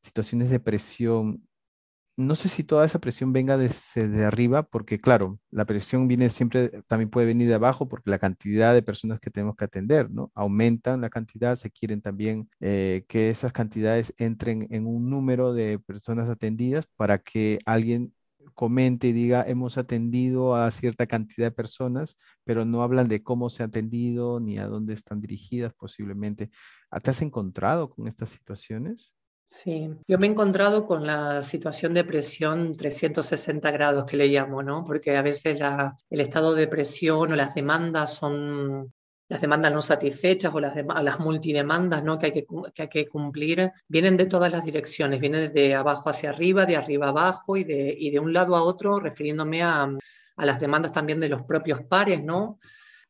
situaciones 0.04 0.50
de 0.50 0.60
presión. 0.60 1.48
No 2.18 2.36
sé 2.36 2.50
si 2.50 2.64
toda 2.64 2.86
esa 2.86 3.00
presión 3.00 3.34
venga 3.34 3.58
desde 3.58 4.26
arriba, 4.26 4.64
porque 4.64 5.00
claro, 5.00 5.40
la 5.50 5.66
presión 5.66 6.08
viene 6.08 6.30
siempre, 6.30 6.70
también 6.88 7.10
puede 7.10 7.28
venir 7.28 7.48
de 7.48 7.56
abajo, 7.56 7.88
porque 7.88 8.10
la 8.12 8.20
cantidad 8.20 8.74
de 8.74 8.84
personas 8.84 9.20
que 9.20 9.32
tenemos 9.32 9.56
que 9.56 9.66
atender, 9.66 10.12
¿no? 10.12 10.32
Aumentan 10.36 11.02
la 11.02 11.10
cantidad, 11.10 11.56
se 11.58 11.72
quieren 11.72 12.02
también 12.02 12.50
eh, 12.60 13.06
que 13.08 13.30
esas 13.30 13.54
cantidades 13.54 14.14
entren 14.18 14.68
en 14.72 14.88
un 14.88 15.10
número 15.10 15.54
de 15.54 15.80
personas 15.80 16.30
atendidas 16.30 16.86
para 16.98 17.20
que 17.20 17.60
alguien 17.66 18.14
comente 18.54 19.08
y 19.08 19.14
diga, 19.14 19.44
hemos 19.48 19.78
atendido 19.78 20.56
a 20.56 20.70
cierta 20.72 21.08
cantidad 21.08 21.48
de 21.48 21.52
personas, 21.52 22.18
pero 22.44 22.66
no 22.66 22.84
hablan 22.84 23.08
de 23.08 23.24
cómo 23.24 23.50
se 23.50 23.64
ha 23.64 23.68
atendido 23.68 24.40
ni 24.40 24.58
a 24.58 24.68
dónde 24.68 24.94
están 24.94 25.22
dirigidas 25.22 25.74
posiblemente. 25.74 26.52
¿Te 27.04 27.10
has 27.10 27.22
encontrado 27.22 27.90
con 27.90 28.08
estas 28.08 28.30
situaciones? 28.30 29.14
Sí, 29.52 29.90
yo 30.08 30.18
me 30.18 30.28
he 30.28 30.30
encontrado 30.30 30.88
con 30.88 31.06
la 31.06 31.44
situación 31.44 31.94
de 31.94 32.06
presión 32.06 32.72
360 32.72 33.70
grados 33.72 34.06
que 34.06 34.16
le 34.16 34.28
llamo, 34.28 34.64
¿no? 34.64 34.86
Porque 34.86 35.18
a 35.18 35.22
veces 35.22 35.60
el 36.10 36.22
estado 36.22 36.56
de 36.56 36.68
presión 36.68 37.34
o 37.34 37.36
las 37.36 37.54
demandas 37.54 38.16
son 38.16 38.94
las 39.28 39.42
demandas 39.42 39.74
no 39.74 39.82
satisfechas 39.82 40.54
o 40.54 40.60
las, 40.60 40.74
las 40.76 41.20
multidemandas 41.20 42.04
¿no? 42.04 42.18
que, 42.18 42.28
hay 42.28 42.32
que, 42.32 42.46
que, 42.74 42.82
hay 42.82 42.90
que 42.90 43.08
cumplir, 43.08 43.72
vienen 43.88 44.18
de 44.18 44.26
todas 44.26 44.52
las 44.52 44.66
direcciones, 44.66 45.22
vienen 45.22 45.54
de 45.54 45.76
abajo 45.76 46.10
hacia 46.10 46.32
arriba, 46.32 46.66
de 46.66 46.76
arriba 46.76 47.10
abajo 47.10 47.56
y 47.56 47.64
de, 47.64 47.96
y 47.98 48.10
de 48.12 48.20
un 48.20 48.34
lado 48.34 48.56
a 48.56 48.64
otro, 48.64 49.00
refiriéndome 49.00 49.64
a, 49.64 49.84
a 49.84 50.46
las 50.46 50.60
demandas 50.60 50.92
también 50.92 51.20
de 51.20 51.30
los 51.30 51.44
propios 51.44 51.82
pares, 51.84 52.24
¿no? 52.24 52.58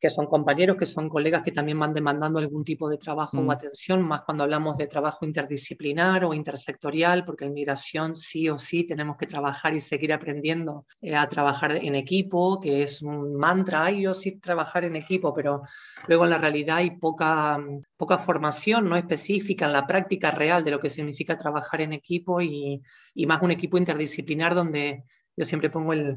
Que 0.02 0.10
son 0.10 0.26
compañeros, 0.26 0.76
que 0.76 0.84
son 0.84 1.08
colegas 1.08 1.42
que 1.42 1.52
también 1.52 1.78
van 1.78 1.94
demandando 1.94 2.40
algún 2.40 2.64
tipo 2.64 2.90
de 2.90 2.98
trabajo 2.98 3.38
o 3.38 3.42
mm. 3.42 3.50
atención, 3.52 4.02
más 4.02 4.22
cuando 4.22 4.42
hablamos 4.42 4.76
de 4.76 4.88
trabajo 4.88 5.24
interdisciplinar 5.24 6.24
o 6.24 6.34
intersectorial, 6.34 7.24
porque 7.24 7.44
en 7.44 7.52
migración 7.52 8.16
sí 8.16 8.48
o 8.48 8.58
sí 8.58 8.82
tenemos 8.82 9.16
que 9.16 9.28
trabajar 9.28 9.74
y 9.74 9.78
seguir 9.78 10.12
aprendiendo 10.12 10.86
eh, 11.00 11.14
a 11.14 11.28
trabajar 11.28 11.76
en 11.76 11.94
equipo, 11.94 12.58
que 12.58 12.82
es 12.82 13.00
un 13.00 13.36
mantra, 13.36 13.84
ay, 13.84 14.02
yo 14.02 14.12
sí 14.12 14.40
trabajar 14.40 14.82
en 14.82 14.96
equipo, 14.96 15.32
pero 15.32 15.62
luego 16.08 16.24
en 16.24 16.30
la 16.30 16.38
realidad 16.38 16.78
hay 16.78 16.98
poca, 16.98 17.60
poca 17.96 18.18
formación 18.18 18.88
no 18.88 18.96
específica 18.96 19.66
en 19.66 19.72
la 19.72 19.86
práctica 19.86 20.32
real 20.32 20.64
de 20.64 20.72
lo 20.72 20.80
que 20.80 20.88
significa 20.88 21.38
trabajar 21.38 21.80
en 21.80 21.92
equipo 21.92 22.40
y, 22.40 22.82
y 23.14 23.26
más 23.26 23.40
un 23.40 23.52
equipo 23.52 23.78
interdisciplinar 23.78 24.52
donde 24.56 25.04
yo 25.36 25.44
siempre 25.44 25.70
pongo 25.70 25.92
el, 25.92 26.16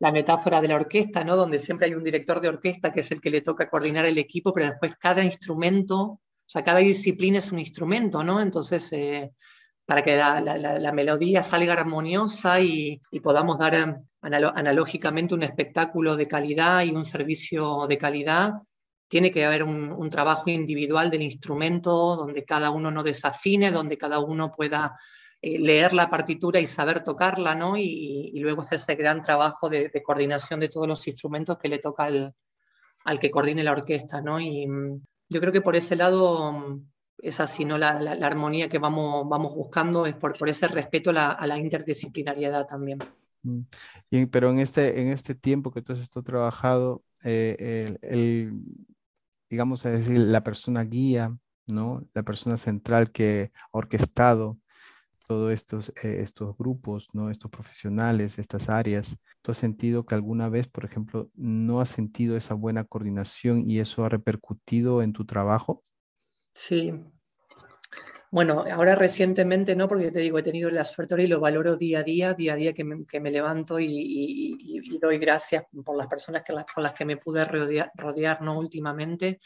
la 0.00 0.12
metáfora 0.12 0.60
de 0.60 0.68
la 0.68 0.76
orquesta, 0.76 1.24
¿no? 1.24 1.36
Donde 1.36 1.58
siempre 1.58 1.86
hay 1.86 1.94
un 1.94 2.04
director 2.04 2.40
de 2.40 2.48
orquesta 2.48 2.92
que 2.92 3.00
es 3.00 3.10
el 3.10 3.20
que 3.20 3.30
le 3.30 3.40
toca 3.40 3.68
coordinar 3.68 4.04
el 4.04 4.18
equipo, 4.18 4.52
pero 4.52 4.66
después 4.66 4.94
cada 4.96 5.24
instrumento, 5.24 6.00
o 6.00 6.20
sea, 6.46 6.62
cada 6.62 6.78
disciplina 6.78 7.38
es 7.38 7.50
un 7.50 7.58
instrumento, 7.58 8.22
¿no? 8.22 8.40
Entonces, 8.40 8.92
eh, 8.92 9.32
para 9.84 10.02
que 10.02 10.16
la, 10.16 10.92
melodía 10.92 11.42
salga 11.42 11.72
armoniosa 11.72 12.60
y, 12.60 13.00
podamos 13.22 13.58
dar 13.58 13.74
a, 13.74 14.02
analógicamente 14.20 15.34
un 15.34 15.42
espectáculo 15.42 16.16
de 16.16 16.28
calidad 16.28 16.84
y 16.84 16.90
un 16.90 17.04
servicio 17.04 17.86
de 17.88 17.98
calidad, 17.98 18.52
tiene 19.08 19.30
que 19.30 19.44
haber 19.44 19.62
un, 19.64 20.10
trabajo 20.10 20.50
individual 20.50 21.10
del 21.10 21.22
instrumento 21.22 22.16
donde 22.16 22.44
cada 22.44 22.70
uno 22.70 22.90
no 22.90 23.02
desafine, 23.02 23.70
donde 23.70 23.96
cada 23.96 24.20
uno 24.20 24.52
pueda 24.54 24.94
eh, 24.94 24.98
leer 25.40 25.92
la 25.92 26.10
partitura 26.10 26.60
y 26.60 26.66
saber 26.66 27.04
tocarla, 27.04 27.54
¿no? 27.54 27.76
Y, 27.76 28.32
luego 28.40 28.62
está 28.62 28.76
ese 28.76 28.94
gran 28.94 29.22
trabajo 29.22 29.68
de, 29.68 29.90
coordinación 30.04 30.60
de 30.60 30.68
todos 30.68 30.88
los 30.88 31.06
instrumentos 31.06 31.58
que 31.58 31.68
le 31.68 31.78
toca 31.78 32.04
al, 32.04 32.34
al 33.04 33.20
que 33.20 33.30
coordine 33.30 33.62
la 33.62 33.72
orquesta, 33.72 34.20
¿no? 34.20 34.40
Y 34.40 34.66
mm, 34.66 35.00
yo 35.28 35.40
creo 35.40 35.52
que 35.52 35.60
por 35.60 35.76
ese 35.76 35.96
lado 35.96 36.52
mm, 36.52 36.88
es 37.18 37.40
así, 37.40 37.64
¿no? 37.64 37.78
La, 37.78 38.00
la, 38.00 38.26
armonía 38.26 38.68
que 38.68 38.78
vamos, 38.78 39.28
vamos 39.28 39.54
buscando 39.54 40.06
es 40.06 40.14
por, 40.14 40.36
por 40.36 40.48
ese 40.48 40.66
respeto 40.68 41.10
a 41.10 41.46
la, 41.46 41.58
interdisciplinariedad 41.58 42.66
también. 42.66 42.98
Mm. 43.42 43.60
Y, 44.10 44.26
pero 44.26 44.50
en 44.50 44.58
este, 44.58 45.00
en 45.00 45.08
este 45.08 45.34
tiempo 45.34 45.70
que 45.70 45.82
tú 45.82 45.92
has 45.92 46.00
estado 46.00 46.24
trabajado, 46.24 47.04
eh, 47.22 47.96
el, 48.02 48.60
digamos, 49.48 49.86
a 49.86 49.90
decir, 49.90 50.18
la 50.18 50.42
persona 50.42 50.82
guía, 50.82 51.36
¿no? 51.66 52.04
La 52.14 52.24
persona 52.24 52.56
central 52.56 53.12
que 53.12 53.52
ha 53.72 53.78
orquestado 53.78 54.58
todos 55.28 55.52
estos, 55.52 55.90
eh, 56.02 56.22
estos 56.22 56.56
grupos, 56.56 57.08
¿no? 57.12 57.30
Estos 57.30 57.50
profesionales, 57.50 58.38
estas 58.38 58.70
áreas. 58.70 59.18
¿Tú 59.42 59.52
has 59.52 59.58
sentido 59.58 60.06
que 60.06 60.14
alguna 60.14 60.48
vez, 60.48 60.66
por 60.68 60.86
ejemplo, 60.86 61.30
no 61.34 61.80
has 61.80 61.90
sentido 61.90 62.36
esa 62.36 62.54
buena 62.54 62.84
coordinación 62.84 63.68
y 63.68 63.78
eso 63.78 64.04
ha 64.04 64.08
repercutido 64.08 65.02
en 65.02 65.12
tu 65.12 65.26
trabajo? 65.26 65.84
Sí. 66.54 66.92
Bueno, 68.30 68.64
ahora 68.70 68.94
recientemente 68.94 69.76
no, 69.76 69.86
porque 69.86 70.10
te 70.10 70.20
digo, 70.20 70.38
he 70.38 70.42
tenido 70.42 70.70
la 70.70 70.84
suerte 70.84 71.22
y 71.22 71.26
lo 71.26 71.40
valoro 71.40 71.76
día 71.76 72.00
a 72.00 72.02
día, 72.02 72.34
día 72.34 72.54
a 72.54 72.56
día 72.56 72.72
que 72.72 72.84
me, 72.84 73.06
que 73.06 73.20
me 73.20 73.30
levanto 73.30 73.78
y, 73.78 74.98
doy 75.00 75.18
gracias 75.18 75.64
por 75.84 75.96
las 75.96 76.08
personas 76.08 76.42
que, 76.42 76.54
con 76.74 76.82
las 76.82 76.94
que 76.94 77.04
me 77.04 77.18
pude 77.18 77.44
rodear, 77.44 78.42
¿no? 78.42 78.58
últimamente. 78.58 79.38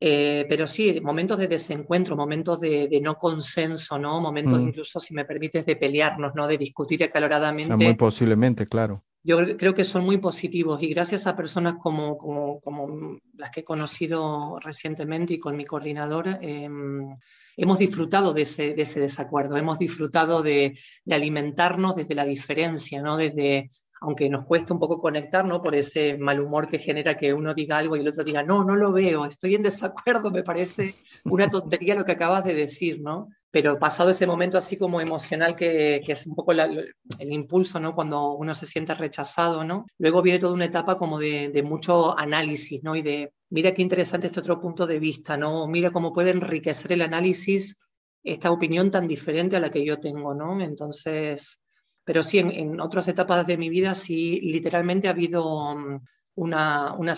Eh, 0.00 0.44
pero 0.48 0.66
sí, 0.66 1.00
momentos 1.00 1.38
de 1.38 1.46
desencuentro, 1.46 2.16
momentos 2.16 2.60
de, 2.60 3.00
no 3.02 3.14
consenso, 3.14 3.98
¿no? 3.98 4.20
Momentos 4.20 4.60
mm. 4.60 4.68
incluso, 4.68 5.00
si 5.00 5.14
me 5.14 5.24
permites, 5.24 5.64
de 5.64 5.76
pelearnos, 5.76 6.34
¿no? 6.34 6.46
De 6.46 6.58
discutir 6.58 7.02
acaloradamente. 7.04 7.76
Muy 7.76 7.94
posiblemente, 7.94 8.66
claro 8.66 9.02
yo 9.24 9.38
creo 9.56 9.74
que 9.74 9.84
son 9.84 10.04
muy 10.04 10.18
positivos 10.18 10.82
y 10.82 10.88
gracias 10.88 11.26
a 11.26 11.34
personas 11.34 11.76
como, 11.82 12.18
como, 12.18 13.18
las 13.38 13.50
que 13.50 13.60
he 13.60 13.64
conocido 13.64 14.58
recientemente 14.60 15.32
y 15.34 15.38
con 15.38 15.56
mi 15.56 15.64
coordinador, 15.64 16.28
em, 16.42 17.16
hemos 17.56 17.78
disfrutado 17.78 18.34
de 18.34 18.42
ese, 18.42 18.74
de 18.74 18.82
ese, 18.82 19.00
desacuerdo, 19.00 19.56
hemos 19.56 19.78
disfrutado 19.78 20.42
de, 20.42 20.78
de, 21.06 21.14
alimentarnos 21.14 21.96
desde 21.96 22.14
la 22.14 22.26
diferencia, 22.26 23.00
¿no? 23.00 23.16
desde, 23.16 23.70
aunque 24.00 24.28
nos 24.28 24.46
cuesta 24.46 24.74
un 24.74 24.80
poco 24.80 24.98
conectar, 24.98 25.44
¿no? 25.44 25.62
por 25.62 25.74
ese 25.74 26.16
mal 26.18 26.40
humor 26.40 26.68
que 26.68 26.78
genera 26.78 27.16
que 27.16 27.32
uno 27.32 27.54
diga 27.54 27.78
algo 27.78 27.96
y 27.96 28.00
el 28.00 28.08
otro 28.08 28.24
diga, 28.24 28.42
no, 28.42 28.64
no 28.64 28.76
lo 28.76 28.92
veo, 28.92 29.24
estoy 29.24 29.54
en 29.54 29.62
desacuerdo, 29.62 30.30
me 30.30 30.42
parece 30.42 30.94
una 31.24 31.48
tontería 31.48 31.94
lo 31.94 32.04
que 32.04 32.12
acabas 32.12 32.44
de 32.44 32.54
decir, 32.54 33.00
¿no? 33.00 33.28
pero 33.54 33.78
pasado 33.78 34.10
ese 34.10 34.26
momento 34.26 34.58
así 34.58 34.76
como 34.76 35.00
emocional 35.00 35.54
que, 35.54 36.02
es 36.04 36.26
un 36.26 36.34
poco 36.34 36.50
el 36.50 36.92
impulso, 37.20 37.78
¿no? 37.78 37.94
Cuando 37.94 38.32
uno 38.32 38.52
se 38.52 38.66
siente 38.66 38.96
rechazado, 38.96 39.62
¿no? 39.62 39.86
Luego 39.96 40.22
viene 40.22 40.40
toda 40.40 40.54
una 40.54 40.64
etapa 40.64 40.96
como 40.96 41.20
de, 41.20 41.62
mucho 41.64 42.18
análisis, 42.18 42.82
¿no? 42.82 42.96
Y 42.96 43.02
de, 43.02 43.32
mira 43.50 43.72
qué 43.72 43.80
interesante 43.80 44.26
este 44.26 44.40
otro 44.40 44.60
punto 44.60 44.88
de 44.88 44.98
vista, 44.98 45.36
¿no? 45.36 45.68
Mira 45.68 45.92
cómo 45.92 46.12
puede 46.12 46.32
enriquecer 46.32 46.90
el 46.90 47.02
análisis 47.02 47.80
esta 48.24 48.50
opinión 48.50 48.90
tan 48.90 49.06
diferente 49.06 49.54
a 49.54 49.60
la 49.60 49.70
que 49.70 49.86
yo 49.86 50.00
tengo, 50.00 50.34
¿no? 50.34 50.60
Entonces, 50.60 51.60
pero 52.04 52.22
sí, 52.22 52.38
en, 52.38 52.80
otras 52.80 53.08
etapas 53.08 53.46
de 53.46 53.56
mi 53.56 53.68
vida 53.68 53.94
sí, 53.94 54.40
literalmente 54.40 55.08
ha 55.08 55.12
habido 55.12 55.74
mm, 55.74 56.00
una, 56.36 56.94
una, 56.94 57.14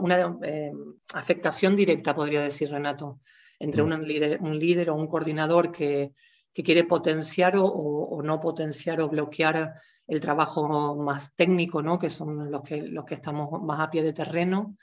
una, 0.00 0.38
eh, 0.42 0.72
afectación 1.14 1.76
directa, 1.76 2.14
podría 2.14 2.42
decir 2.42 2.70
Renato 2.70 3.20
entre 3.58 3.82
mm. 3.82 3.86
un 3.86 4.08
líder, 4.08 4.40
un 4.40 4.58
líder 4.58 4.90
o 4.90 4.96
un 4.96 5.06
coordinador 5.06 5.70
que, 5.70 6.12
que 6.52 6.62
quiere 6.62 6.84
potenciar 6.84 7.56
o, 7.56 7.64
o, 7.64 8.22
no 8.22 8.40
potenciar 8.40 9.00
o 9.00 9.08
bloquear 9.08 9.74
el 10.06 10.20
trabajo 10.20 10.96
más 10.96 11.34
técnico, 11.34 11.82
¿no? 11.82 11.98
que 11.98 12.10
son 12.10 12.50
los 12.50 12.62
que, 12.62 12.82
los 12.82 13.04
que 13.04 13.14
estamos 13.14 13.62
más 13.62 13.80
a 13.80 13.90
pie 13.90 14.02
de 14.02 14.12
terreno. 14.12 14.76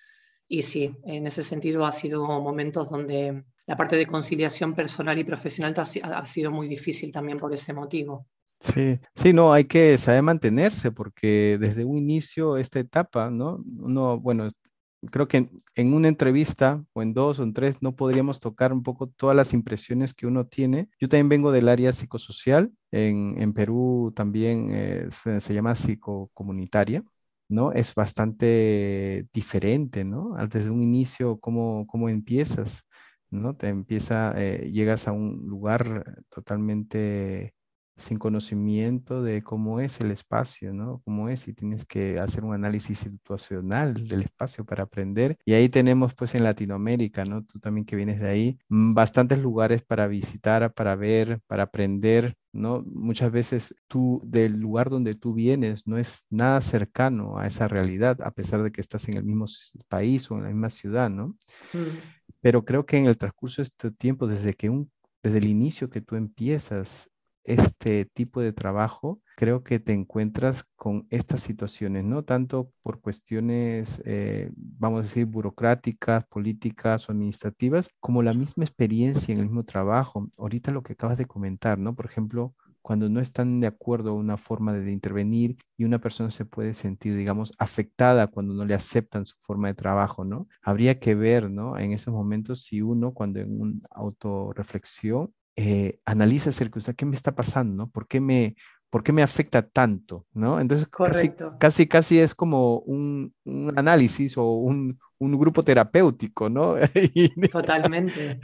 Y 0.48 0.64
sí, 0.64 0.92
en 1.04 1.28
ese 1.28 1.44
sentido 1.44 1.86
ha 1.86 1.92
sido 1.92 2.26
momentos 2.26 2.90
donde 2.90 3.44
la 3.68 3.78
parte 3.78 3.96
de 3.96 4.08
conciliación 4.08 4.74
personal 4.74 5.20
y 5.20 5.24
profesional 5.24 5.76
ha, 5.78 6.26
sido 6.26 6.52
muy 6.52 6.68
difícil 6.68 7.12
también 7.12 7.38
por 7.38 7.54
ese 7.54 7.72
motivo. 7.72 8.26
Sí, 8.60 9.00
sí, 9.15 9.32
no, 9.32 9.54
hay 9.54 9.65
que 9.65 9.98
saber 9.98 10.22
mantenerse 10.22 10.91
porque 10.91 11.58
desde 11.60 11.86
un 11.86 11.98
inicio, 11.98 12.58
esta 12.58 12.80
etapa, 12.80 13.30
¿no? 13.30 13.63
Uno, 13.78 14.19
bueno, 14.19 14.50
creo 15.12 15.28
que 15.30 15.50
en 15.76 15.93
una 15.93 16.10
entrevista 16.10 16.84
o 16.93 17.02
en 17.02 17.13
dos 17.13 17.39
o 17.39 17.43
en 17.43 17.54
tres 17.54 17.78
no 17.82 17.95
podríamos 17.95 18.39
tocar 18.41 18.74
un 18.74 18.84
poco 18.84 19.08
todas 19.08 19.36
las 19.36 19.54
impresiones 19.54 20.13
que 20.13 20.28
uno 20.28 20.45
tiene. 20.48 20.89
Yo 21.00 21.08
también 21.08 21.30
vengo 21.30 21.52
del 21.54 21.69
área 21.69 21.93
psicosocial, 21.93 22.72
en, 22.91 23.54
Perú 23.54 24.12
también 24.15 24.69
eh, 24.72 25.08
se 25.39 25.54
llama 25.54 25.76
psicocomunitaria, 25.76 27.04
¿no? 27.48 27.72
Es 27.72 27.95
bastante 27.95 29.28
diferente, 29.34 30.04
¿no? 30.04 30.36
Desde 30.50 30.69
un 30.69 30.84
inicio, 30.84 31.39
¿cómo, 31.39 31.88
cómo 31.88 32.10
empiezas? 32.10 32.84
¿no? 33.32 33.56
Te 33.56 33.67
empieza, 33.67 34.34
eh, 34.41 34.72
llegas 34.72 35.08
a 35.08 35.12
un 35.12 35.45
lugar 35.48 36.24
totalmente 36.30 37.54
sin 38.00 38.18
conocimiento 38.18 39.22
de 39.22 39.44
cómo 39.44 39.80
es 39.80 40.00
el 40.02 40.12
espacio, 40.12 40.74
¿no? 40.74 41.02
Cómo 41.06 41.30
es 41.30 41.48
y 41.48 41.54
tienes 41.54 41.86
que 41.86 42.20
hacer 42.20 42.44
un 42.44 42.54
análisis 42.54 43.00
situacional 43.00 44.08
del 44.08 44.24
espacio 44.24 44.66
para 44.66 44.84
aprender. 44.84 45.38
Y 45.46 45.54
ahí 45.54 45.70
tenemos 45.70 46.14
pues 46.14 46.36
en 46.36 46.44
Latinoamérica, 46.44 47.24
¿no? 47.26 47.44
Tú 47.44 47.60
también 47.60 47.86
que 47.86 47.96
vienes 47.96 48.20
de 48.20 48.30
ahí, 48.30 48.60
mm, 48.70 48.94
bastantes 48.94 49.40
lugares 49.40 49.84
para 49.84 50.08
visitar, 50.08 50.74
para 50.74 50.96
ver, 50.96 51.42
para 51.48 51.64
aprender, 51.64 52.36
¿no? 52.52 52.84
Muchas 52.86 53.32
veces 53.32 53.76
tú 53.88 54.22
del 54.26 54.60
lugar 54.60 54.90
donde 54.90 55.16
tú 55.16 55.34
vienes 55.34 55.86
no 55.88 55.98
es 55.98 56.26
nada 56.30 56.62
cercano 56.62 57.38
a 57.38 57.48
esa 57.48 57.68
realidad, 57.68 58.22
a 58.22 58.32
pesar 58.32 58.64
de 58.64 58.72
que 58.72 58.82
estás 58.82 59.08
en 59.08 59.18
el 59.18 59.24
mismo 59.24 59.46
país 59.88 60.30
o 60.32 60.38
en 60.38 60.44
la 60.44 60.50
misma 60.50 60.70
ciudad, 60.70 61.10
¿no? 61.10 61.36
Mm. 61.74 62.20
Pero 62.42 62.64
creo 62.66 62.86
que 62.86 62.98
en 62.98 63.06
el 63.06 63.18
transcurso 63.18 63.62
de 63.62 63.64
este 63.64 63.92
tiempo, 63.92 64.28
desde 64.28 64.54
que 64.54 64.70
un, 64.70 64.92
desde 65.24 65.40
el 65.40 65.48
inicio 65.48 65.90
que 65.90 66.02
tú 66.02 66.16
empiezas 66.16 67.10
este 67.43 68.06
tipo 68.06 68.41
de 68.41 68.54
trabajo, 68.54 69.21
creo 69.36 69.63
que 69.63 69.80
te 69.80 69.93
encuentras 69.93 70.65
con 70.75 71.08
estas 71.10 71.41
situaciones, 71.41 72.04
no 72.04 72.23
tanto 72.23 72.71
por 72.84 73.02
cuestiones, 73.02 74.02
eh, 74.06 74.52
vamos 74.56 74.99
a 74.99 75.04
decir, 75.04 75.25
burocráticas, 75.25 76.25
políticas 76.25 77.08
o 77.08 77.12
administrativas, 77.12 77.89
como 77.99 78.23
la 78.23 78.34
misma 78.34 78.65
experiencia 78.65 79.34
en 79.34 79.39
el 79.39 79.45
mismo 79.45 79.63
trabajo. 79.63 80.30
Ahorita 80.38 80.71
lo 80.71 80.84
que 80.84 80.93
acabas 80.93 81.17
de 81.17 81.25
comentar, 81.25 81.78
¿no? 81.80 81.95
Por 81.95 82.06
ejemplo, 82.06 82.54
cuando 82.82 83.10
no 83.10 83.19
están 83.19 83.60
de 83.60 83.67
acuerdo 83.67 84.12
a 84.12 84.13
una 84.13 84.38
forma 84.38 84.73
de, 84.73 84.91
intervenir 84.91 85.58
y 85.78 85.84
una 85.84 85.99
persona 85.99 86.32
se 86.32 86.45
puede 86.45 86.73
sentir, 86.73 87.15
digamos, 87.15 87.54
afectada 87.58 88.28
cuando 88.28 88.54
no 88.54 88.65
le 88.65 88.73
aceptan 88.73 89.25
su 89.25 89.36
forma 89.39 89.67
de 89.67 89.75
trabajo, 89.75 90.25
¿no? 90.25 90.47
Habría 90.62 90.99
que 90.99 91.15
ver, 91.15 91.52
¿no? 91.52 91.78
En 91.78 91.91
esos 91.91 92.13
momentos 92.13 92.63
si 92.63 92.82
uno, 92.82 93.13
cuando 93.13 93.39
en 93.39 93.62
una 93.62 93.80
autorreflexión, 93.91 95.34
eh, 95.62 96.00
analiza 96.06 96.52
acerca 96.52 96.80
de 96.80 96.95
qué 96.95 97.06
me 97.06 97.17
está 97.17 97.36
pasando. 97.36 97.88
¿Por 97.88 98.08
qué 98.08 98.22
me, 98.22 98.56
por 98.89 99.04
qué 99.04 99.12
me 99.12 99.22
afecta 99.22 99.62
tanto, 99.62 100.26
¿no? 100.32 100.58
Entonces, 100.62 100.88
casi, 100.88 101.32
casi, 101.60 101.86
casi, 101.86 102.19
es 102.19 102.34
como 102.34 102.78
un, 102.80 103.34
un 103.43 103.74
análisis 103.78 104.38
o 104.38 104.54
un, 104.54 104.98
un, 105.17 105.38
grupo 105.38 105.62
terapéutico, 105.62 106.50
¿no? 106.50 106.76
Totalmente. 107.52 108.39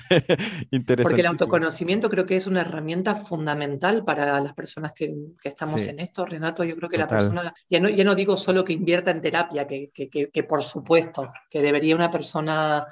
Interesante. 0.71 1.03
Porque 1.03 1.21
el 1.21 1.27
autoconocimiento 1.27 2.09
creo 2.09 2.25
que 2.25 2.35
es 2.35 2.47
una 2.47 2.61
herramienta 2.61 3.15
fundamental 3.15 4.03
para 4.03 4.41
las 4.41 4.53
personas 4.53 4.91
que, 4.91 5.15
que 5.41 5.47
estamos 5.47 5.87
en 5.87 6.01
esto, 6.01 6.25
Renato. 6.25 6.65
Yo 6.65 6.75
creo 6.75 6.89
que 6.89 6.97
la 6.97 7.07
persona, 7.07 7.53
ya 7.69 7.79
no, 7.79 7.87
ya 7.87 8.03
no 8.03 8.13
digo 8.13 8.35
solo 8.35 8.65
que 8.65 8.73
invierta 8.73 9.11
en 9.11 9.21
terapia, 9.21 9.65
que, 9.65 9.89
que, 9.93 10.09
que 10.09 10.43
por 10.43 10.63
supuesto, 10.63 11.31
que 11.49 11.61
debería 11.61 11.95
una 11.95 12.11
persona 12.11 12.87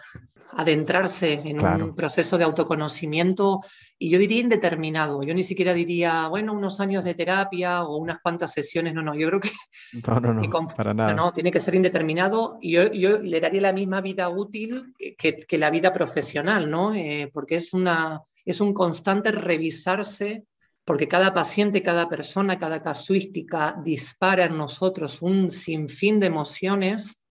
adentrarse 0.56 1.42
en 1.46 1.64
un 1.64 1.96
proceso 1.96 2.38
de 2.38 2.44
autoconocimiento 2.44 3.62
y 4.04 4.10
yo 4.10 4.20
diría 4.20 4.42
indeterminado. 4.42 5.24
Yo 5.24 5.34
ni 5.34 5.44
siquiera 5.44 5.74
diría, 5.74 6.28
bueno, 6.28 6.52
unos 6.52 6.82
años 6.82 7.06
de 7.06 7.14
terapia 7.14 7.84
o 7.84 7.96
unas 7.96 8.20
cuantas 8.22 8.52
sesiones. 8.52 8.94
No, 8.94 9.02
no, 9.02 9.16
yo 9.16 9.30
creo 9.30 9.40
que. 9.40 9.50
No, 10.06 10.20
no, 10.20 10.34
no. 10.34 10.68
para 10.76 10.94
nada. 10.94 11.14
No, 11.14 11.32
tiene 11.32 11.52
que 11.54 11.62
ser 11.62 11.76
indeterminado 11.76 12.58
y 12.60 12.72
yo, 12.72 12.92
yo, 12.92 13.20
le 13.20 13.40
daría 13.40 13.62
la 13.62 13.72
misma 13.72 14.02
vida 14.02 14.28
útil 14.28 14.94
que, 15.18 15.36
que 15.36 15.58
la 15.58 15.70
vida 15.70 15.94
profesional, 15.94 16.70
¿no? 16.70 16.94
Eh, 16.94 17.30
porque 17.32 17.56
es, 17.56 17.74
una, 17.74 18.22
es 18.44 18.60
un 18.60 18.74
constante 18.74 19.32
revisarse 19.32 20.44
porque 20.84 21.08
cada 21.08 21.34
paciente, 21.34 21.82
cada 21.82 22.10
persona, 22.10 22.60
cada 22.60 22.82
casuística 22.82 23.80
dispara 23.86 24.46
en 24.46 24.58
nosotros 24.58 25.22
un 25.22 25.50
sinfín 25.50 26.20
de 26.20 26.28
emociones 26.28 27.22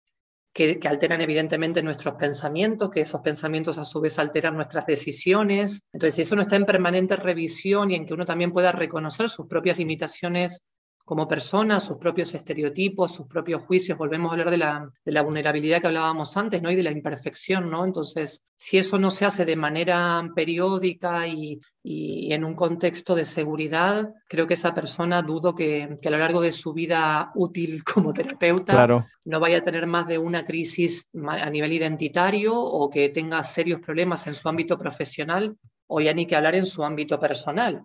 que, 0.53 0.79
alteran 0.85 1.21
evidentemente 1.21 1.83
nuestros 1.83 2.15
pensamientos, 2.17 2.91
que 2.91 3.01
esos 3.01 3.21
pensamientos 3.21 3.79
a 3.79 3.85
su 3.85 4.01
vez 4.01 4.19
alteran 4.19 4.55
nuestras 4.55 4.87
decisiones. 4.87 5.83
Entonces, 5.93 6.15
si 6.15 6.23
eso 6.23 6.37
no 6.37 6.43
está 6.43 6.57
en 6.57 6.67
permanente 6.67 7.17
revisión 7.17 7.91
y 7.91 7.95
en 7.95 8.07
que 8.07 8.15
uno 8.15 8.27
también 8.27 8.53
pueda 8.53 8.73
reconocer 8.73 9.31
sus 9.31 9.47
propias 9.47 9.79
limitaciones 9.79 10.63
como 11.05 11.29
personas, 11.29 11.85
sus 11.85 11.99
propios 11.99 12.35
estereotipos, 12.35 13.15
sus 13.15 13.29
propios 13.29 13.63
juicios. 13.63 13.99
Volvemos 13.99 14.31
a 14.31 14.33
hablar 14.33 14.51
de 14.51 14.57
la, 14.57 14.91
de 15.05 15.13
la, 15.13 15.23
vulnerabilidad 15.23 15.81
que 15.81 15.89
hablábamos 15.89 16.37
antes, 16.37 16.63
¿no? 16.63 16.71
Y 16.71 16.77
de 16.77 16.83
la 16.83 16.91
imperfección, 16.91 17.71
¿no? 17.71 17.85
Entonces, 17.85 18.43
si 18.57 18.79
eso 18.79 18.99
no 18.99 19.11
se 19.11 19.25
hace 19.25 19.45
de 19.45 19.57
manera 19.57 20.29
periódica 20.35 21.27
y, 21.27 21.61
y 21.83 22.33
en 22.33 22.45
un 22.45 22.55
contexto 22.55 23.15
de 23.15 23.25
seguridad, 23.25 24.09
creo 24.29 24.47
que 24.47 24.55
esa 24.55 24.75
persona 24.75 25.23
dudo 25.23 25.55
que, 25.55 25.99
que 26.01 26.09
a 26.09 26.13
lo 26.13 26.19
largo 26.19 26.41
de 26.41 26.53
su 26.53 26.73
vida 26.73 27.33
útil 27.35 27.83
como 27.95 28.13
terapeuta 28.13 29.05
no 29.25 29.41
vaya 29.41 29.59
a 29.59 29.63
tener 29.63 29.87
más 29.87 30.07
de 30.07 30.19
una 30.19 30.45
crisis 30.45 31.09
a 31.29 31.51
nivel 31.51 31.73
identitario 31.73 32.55
o 32.55 32.89
que 32.89 33.09
tenga 33.09 33.43
serios 33.43 33.81
problemas 33.81 34.27
en 34.27 34.35
su 34.35 34.49
ámbito 34.49 34.79
profesional 34.79 35.57
o 35.87 36.01
ya 36.01 36.15
ni 36.15 36.27
que 36.27 36.37
hablar 36.37 36.55
en 36.55 36.67
su 36.67 36.85
ámbito 36.85 37.19
personal. 37.19 37.85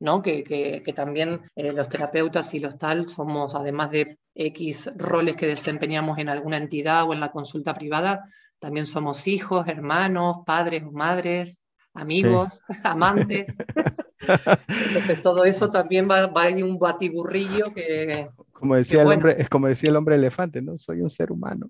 ¿No? 0.00 0.22
Que, 0.22 0.44
que, 0.44 0.92
también 0.92 1.40
eh, 1.56 1.72
los 1.72 1.88
terapeutas 1.88 2.52
y 2.54 2.60
los 2.60 2.78
tal 2.78 3.08
somos, 3.08 3.54
además 3.54 3.90
de 3.90 4.18
X 4.34 4.90
roles 4.96 5.36
que 5.36 5.46
desempeñamos 5.46 6.18
en 6.18 6.28
alguna 6.28 6.56
entidad 6.56 7.08
o 7.08 7.12
en 7.12 7.20
la 7.20 7.30
consulta 7.30 7.74
privada, 7.74 8.24
también 8.58 8.86
somos 8.86 9.26
hijos, 9.26 9.66
hermanos, 9.68 10.38
padres 10.46 10.82
o 10.84 10.92
madres, 10.92 11.58
amigos, 11.94 12.62
amantes. 12.84 13.54
Entonces 14.18 15.22
todo 15.22 15.44
eso 15.44 15.70
también 15.70 16.08
va, 16.10 16.26
va 16.26 16.48
en 16.48 16.62
un 16.62 16.78
batiburrillo 16.78 17.72
que... 17.74 18.28
Como 18.52 18.74
decía, 18.74 19.02
el 19.02 19.12
hombre, 19.12 19.36
es 19.38 19.48
como 19.48 19.68
decía 19.68 19.90
el 19.90 19.96
hombre 19.96 20.16
elefante, 20.16 20.60
¿no? 20.60 20.76
Soy 20.78 21.00
un 21.00 21.10
ser 21.10 21.30
humano. 21.30 21.68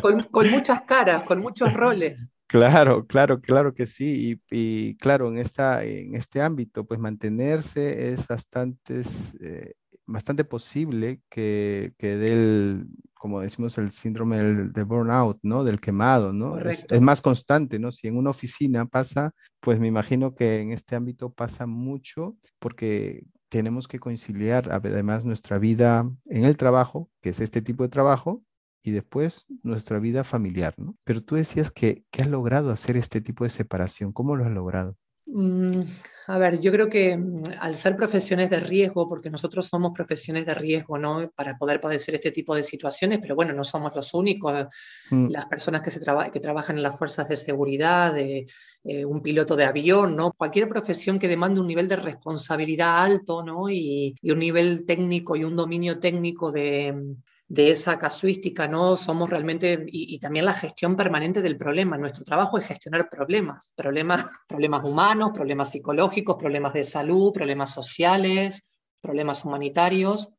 Con, 0.00 0.22
con 0.24 0.50
muchas 0.50 0.82
caras, 0.82 1.24
con 1.24 1.40
muchos 1.40 1.72
roles. 1.74 2.30
Claro, 2.50 3.06
claro, 3.06 3.40
claro 3.40 3.74
que 3.74 3.86
sí. 3.86 4.40
Y, 4.50 4.96
claro, 4.96 5.28
en, 5.28 5.38
esta, 5.38 5.84
en 5.84 6.16
este 6.16 6.42
ámbito, 6.42 6.84
pues 6.84 6.98
mantenerse 6.98 8.12
es 8.12 8.26
bastante, 8.26 9.02
eh, 9.40 9.74
bastante 10.04 10.42
posible 10.42 11.20
que, 11.28 11.94
que 11.96 12.16
del, 12.16 12.88
como 13.14 13.40
decimos, 13.40 13.78
el 13.78 13.92
síndrome 13.92 14.38
del, 14.38 14.72
de 14.72 14.82
burnout, 14.82 15.38
¿no? 15.42 15.62
Del 15.62 15.80
quemado, 15.80 16.32
¿no? 16.32 16.58
Es, 16.58 16.84
es, 16.90 17.00
más 17.00 17.22
constante, 17.22 17.78
¿no? 17.78 17.92
Si 17.92 18.08
en 18.08 18.16
una 18.16 18.30
oficina 18.30 18.84
pasa, 18.84 19.32
pues 19.60 19.78
me 19.78 19.86
imagino 19.86 20.34
que 20.34 20.60
en 20.60 20.72
este 20.72 20.96
ámbito 20.96 21.32
pasa 21.32 21.66
mucho 21.66 22.36
porque 22.58 23.22
tenemos 23.48 23.86
que 23.86 24.00
conciliar 24.00 24.72
además 24.72 25.24
nuestra 25.24 25.60
vida 25.60 26.10
en 26.26 26.44
el 26.44 26.56
trabajo, 26.56 27.10
que 27.20 27.28
es 27.28 27.38
este 27.38 27.62
tipo 27.62 27.84
de 27.84 27.90
trabajo, 27.90 28.42
y 28.82 28.92
después 28.92 29.46
nuestra 29.62 29.98
vida 29.98 30.24
familiar, 30.24 30.74
¿no? 30.78 30.96
Pero 31.04 31.22
tú 31.22 31.36
decías 31.36 31.70
que, 31.70 32.04
que 32.10 32.22
has 32.22 32.28
logrado 32.28 32.70
hacer 32.70 32.96
este 32.96 33.20
tipo 33.20 33.44
de 33.44 33.50
separación. 33.50 34.12
¿Cómo 34.12 34.36
lo 34.36 34.44
has 34.44 34.52
logrado? 34.52 34.96
Mm, 35.32 35.82
a 36.26 36.38
ver, 36.38 36.60
yo 36.60 36.72
creo 36.72 36.88
que 36.88 37.16
mm, 37.16 37.42
al 37.60 37.74
ser 37.74 37.96
profesiones 37.96 38.50
de 38.50 38.60
riesgo, 38.60 39.08
porque 39.08 39.30
nosotros 39.30 39.66
somos 39.66 39.92
profesiones 39.92 40.46
de 40.46 40.54
riesgo, 40.54 40.98
¿no? 40.98 41.30
Para 41.34 41.56
poder 41.56 41.80
padecer 41.80 42.14
este 42.14 42.30
tipo 42.30 42.54
de 42.54 42.62
situaciones, 42.62 43.18
pero 43.20 43.34
bueno, 43.34 43.52
no 43.52 43.64
somos 43.64 43.94
los 43.94 44.14
únicos. 44.14 44.66
Mm. 45.10 45.28
Las 45.30 45.46
personas 45.46 45.82
que, 45.82 45.90
se 45.90 46.00
que 46.32 46.40
trabajan 46.40 46.76
en 46.76 46.82
las 46.82 46.96
fuerzas 46.96 47.28
de 47.28 47.36
seguridad, 47.36 48.14
de, 48.14 48.46
eh, 48.84 49.04
un 49.04 49.22
piloto 49.22 49.56
de 49.56 49.64
avión, 49.64 50.16
¿no? 50.16 50.32
Cualquier 50.32 50.68
profesión 50.68 51.18
que 51.18 51.28
demande 51.28 51.60
un 51.60 51.66
nivel 51.66 51.88
de 51.88 51.96
responsabilidad 51.96 53.02
alto, 53.02 53.42
¿no? 53.42 53.68
Y, 53.68 54.16
y 54.20 54.30
un 54.30 54.38
nivel 54.38 54.84
técnico 54.86 55.36
y 55.36 55.44
un 55.44 55.56
dominio 55.56 56.00
técnico 56.00 56.50
de, 56.50 57.14
de 57.50 57.68
esa 57.70 57.98
casuística, 57.98 58.68
¿no? 58.68 58.96
Somos 58.96 59.28
realmente, 59.28 59.84
y, 59.88 60.20
también 60.20 60.44
la 60.44 60.54
gestión 60.54 60.94
permanente 60.94 61.42
del 61.42 61.56
problema. 61.56 61.98
Nuestro 61.98 62.22
trabajo 62.22 62.58
es 62.58 62.64
gestionar 62.64 63.10
problemas, 63.10 63.72
problemas, 63.74 64.26
problemas 64.46 64.84
humanos, 64.84 65.32
problemas 65.34 65.72
psicológicos, 65.72 66.36
problemas 66.36 66.72
de 66.74 66.84
salud, 66.84 67.32
problemas 67.32 67.72
sociales, 67.72 68.62
problemas 69.00 69.44
humanitarios. 69.44 70.30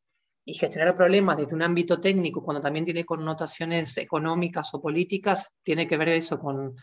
Y 0.45 0.53
gestionar 0.53 0.95
problemas 0.95 1.37
desde 1.37 1.53
un 1.53 1.63
ámbito 1.63 1.99
técnico, 1.99 2.41
cuando 2.41 2.61
también 2.61 2.85
tiene 2.85 3.03
connotaciones 3.03 3.97
económicas 3.97 4.73
o 4.73 4.81
políticas, 4.81 5.51
tiene 5.63 5.85
que 5.85 5.97
ver 5.97 6.09
eso 6.09 6.39
con, 6.39 6.75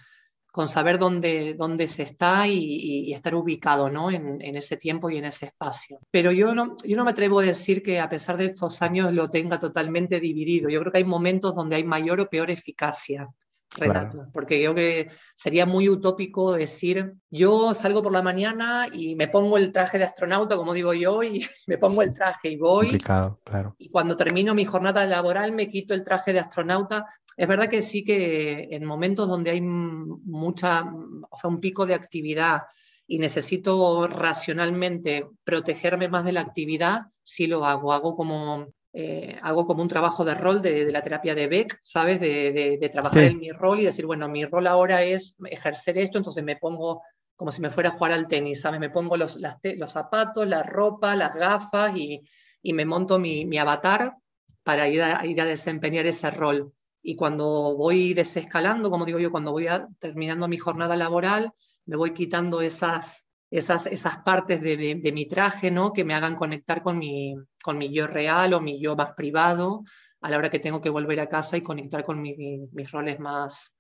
con 0.58 0.66
saber 0.66 0.98
dónde, 0.98 1.54
dónde 1.54 1.86
se 1.86 2.02
está 2.02 2.48
y, 2.48 3.12
estar 3.12 3.32
ubicado 3.36 3.90
¿no? 3.90 4.10
En, 4.10 4.56
ese 4.56 4.76
tiempo 4.76 5.08
y 5.08 5.16
en 5.16 5.26
ese 5.26 5.46
espacio. 5.46 6.00
Pero 6.10 6.32
yo 6.32 6.52
no, 6.52 6.74
yo 6.84 6.96
no 6.96 7.04
me 7.04 7.12
atrevo 7.12 7.38
a 7.38 7.44
decir 7.44 7.80
que 7.80 8.00
a 8.00 8.08
pesar 8.08 8.36
de 8.36 8.46
estos 8.46 8.82
años 8.82 9.12
lo 9.12 9.28
tenga 9.30 9.60
totalmente 9.60 10.18
dividido. 10.18 10.68
Yo 10.68 10.80
creo 10.80 10.90
que 10.90 10.98
hay 10.98 11.04
momentos 11.04 11.54
donde 11.54 11.76
hay 11.76 11.84
mayor 11.84 12.18
o 12.18 12.28
peor 12.28 12.50
eficacia. 12.50 13.28
Renato, 13.76 14.26
porque 14.32 14.62
yo 14.62 14.74
que 14.74 15.08
sería 15.34 15.66
muy 15.66 15.88
utópico 15.88 16.52
decir, 16.52 17.12
yo 17.30 17.74
salgo 17.74 18.02
por 18.02 18.12
la 18.12 18.22
mañana 18.22 18.88
y 18.92 19.14
me 19.14 19.28
pongo 19.28 19.58
el 19.58 19.72
traje 19.72 19.98
de 19.98 20.04
astronauta, 20.04 20.56
como 20.56 20.72
digo 20.72 20.94
yo, 20.94 21.22
y 21.22 21.44
me 21.66 21.76
pongo 21.76 22.02
el 22.02 22.14
traje 22.14 22.50
y 22.50 22.56
voy. 22.56 22.98
claro. 22.98 23.38
Y 23.78 23.90
cuando 23.90 24.16
termino 24.16 24.54
mi 24.54 24.64
jornada 24.64 25.04
laboral 25.06 25.52
me 25.52 25.68
quito 25.68 25.94
el 25.94 26.02
traje 26.02 26.32
de 26.32 26.40
astronauta. 26.40 27.06
Es 27.36 27.46
verdad 27.46 27.68
que 27.68 27.82
sí 27.82 28.04
que 28.04 28.68
en 28.70 28.84
momentos 28.84 29.28
donde 29.28 29.50
hay 29.50 29.60
mucha, 29.60 30.82
o 30.82 31.36
sea, 31.36 31.50
un 31.50 31.60
pico 31.60 31.86
de 31.86 31.94
actividad 31.94 32.62
y 33.06 33.18
necesito 33.18 34.06
racionalmente 34.06 35.26
protegerme 35.44 36.08
más 36.08 36.24
de 36.24 36.32
la 36.32 36.40
actividad, 36.40 37.02
sí 37.22 37.46
lo 37.46 37.64
hago. 37.64 37.92
Hago 37.92 38.16
como 38.16 38.68
eh, 39.00 39.38
hago 39.42 39.64
como 39.64 39.80
un 39.80 39.88
trabajo 39.88 40.24
de 40.24 40.34
rol 40.34 40.60
de, 40.60 40.90
la 40.90 41.02
terapia 41.02 41.32
de 41.32 41.46
Beck, 41.46 41.78
¿sabes? 41.84 42.18
De, 42.18 42.90
trabajar 42.92 43.22
en 43.22 43.38
mi 43.38 43.52
rol 43.52 43.78
y 43.78 43.84
decir, 43.84 44.04
bueno, 44.04 44.28
mi 44.28 44.44
rol 44.44 44.66
ahora 44.66 45.04
es 45.04 45.36
ejercer 45.44 45.98
esto, 45.98 46.18
entonces 46.18 46.42
me 46.42 46.56
pongo 46.56 47.00
como 47.36 47.52
si 47.52 47.60
me 47.60 47.70
fuera 47.70 47.90
a 47.90 47.92
jugar 47.92 48.10
al 48.10 48.26
tenis, 48.26 48.60
¿sabes? 48.60 48.80
Me 48.80 48.90
pongo 48.90 49.16
los, 49.16 49.38
los 49.38 49.92
zapatos, 49.92 50.48
la 50.48 50.64
ropa, 50.64 51.14
las 51.14 51.32
gafas 51.32 51.96
y, 51.96 52.24
me 52.72 52.84
monto 52.84 53.20
mi, 53.20 53.56
avatar 53.56 54.16
para 54.64 54.88
ir 54.88 55.00
a, 55.00 55.24
ir 55.24 55.40
a 55.40 55.44
desempeñar 55.44 56.04
ese 56.04 56.32
rol. 56.32 56.72
Y 57.00 57.14
cuando 57.14 57.76
voy 57.76 58.14
desescalando, 58.14 58.90
como 58.90 59.04
digo 59.04 59.20
yo, 59.20 59.30
cuando 59.30 59.52
voy 59.52 59.68
terminando 60.00 60.48
mi 60.48 60.58
jornada 60.58 60.96
laboral, 60.96 61.52
me 61.86 61.94
voy 61.94 62.12
quitando 62.14 62.60
esas 62.62 63.27
esas, 63.50 63.86
esas 63.86 64.18
partes 64.18 64.60
de, 64.60 64.76
de, 64.76 65.12
mi 65.12 65.26
traje, 65.26 65.70
¿no? 65.70 65.92
Que 65.92 66.04
me 66.04 66.14
hagan 66.14 66.36
conectar 66.36 66.82
con 66.82 66.98
mi, 66.98 67.34
con 67.62 67.78
mi 67.78 67.92
yo 67.92 68.06
real 68.06 68.52
o 68.54 68.60
mi 68.60 68.80
yo 68.80 68.94
más 68.94 69.12
privado 69.14 69.82
a 70.20 70.30
la 70.30 70.36
hora 70.36 70.50
que 70.50 70.60
tengo 70.60 70.80
que 70.80 70.90
volver 70.90 71.20
a 71.20 71.28
casa 71.28 71.56
y 71.56 71.62
conectar 71.62 72.04
con 72.04 72.20
mis 72.20 72.90
roles 72.90 73.20
más 73.20 73.74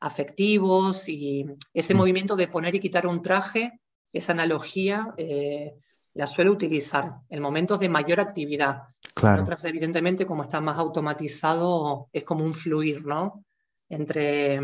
afectivos 0.00 1.08
y 1.08 1.46
ese 1.72 1.94
mm. 1.94 1.96
movimiento 1.96 2.36
de 2.36 2.48
poner 2.48 2.74
y 2.74 2.80
quitar 2.80 3.06
un 3.06 3.22
traje, 3.22 3.80
esa 4.12 4.32
analogía, 4.32 5.14
eh, 5.16 5.74
la 6.14 6.26
suelo 6.26 6.52
utilizar 6.52 7.12
en 7.28 7.40
momentos 7.40 7.80
de 7.80 7.88
mayor 7.88 8.20
actividad. 8.20 8.82
Claro. 9.14 9.38
En 9.38 9.42
otras, 9.44 9.64
evidentemente, 9.64 10.26
como 10.26 10.42
está 10.42 10.60
más 10.60 10.78
automatizado, 10.78 12.08
es 12.12 12.24
como 12.24 12.44
un 12.44 12.54
fluir, 12.54 13.04
¿no? 13.04 13.44
Entre 13.88 14.60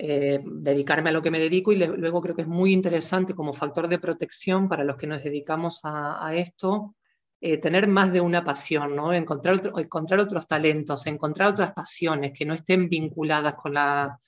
eh, 0.00 0.40
dedicarme 0.44 1.10
a 1.10 1.12
lo 1.12 1.20
que 1.20 1.30
me 1.32 1.40
dedico 1.40 1.72
y 1.72 1.76
luego 1.76 2.22
creo 2.22 2.36
que 2.36 2.42
es 2.42 2.48
muy 2.48 2.72
interesante 2.72 3.34
como 3.34 3.52
factor 3.52 3.88
de 3.88 3.98
protección 3.98 4.68
para 4.68 4.84
los 4.84 4.96
que 4.96 5.08
nos 5.08 5.24
dedicamos 5.24 5.80
a, 5.82 6.30
esto, 6.36 6.94
eh, 7.40 7.58
tener 7.58 7.88
más 7.88 8.12
de 8.12 8.20
una 8.20 8.44
pasión, 8.44 8.94
¿no? 8.94 9.12
encontrar, 9.12 9.60
encontrar 9.76 10.20
otros 10.20 10.46
talentos, 10.46 11.06
encontrar 11.06 11.48
otras 11.48 11.72
pasiones 11.72 12.32
que 12.32 12.44
no 12.44 12.54
estén 12.54 12.88
vinculadas 12.88 13.54
con 13.54 13.74
la, 13.74 14.20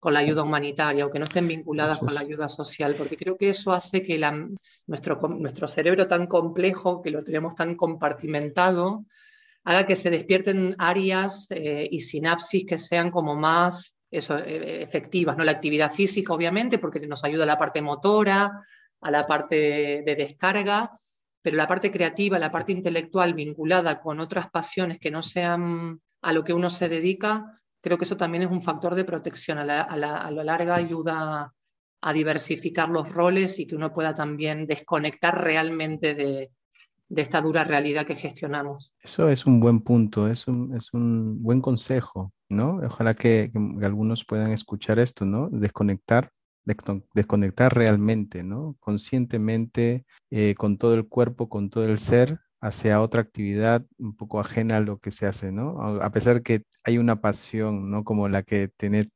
con 0.00 0.14
la 0.14 0.18
ayuda 0.18 0.42
humanitaria 0.42 1.06
o 1.06 1.10
que 1.12 1.20
no 1.20 1.26
estén 1.26 1.46
vinculadas 1.46 2.00
con 2.00 2.12
la 2.12 2.22
ayuda 2.22 2.48
social, 2.48 2.96
porque 2.98 3.16
creo 3.16 3.36
que 3.36 3.50
eso 3.50 3.72
hace 3.72 4.02
que 4.02 4.18
la, 4.18 4.48
nuestro, 4.88 5.20
nuestro 5.28 5.68
cerebro 5.68 6.08
tan 6.08 6.26
complejo, 6.26 7.00
que 7.00 7.12
lo 7.12 7.22
tenemos 7.22 7.54
tan 7.54 7.76
compartimentado, 7.76 9.04
haga 9.62 9.86
que 9.86 9.94
se 9.94 10.10
despierten 10.10 10.74
áreas 10.78 11.46
eh, 11.50 11.86
y 11.88 12.00
sinapsis 12.00 12.66
que 12.66 12.78
sean 12.78 13.12
como 13.12 13.36
más 13.36 13.94
eso, 14.12 14.38
eh, 14.38 14.82
efectivas, 14.82 15.36
¿no? 15.36 15.42
La 15.42 15.52
actividad 15.52 15.90
física, 15.90 16.32
obviamente, 16.34 16.78
porque 16.78 17.04
nos 17.06 17.24
ayuda 17.24 17.44
a 17.44 17.46
la 17.46 17.58
parte 17.58 17.80
motora, 17.80 18.64
a 19.00 19.10
la 19.10 19.26
parte 19.26 19.56
de 20.04 20.14
descarga, 20.16 20.92
pero 21.40 21.56
la 21.56 21.66
parte 21.66 21.90
creativa, 21.90 22.38
la 22.38 22.52
parte 22.52 22.72
intelectual 22.72 23.34
vinculada 23.34 24.00
con 24.00 24.20
otras 24.20 24.50
pasiones 24.50 25.00
que 25.00 25.10
no 25.10 25.22
sean 25.22 26.00
a 26.20 26.32
lo 26.32 26.44
que 26.44 26.52
uno 26.52 26.70
se 26.70 26.88
dedica, 26.88 27.60
creo 27.80 27.98
que 27.98 28.04
eso 28.04 28.16
también 28.16 28.44
es 28.44 28.50
un 28.50 28.62
factor 28.62 28.94
de 28.94 29.04
protección. 29.04 29.58
A 29.58 29.64
la, 29.64 29.82
a 29.82 30.74
ayuda 30.74 31.52
a 32.04 32.12
diversificar 32.12 32.90
los 32.90 33.10
roles 33.10 33.58
y 33.58 33.66
que 33.66 33.76
uno 33.76 33.92
pueda 33.92 34.14
también 34.14 34.66
desconectar 34.66 35.40
realmente 35.40 36.14
de, 36.14 36.50
de 37.08 37.22
esta 37.22 37.40
dura 37.40 37.64
realidad 37.64 38.06
que 38.06 38.16
gestionamos. 38.16 38.92
Eso 39.00 39.28
es 39.28 39.46
un 39.46 39.60
buen 39.60 39.80
punto, 39.82 40.28
es 40.28 40.48
un, 40.48 40.74
es 40.74 40.94
un 40.94 41.42
buen 41.42 41.60
consejo, 41.60 42.32
¿no? 42.52 42.80
Ojalá 42.84 43.14
que, 43.14 43.50
algunos 43.82 44.24
puedan 44.24 44.52
escuchar 44.52 44.98
esto, 44.98 45.24
¿no? 45.24 45.48
Desconectar, 45.50 46.30
desconectar 47.14 47.74
realmente, 47.74 48.42
¿no? 48.44 48.76
Conscientemente, 48.78 50.04
eh, 50.30 50.54
con 50.56 50.78
todo 50.78 50.94
el 50.94 51.08
cuerpo, 51.08 51.48
con 51.48 51.70
todo 51.70 51.84
el 51.86 51.98
ser, 51.98 52.38
hacia 52.60 53.00
otra 53.00 53.20
actividad 53.20 53.84
un 53.98 54.16
poco 54.16 54.38
ajena 54.38 54.76
a 54.76 54.80
lo 54.80 54.98
que 54.98 55.10
se 55.10 55.26
hace, 55.26 55.50
¿no? 55.50 56.00
A 56.00 56.10
pesar 56.12 56.42
que 56.42 56.62
hay 56.84 56.96
una 56.98 57.20
pasión, 57.20 57.90
¿no? 57.90 58.04
Como 58.04 58.28
la 58.28 58.44
que 58.44 58.70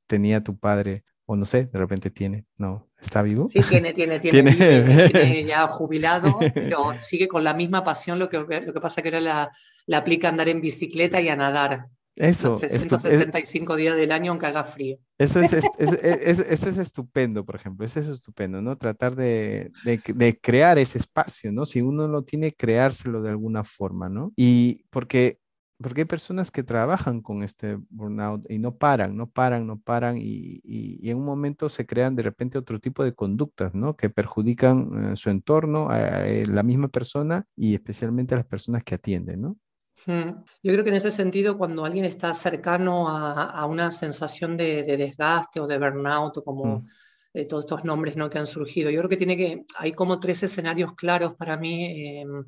tenía 0.07 0.43
tu 0.43 0.59
padre, 0.59 1.05
o 1.27 1.37
no 1.37 1.45
sé, 1.45 1.67
de 1.67 1.79
repente 1.79 2.11
tiene, 2.11 2.45
¿no? 2.57 2.89
¿Está 3.01 3.23
vivo? 3.23 3.49
Sí, 3.51 3.61
tiene, 3.69 3.93
tiene, 3.93 4.19
tiene, 4.19 4.53
¿Tiene? 4.53 5.45
ya 5.47 5.67
jubilado, 5.69 6.39
pero 6.55 6.99
sigue 7.01 7.29
con 7.29 7.45
la 7.45 7.55
misma 7.55 7.85
pasión. 7.85 8.19
Lo 8.19 8.29
que, 8.29 8.39
lo 8.39 8.73
que 8.73 8.81
pasa 8.81 9.01
que 9.01 9.09
ahora 9.09 9.21
la, 9.21 9.53
la 9.87 9.99
aplica 9.99 10.27
a 10.27 10.31
andar 10.31 10.49
en 10.49 10.61
bicicleta 10.61 11.21
y 11.21 11.29
a 11.29 11.37
nadar. 11.37 11.87
Eso. 12.17 12.57
365 12.57 13.77
días 13.77 13.95
del 13.95 14.11
año 14.11 14.33
aunque 14.33 14.47
haga 14.47 14.65
frío. 14.65 14.99
Eso 15.19 15.41
es, 15.43 15.53
eso 15.53 16.69
es 16.71 16.79
estupendo, 16.79 17.45
por 17.45 17.57
ejemplo. 17.57 17.85
Eso 17.85 18.01
es 18.01 18.09
estupendo, 18.09 18.63
¿no? 18.63 18.77
Tratar 18.77 19.15
de, 19.15 19.71
de, 19.85 20.41
crear 20.41 20.79
ese 20.79 20.99
espacio, 20.99 21.53
¿no? 21.53 21.67
Si 21.67 21.83
uno 21.83 22.09
lo 22.09 22.23
tiene, 22.23 22.53
creárselo 22.53 23.23
de 23.23 23.31
alguna 23.31 23.63
forma, 23.65 24.09
¿no? 24.09 24.33
Y 24.35 24.85
porque 24.91 25.39
porque 25.79 26.03
hay 26.03 26.05
personas 26.07 26.51
que 26.51 26.63
trabajan 26.63 27.21
con 27.21 27.43
este 27.43 27.79
burnout 27.91 28.51
y 28.51 28.59
no 28.59 28.77
paran, 28.77 29.17
no 29.17 29.29
paran, 29.29 29.67
no 29.67 29.79
paran 29.79 30.17
y, 30.17 30.61
y, 30.65 31.11
en 31.11 31.19
un 31.19 31.25
momento 31.25 31.69
se 31.69 31.85
crean 31.85 32.17
de 32.17 32.23
repente 32.23 32.57
otro 32.57 32.81
tipo 32.81 33.05
de 33.05 33.15
conductas, 33.15 33.75
¿no? 33.75 33.95
Que 33.95 34.09
perjudican 34.09 35.13
eh, 35.13 35.17
su 35.17 35.29
entorno, 35.29 35.89
a, 35.91 36.27
eh, 36.27 36.47
la 36.47 36.63
misma 36.63 36.89
persona 36.89 37.45
y 37.55 37.75
especialmente 37.75 38.35
a 38.35 38.39
las 38.39 38.47
personas 38.47 38.85
que 38.85 38.95
atienden, 38.95 39.43
¿no? 39.43 39.59
Yo 40.07 40.73
creo 40.73 40.85
que 40.85 40.91
en 40.91 40.97
ese 40.97 41.11
sentido, 41.11 41.59
cuando 41.59 41.85
alguien 41.85 42.05
está 42.05 42.33
cercano 42.33 43.09
a, 43.09 43.67
una 43.67 43.91
sensación 43.91 44.57
de, 44.57 44.83
desgaste 44.83 45.59
o 45.59 45.67
de 45.67 45.79
burnout 45.79 46.37
o 46.39 46.45
como 46.45 46.79
mm. 46.79 46.87
de 47.35 47.45
todos 47.47 47.65
estos 47.65 47.85
nombres 47.85 48.17
¿no? 48.17 48.31
que 48.31 48.39
han 48.39 48.47
surgido, 48.47 48.91
yo 48.91 49.01
creo 49.01 49.09
que 49.09 49.17
tiene 49.17 49.37
que, 49.37 49.65
hay 49.77 49.93
como 49.93 50.21
tres 50.21 50.45
escenarios 50.45 50.95
claros 50.95 51.35
para 51.35 51.57
mí 51.57 52.21
em, 52.21 52.45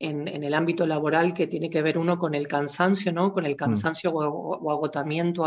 en, 0.00 0.42
el 0.42 0.54
ámbito 0.54 0.84
laboral 0.84 1.32
que 1.32 1.46
tiene 1.46 1.70
que 1.70 1.82
ver 1.82 1.98
uno 1.98 2.18
con 2.18 2.34
el 2.34 2.48
cansancio, 2.48 3.12
¿no? 3.12 3.32
con 3.32 3.46
el 3.46 3.52
mm. 3.52 3.56
cansancio 3.56 4.10
o, 4.12 4.70
agotamiento 4.72 5.46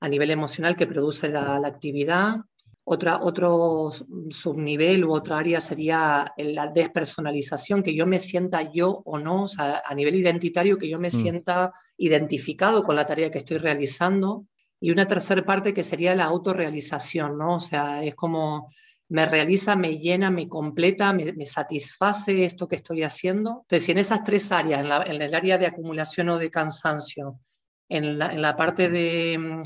a 0.00 0.08
nivel 0.08 0.32
emocional 0.32 0.74
que 0.74 0.88
produce 0.88 1.28
la, 1.28 1.60
la 1.60 1.68
actividad, 1.68 2.38
otra, 2.88 3.18
otro 3.20 3.90
subnivel 4.30 5.04
u 5.04 5.12
otra 5.12 5.38
área 5.38 5.60
sería 5.60 6.32
la 6.36 6.68
despersonalización, 6.68 7.82
que 7.82 7.96
yo 7.96 8.06
me 8.06 8.20
sienta 8.20 8.72
yo 8.72 9.02
o 9.04 9.18
no, 9.18 9.42
o 9.42 9.48
sea, 9.48 9.82
a 9.84 9.92
nivel 9.92 10.14
identitario, 10.14 10.78
que 10.78 10.88
yo 10.88 11.00
me 11.00 11.08
mm. 11.08 11.10
sienta 11.10 11.72
identificado 11.98 12.84
con 12.84 12.94
la 12.94 13.04
tarea 13.04 13.32
que 13.32 13.38
estoy 13.38 13.58
realizando. 13.58 14.46
Y 14.78 14.92
una 14.92 15.04
tercera 15.04 15.44
parte 15.44 15.74
que 15.74 15.82
sería 15.82 16.14
la 16.14 16.26
autorrealización, 16.26 17.36
¿no? 17.36 17.56
O 17.56 17.60
sea, 17.60 18.04
es 18.04 18.14
como 18.14 18.68
me 19.08 19.26
realiza, 19.26 19.74
me 19.74 19.98
llena, 19.98 20.30
me 20.30 20.48
completa, 20.48 21.12
me, 21.12 21.44
satisface 21.44 22.44
esto 22.44 22.68
que 22.68 22.76
estoy 22.76 23.02
haciendo. 23.02 23.62
Entonces, 23.62 23.84
si 23.84 23.92
en 23.92 23.98
esas 23.98 24.22
tres 24.22 24.52
áreas, 24.52 25.06
en, 25.06 25.22
el 25.22 25.34
área 25.34 25.58
de 25.58 25.66
acumulación 25.66 26.28
o 26.28 26.38
de 26.38 26.50
cansancio, 26.50 27.40
en 27.88 28.18
la, 28.18 28.32
en 28.32 28.42
la 28.42 28.54
parte 28.54 28.90
de 28.90 29.38
mm, 29.38 29.62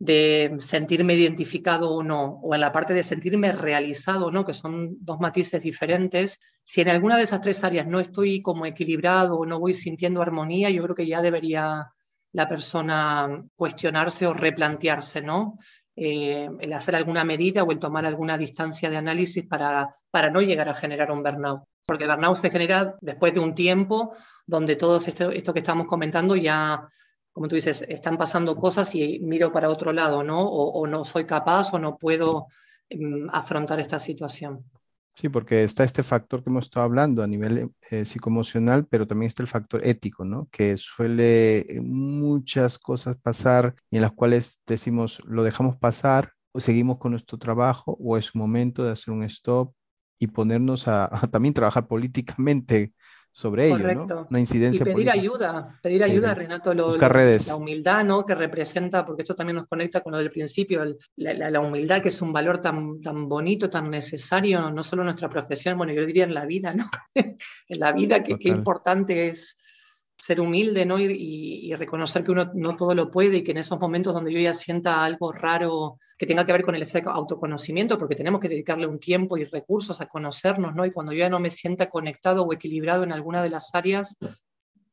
de 0.00 0.56
sentirme 0.58 1.14
identificado 1.14 1.90
o 1.90 2.02
no, 2.02 2.40
o 2.42 2.54
en 2.54 2.62
la 2.62 2.72
parte 2.72 2.94
de 2.94 3.02
sentirme 3.02 3.52
realizado 3.52 4.26
o 4.26 4.30
no, 4.30 4.46
que 4.46 4.54
son 4.54 4.96
dos 4.98 5.20
matices 5.20 5.62
diferentes, 5.62 6.40
si 6.64 6.80
en 6.80 6.88
alguna 6.88 7.18
de 7.18 7.24
esas 7.24 7.42
tres 7.42 7.62
áreas 7.64 7.86
no 7.86 8.00
estoy 8.00 8.40
como 8.40 8.64
equilibrado 8.64 9.36
o 9.36 9.44
no 9.44 9.60
voy 9.60 9.74
sintiendo 9.74 10.22
armonía, 10.22 10.70
yo 10.70 10.82
creo 10.82 10.94
que 10.94 11.06
ya 11.06 11.20
debería 11.20 11.92
la 12.32 12.48
persona 12.48 13.44
cuestionarse 13.54 14.26
o 14.26 14.32
replantearse, 14.32 15.20
¿no? 15.20 15.58
Eh, 15.94 16.48
el 16.60 16.72
hacer 16.72 16.96
alguna 16.96 17.24
medida 17.24 17.62
o 17.62 17.70
el 17.70 17.78
tomar 17.78 18.06
alguna 18.06 18.38
distancia 18.38 18.88
de 18.88 18.96
análisis 18.96 19.46
para, 19.46 19.94
para 20.10 20.30
no 20.30 20.40
llegar 20.40 20.70
a 20.70 20.74
generar 20.74 21.10
un 21.10 21.22
burnout. 21.22 21.64
Porque 21.84 22.04
el 22.04 22.10
burnout 22.10 22.38
se 22.38 22.50
genera 22.50 22.94
después 23.02 23.34
de 23.34 23.40
un 23.40 23.54
tiempo 23.54 24.16
donde 24.46 24.76
todo 24.76 24.96
esto, 24.96 25.30
esto 25.30 25.52
que 25.52 25.58
estamos 25.58 25.86
comentando 25.86 26.36
ya 26.36 26.88
como 27.32 27.48
tú 27.48 27.54
dices, 27.54 27.84
están 27.88 28.18
pasando 28.18 28.56
cosas 28.56 28.94
y 28.94 29.20
miro 29.20 29.52
para 29.52 29.70
otro 29.70 29.92
lado, 29.92 30.22
¿no? 30.22 30.42
O, 30.42 30.86
no 30.86 31.04
soy 31.04 31.26
capaz 31.26 31.72
o 31.72 31.78
no 31.78 31.96
puedo 31.96 32.46
em, 32.88 33.28
afrontar 33.32 33.80
esta 33.80 33.98
situación. 33.98 34.64
Sí, 35.14 35.28
porque 35.28 35.64
está 35.64 35.84
este 35.84 36.02
factor 36.02 36.42
que 36.42 36.50
hemos 36.50 36.66
estado 36.66 36.84
hablando 36.84 37.22
a 37.22 37.26
nivel 37.26 37.70
eh, 37.90 38.04
psicoemocional, 38.04 38.86
pero 38.86 39.06
también 39.06 39.26
está 39.28 39.42
el 39.42 39.48
factor 39.48 39.86
ético, 39.86 40.24
¿no? 40.24 40.48
Que 40.50 40.76
suele 40.76 41.58
eh, 41.58 41.80
muchas 41.82 42.78
cosas 42.78 43.16
pasar 43.16 43.74
y 43.90 43.96
en 43.96 44.02
las 44.02 44.12
cuales 44.12 44.60
decimos, 44.66 45.22
lo 45.26 45.42
dejamos 45.42 45.76
pasar, 45.76 46.32
o 46.52 46.60
seguimos 46.60 46.98
con 46.98 47.12
nuestro 47.12 47.38
trabajo, 47.38 47.96
o 48.00 48.16
es 48.16 48.34
momento 48.34 48.82
de 48.82 48.92
hacer 48.92 49.12
un 49.12 49.22
stop 49.24 49.74
y 50.18 50.28
ponernos 50.28 50.88
a 50.88 51.10
también 51.30 51.54
trabajar 51.54 51.86
políticamente 51.86 52.94
sobre 53.32 53.68
ello, 53.68 53.94
¿no? 53.94 54.26
Una 54.28 54.40
incidencia. 54.40 54.82
Y 54.82 54.92
pedir 54.92 55.10
ayuda, 55.10 55.78
pedir 55.82 56.02
ayuda, 56.02 56.34
Renato, 56.34 56.74
lo, 56.74 56.90
redes. 56.90 57.46
la 57.46 57.56
humildad, 57.56 58.04
¿no? 58.04 58.26
Que 58.26 58.34
representa, 58.34 59.06
porque 59.06 59.22
esto 59.22 59.34
también 59.34 59.56
nos 59.56 59.68
conecta 59.68 60.00
con 60.00 60.12
lo 60.12 60.18
del 60.18 60.30
principio, 60.30 60.84
la, 61.16 61.60
humildad 61.60 62.02
que 62.02 62.08
es 62.08 62.22
un 62.22 62.32
valor 62.32 62.60
tan, 62.60 63.00
tan 63.00 63.28
bonito, 63.28 63.70
tan 63.70 63.90
necesario, 63.90 64.70
no 64.70 64.82
solo 64.82 65.02
en 65.02 65.06
nuestra 65.06 65.28
profesión, 65.28 65.78
bueno, 65.78 65.92
yo 65.92 66.04
diría 66.04 66.24
en 66.24 66.34
la 66.34 66.44
vida, 66.44 66.74
¿no? 66.74 66.90
en 67.14 67.80
la 67.80 67.92
vida, 67.92 68.22
que 68.22 68.36
qué 68.38 68.48
importante 68.48 69.28
es 69.28 69.56
ser 70.20 70.40
humilde 70.40 70.84
¿no? 70.84 70.98
Y, 70.98 71.72
reconocer 71.74 72.24
que 72.24 72.32
uno 72.32 72.50
no 72.54 72.76
todo 72.76 72.94
lo 72.94 73.10
puede 73.10 73.38
y 73.38 73.44
que 73.44 73.52
en 73.52 73.58
esos 73.58 73.80
momentos 73.80 74.12
donde 74.12 74.32
yo 74.32 74.38
ya 74.38 74.52
sienta 74.52 75.04
algo 75.04 75.32
raro 75.32 75.98
que 76.18 76.26
tenga 76.26 76.44
que 76.44 76.52
ver 76.52 76.64
con 76.64 76.74
el 76.74 76.86
autoconocimiento, 77.06 77.98
porque 77.98 78.16
tenemos 78.16 78.40
que 78.40 78.48
dedicarle 78.48 78.86
un 78.86 78.98
tiempo 78.98 79.38
y 79.38 79.44
recursos 79.44 80.00
a 80.00 80.06
conocernos, 80.06 80.74
¿no? 80.74 80.84
Y 80.84 80.90
cuando 80.90 81.12
yo 81.12 81.20
ya 81.20 81.30
no 81.30 81.40
me 81.40 81.50
sienta 81.50 81.88
conectado 81.88 82.44
o 82.44 82.52
equilibrado 82.52 83.04
en 83.04 83.12
alguna 83.12 83.42
de 83.42 83.50
las 83.50 83.70
áreas, 83.72 84.16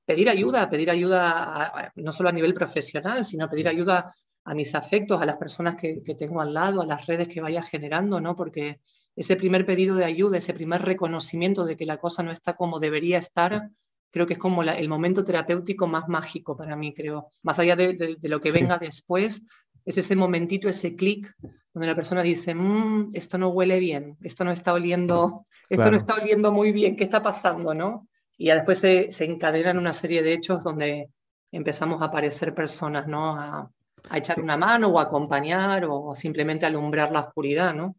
pedir 0.06 0.30
ayuda, 0.30 0.70
pedir 0.70 0.90
ayuda 0.90 1.92
no 1.96 2.12
solo 2.12 2.30
a 2.30 2.32
nivel 2.32 2.54
profesional, 2.54 3.26
sino 3.26 3.50
pedir 3.50 3.68
ayuda 3.68 4.14
a 4.46 4.54
mis 4.54 4.74
afectos, 4.76 5.22
a 5.22 5.26
las 5.26 5.36
personas 5.36 5.76
que, 5.76 6.02
que 6.04 6.16
tengo 6.16 6.40
al 6.40 6.54
lado, 6.54 6.82
a 6.82 6.86
las 6.86 7.06
redes 7.06 7.28
que 7.28 7.42
vaya 7.42 7.62
generando, 7.62 8.22
¿no? 8.22 8.36
Porque 8.36 8.80
ese 9.16 9.36
primer 9.36 9.66
pedido 9.66 9.96
de 9.96 10.06
ayuda, 10.06 10.38
ese 10.38 10.54
primer 10.54 10.84
reconocimiento 10.84 11.66
de 11.66 11.76
que 11.76 11.86
la 11.86 11.98
cosa 11.98 12.24
no 12.24 12.32
está 12.32 12.54
como 12.54 12.80
debería 12.80 13.18
estar, 13.18 13.70
creo 14.12 14.26
que 14.26 14.34
es 14.34 14.40
como 14.40 14.64
el 14.64 14.90
momento 14.90 15.24
terapéutico 15.24 15.88
más 15.88 16.08
mágico 16.08 16.56
para 16.56 16.76
mí, 16.76 16.94
creo. 16.94 17.32
Más 17.44 17.60
allá 17.60 17.76
de, 17.76 18.18
lo 18.22 18.42
que 18.42 18.52
venga 18.52 18.78
después, 18.78 19.42
es 19.86 19.98
ese 19.98 20.16
momentito, 20.16 20.68
ese 20.68 20.96
clic, 20.96 21.34
donde 21.74 21.88
la 21.88 21.96
persona 21.96 22.22
dice, 22.22 22.54
mm, 22.54 23.10
esto 23.14 23.38
no 23.38 23.50
huele 23.50 23.80
bien, 23.80 24.18
esto 24.22 24.44
no 24.44 24.52
está 24.52 24.74
oliendo, 24.74 25.46
esto 25.70 25.92
no 25.92 25.98
está 25.98 26.16
oliendo 26.16 26.52
muy 26.52 26.72
bien, 26.72 26.96
¿qué 26.96 27.04
está 27.04 27.22
pasando, 27.22 27.74
no? 27.74 28.08
Y 28.38 28.48
ya 28.48 28.56
después 28.56 28.80
se, 28.80 29.12
se, 29.12 29.26
encadenan 29.26 29.78
una 29.78 29.92
serie 29.92 30.22
de 30.22 30.34
hechos 30.34 30.64
donde 30.64 31.10
empezamos 31.52 32.02
a 32.02 32.06
aparecer 32.06 32.54
personas, 32.54 33.08
¿no? 33.08 33.36
A, 33.40 33.70
a 34.10 34.18
echar 34.18 34.40
una 34.40 34.58
mano 34.58 34.90
o 34.90 35.00
a 35.00 35.04
acompañar 35.04 35.86
o 35.88 36.14
simplemente 36.16 36.66
alumbrar 36.66 37.12
la 37.12 37.22
oscuridad, 37.22 37.74
¿no? 37.74 37.96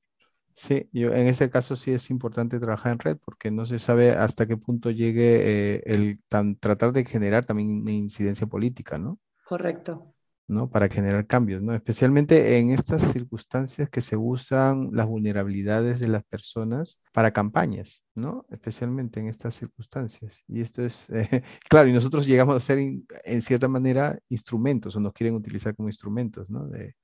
Sí, 0.60 0.88
yo, 0.92 1.14
en 1.14 1.28
ese 1.28 1.50
caso 1.50 1.76
sí 1.76 1.92
es 1.92 2.10
importante 2.10 2.58
trabajar 2.58 2.92
en 2.92 2.98
red 2.98 3.16
porque 3.24 3.52
no 3.52 3.64
se 3.64 3.78
sabe 3.78 4.10
hasta 4.10 4.44
qué 4.44 4.56
punto 4.56 4.90
llegue 4.90 5.76
eh, 5.76 5.82
el 5.86 6.20
tratar 6.58 6.92
de 6.92 7.04
generar 7.04 7.44
también 7.44 7.82
una 7.82 7.92
incidencia 7.92 8.48
política, 8.48 8.98
¿no? 8.98 9.20
Correcto. 9.44 10.16
¿no? 10.48 10.68
Para 10.68 10.88
generar 10.88 11.28
cambios, 11.28 11.62
¿no? 11.62 11.74
Especialmente 11.74 12.58
en 12.58 12.70
estas 12.70 13.02
circunstancias 13.12 13.88
que 13.88 14.00
se 14.00 14.16
usan 14.16 14.88
las 14.92 15.06
vulnerabilidades 15.06 16.00
de 16.00 16.08
las 16.08 16.24
personas 16.24 17.00
para 17.12 17.32
campañas, 17.32 18.02
¿no? 18.16 18.44
Especialmente 18.50 19.20
en 19.20 19.28
estas 19.28 19.54
circunstancias. 19.54 20.42
Y 20.48 20.60
esto 20.62 20.82
es, 20.84 21.06
claro, 21.70 21.88
y 21.88 21.92
nosotros 21.92 22.26
llegamos 22.26 22.56
a 22.56 22.60
ser 22.60 22.78
en 22.78 23.42
cierta 23.42 23.68
manera 23.68 24.18
instrumentos 24.28 24.96
o 24.96 25.00
nos 25.00 25.12
quieren 25.12 25.36
utilizar 25.36 25.76
como 25.76 25.88
instrumentos, 25.88 26.50
¿no? 26.50 26.66
De, 26.66 26.96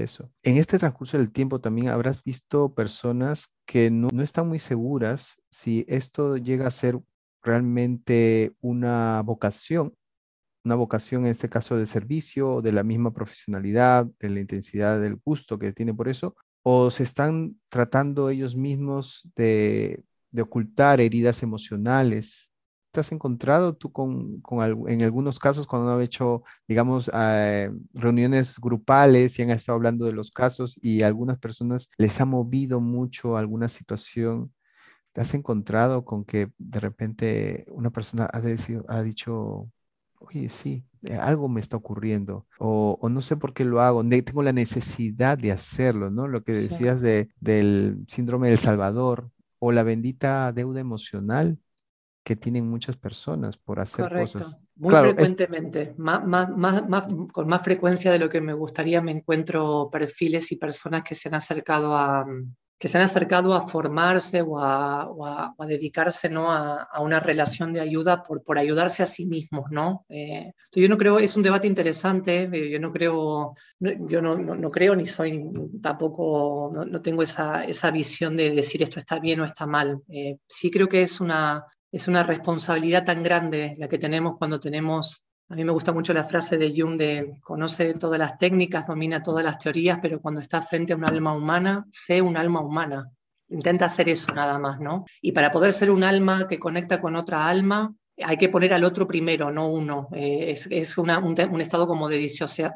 eso. 0.00 0.30
En 0.42 0.56
este 0.56 0.78
transcurso 0.78 1.18
del 1.18 1.32
tiempo 1.32 1.60
también 1.60 1.88
habrás 1.88 2.22
visto 2.22 2.72
personas 2.74 3.54
que 3.66 3.90
no, 3.90 4.08
están 4.22 4.48
muy 4.48 4.58
seguras 4.58 5.40
si 5.50 5.84
esto 5.88 6.36
llega 6.36 6.66
a 6.66 6.70
ser 6.70 7.00
realmente 7.42 8.54
una 8.60 9.20
vocación, 9.22 9.94
una 10.64 10.76
vocación 10.76 11.24
en 11.24 11.32
este 11.32 11.48
caso 11.48 11.76
de 11.76 11.86
servicio, 11.86 12.62
de 12.62 12.72
la 12.72 12.84
misma 12.84 13.12
profesionalidad, 13.12 14.06
de 14.20 14.30
la 14.30 14.40
intensidad 14.40 15.00
del 15.00 15.16
gusto 15.24 15.58
que 15.58 15.72
tiene 15.72 15.92
por 15.92 16.08
eso, 16.08 16.36
o 16.62 16.90
se 16.90 17.02
están 17.02 17.60
tratando 17.68 18.30
ellos 18.30 18.56
mismos 18.56 19.28
de 19.34 20.04
ocultar 20.40 21.00
heridas 21.00 21.42
emocionales 21.42 22.51
te 22.92 23.00
has 23.00 23.10
encontrado 23.10 23.74
tú 23.74 23.90
con, 23.90 24.40
con 24.42 24.88
en 24.88 25.02
algunos 25.02 25.38
casos 25.38 25.66
cuando 25.66 25.92
han 25.94 26.02
hecho, 26.02 26.44
digamos, 26.68 27.10
eh, 27.14 27.70
reuniones 27.94 28.58
grupales 28.60 29.38
y 29.38 29.42
han 29.42 29.50
estado 29.50 29.76
hablando 29.76 30.04
de 30.06 30.12
los 30.12 30.30
casos 30.30 30.78
y 30.82 31.02
algunas 31.02 31.38
personas 31.38 31.88
les 31.98 32.20
ha 32.20 32.26
movido 32.26 32.80
mucho 32.80 33.36
alguna 33.36 33.68
situación? 33.68 34.52
¿Te 35.12 35.22
has 35.22 35.34
encontrado 35.34 36.04
con 36.04 36.24
que 36.24 36.52
de 36.58 36.80
repente 36.80 37.64
una 37.68 37.90
persona 37.90 38.28
ha, 38.32 38.38
ha 38.88 39.02
dicho, 39.02 39.68
oye, 40.20 40.48
sí, 40.48 40.84
eh, 41.02 41.14
algo 41.14 41.48
me 41.48 41.60
está 41.60 41.76
ocurriendo 41.76 42.46
o, 42.58 42.98
o, 43.00 43.08
no 43.08 43.22
sé 43.22 43.36
por 43.36 43.54
qué 43.54 43.64
lo 43.64 43.80
hago, 43.80 44.04
tengo 44.04 44.42
la 44.42 44.52
necesidad 44.52 45.38
de 45.38 45.52
hacerlo, 45.52 46.10
¿no? 46.10 46.28
Lo 46.28 46.44
que 46.44 46.52
decías 46.52 47.00
de, 47.00 47.28
del 47.40 48.04
síndrome 48.08 48.48
del 48.48 48.58
Salvador 48.58 49.30
o 49.58 49.72
la 49.72 49.82
bendita 49.82 50.52
deuda 50.52 50.80
emocional 50.80 51.58
que 52.24 52.36
tienen 52.36 52.68
muchas 52.68 52.96
personas 52.96 53.56
por 53.56 53.80
hacer 53.80 54.08
cosas. 54.08 54.58
Muy 54.76 54.94
frecuentemente, 54.94 55.94
más, 55.98 56.24
más, 56.24 56.48
más, 56.56 57.06
con 57.32 57.48
más 57.48 57.62
frecuencia 57.62 58.10
de 58.10 58.18
lo 58.18 58.28
que 58.28 58.40
me 58.40 58.52
gustaría, 58.52 59.02
me 59.02 59.12
encuentro 59.12 59.88
perfiles 59.90 60.50
y 60.52 60.56
personas 60.56 61.02
que 61.04 61.14
se 61.14 61.28
han 61.28 61.34
acercado 61.34 61.96
a, 61.96 62.24
que 62.82 62.88
se 62.88 62.98
han 62.98 63.04
acercado 63.04 63.54
a 63.54 63.68
formarse 63.68 64.42
o 64.42 64.58
a, 64.58 65.54
dedicarse 65.68 66.28
¿no? 66.28 66.50
a, 66.50 66.88
una 67.00 67.20
relación 67.20 67.72
de 67.72 67.80
ayuda 67.80 68.24
por, 68.24 68.42
por 68.42 68.58
ayudarse 68.58 69.04
a 69.04 69.06
sí 69.06 69.24
mismos. 69.24 69.66
¿no? 69.70 70.04
Eh, 70.08 70.52
yo 70.72 70.88
no 70.88 70.98
creo, 70.98 71.20
es 71.20 71.36
un 71.36 71.44
debate 71.44 71.68
interesante, 71.68 72.50
eh, 72.52 72.70
yo 72.70 72.80
no 72.80 72.90
creo, 72.90 73.54
yo 73.78 74.20
no, 74.20 74.34
no, 74.36 74.70
creo 74.72 74.96
ni 74.96 75.06
soy 75.06 75.44
tampoco, 75.80 76.72
no, 76.74 77.00
tengo 77.00 77.22
esa, 77.22 77.62
esa, 77.62 77.92
visión 77.92 78.36
de 78.36 78.50
decir 78.50 78.82
esto 78.82 78.98
está 78.98 79.20
bien 79.20 79.38
o 79.38 79.44
está 79.44 79.64
mal. 79.64 80.02
Eh, 80.08 80.38
sí 80.48 80.68
creo 80.68 80.88
que 80.88 81.02
es 81.02 81.20
una, 81.20 81.64
es 81.92 82.08
una 82.08 82.24
responsabilidad 82.24 83.04
tan 83.04 83.22
grande 83.22 83.76
la 83.78 83.86
que 83.86 83.98
tenemos 83.98 84.38
cuando 84.38 84.58
tenemos 84.58 85.22
a 85.52 85.54
mí 85.54 85.64
me 85.64 85.72
gusta 85.72 85.92
mucho 85.92 86.14
la 86.14 86.24
frase 86.24 86.56
de 86.56 86.72
Jung 86.74 86.96
de 86.96 87.34
conoce 87.42 87.92
todas 87.92 88.18
las 88.18 88.38
técnicas, 88.38 88.86
domina 88.86 89.22
todas 89.22 89.44
las 89.44 89.58
teorías, 89.58 89.98
pero 90.00 90.18
cuando 90.18 90.40
está 90.40 90.62
frente 90.62 90.94
a 90.94 90.96
un 90.96 91.04
alma 91.04 91.34
humana, 91.34 91.84
sé 91.90 92.22
un 92.22 92.38
alma 92.38 92.62
humana. 92.62 93.10
Intenta 93.50 93.84
hacer 93.84 94.08
eso 94.08 94.32
nada 94.32 94.58
más, 94.58 94.80
¿no? 94.80 95.04
Y 95.20 95.32
para 95.32 95.50
poder 95.52 95.72
ser 95.72 95.90
un 95.90 96.04
alma 96.04 96.46
que 96.48 96.58
conecta 96.58 97.02
con 97.02 97.16
otra 97.16 97.46
alma, 97.46 97.94
hay 98.24 98.36
que 98.38 98.48
poner 98.48 98.72
al 98.72 98.84
otro 98.84 99.06
primero, 99.06 99.50
no 99.50 99.68
uno. 99.68 100.08
Eh, 100.12 100.54
es, 100.70 100.96
un, 100.96 101.10
estado 101.60 101.86
como 101.86 102.08
de 102.08 102.16
disociar, 102.16 102.72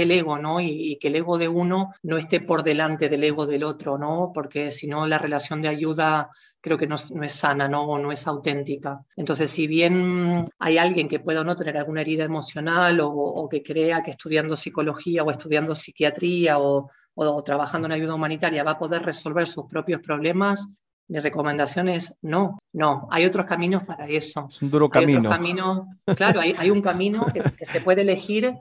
el 0.00 0.10
ego, 0.10 0.38
¿no? 0.38 0.60
Y, 0.60 0.98
que 1.00 1.08
el 1.08 1.16
ego 1.16 1.38
de 1.38 1.48
uno 1.48 1.92
no 2.02 2.16
esté 2.16 2.40
por 2.40 2.64
delante 2.64 3.08
del 3.08 3.22
ego 3.22 3.46
del 3.46 3.62
otro, 3.62 3.98
¿no? 3.98 4.32
Porque 4.34 4.70
si 4.70 4.86
no, 4.86 5.06
la 5.06 5.18
relación 5.18 5.62
de 5.62 5.68
ayuda 5.68 6.30
creo 6.60 6.78
que 6.78 6.86
no, 6.86 6.96
es 6.96 7.32
sana 7.32 7.68
¿no? 7.68 7.84
o 7.84 7.98
no 7.98 8.12
es 8.12 8.26
auténtica. 8.26 9.00
Entonces, 9.16 9.50
si 9.50 9.66
bien 9.66 10.44
hay 10.58 10.78
alguien 10.78 11.08
que 11.08 11.20
pueda 11.20 11.40
o 11.40 11.44
no 11.44 11.56
tener 11.56 11.76
alguna 11.78 12.02
herida 12.02 12.24
emocional 12.24 13.00
o, 13.02 13.48
que 13.50 13.62
crea 13.62 14.02
que 14.02 14.12
estudiando 14.12 14.56
psicología 14.56 15.24
o 15.24 15.30
estudiando 15.30 15.74
psiquiatría 15.74 16.58
o, 16.58 16.90
o, 17.14 17.42
trabajando 17.42 17.86
en 17.86 17.92
ayuda 17.92 18.14
humanitaria 18.14 18.64
va 18.64 18.72
a 18.72 18.78
poder 18.78 19.02
resolver 19.02 19.48
sus 19.48 19.66
propios 19.66 20.00
problemas, 20.00 20.66
mi 21.08 21.18
recomendación 21.18 21.88
es 21.88 22.14
no, 22.22 22.60
no, 22.72 23.08
hay 23.10 23.24
otros 23.24 23.44
caminos 23.44 23.82
para 23.82 24.06
eso. 24.06 24.46
Es 24.48 24.62
un 24.62 24.70
duro 24.70 24.88
camino. 24.88 25.88
claro, 26.16 26.40
hay, 26.40 26.54
hay 26.56 26.70
un 26.70 26.80
camino 26.80 27.26
que, 27.32 27.40
que, 27.40 27.64
se 27.64 27.80
puede 27.80 28.02
elegir 28.02 28.54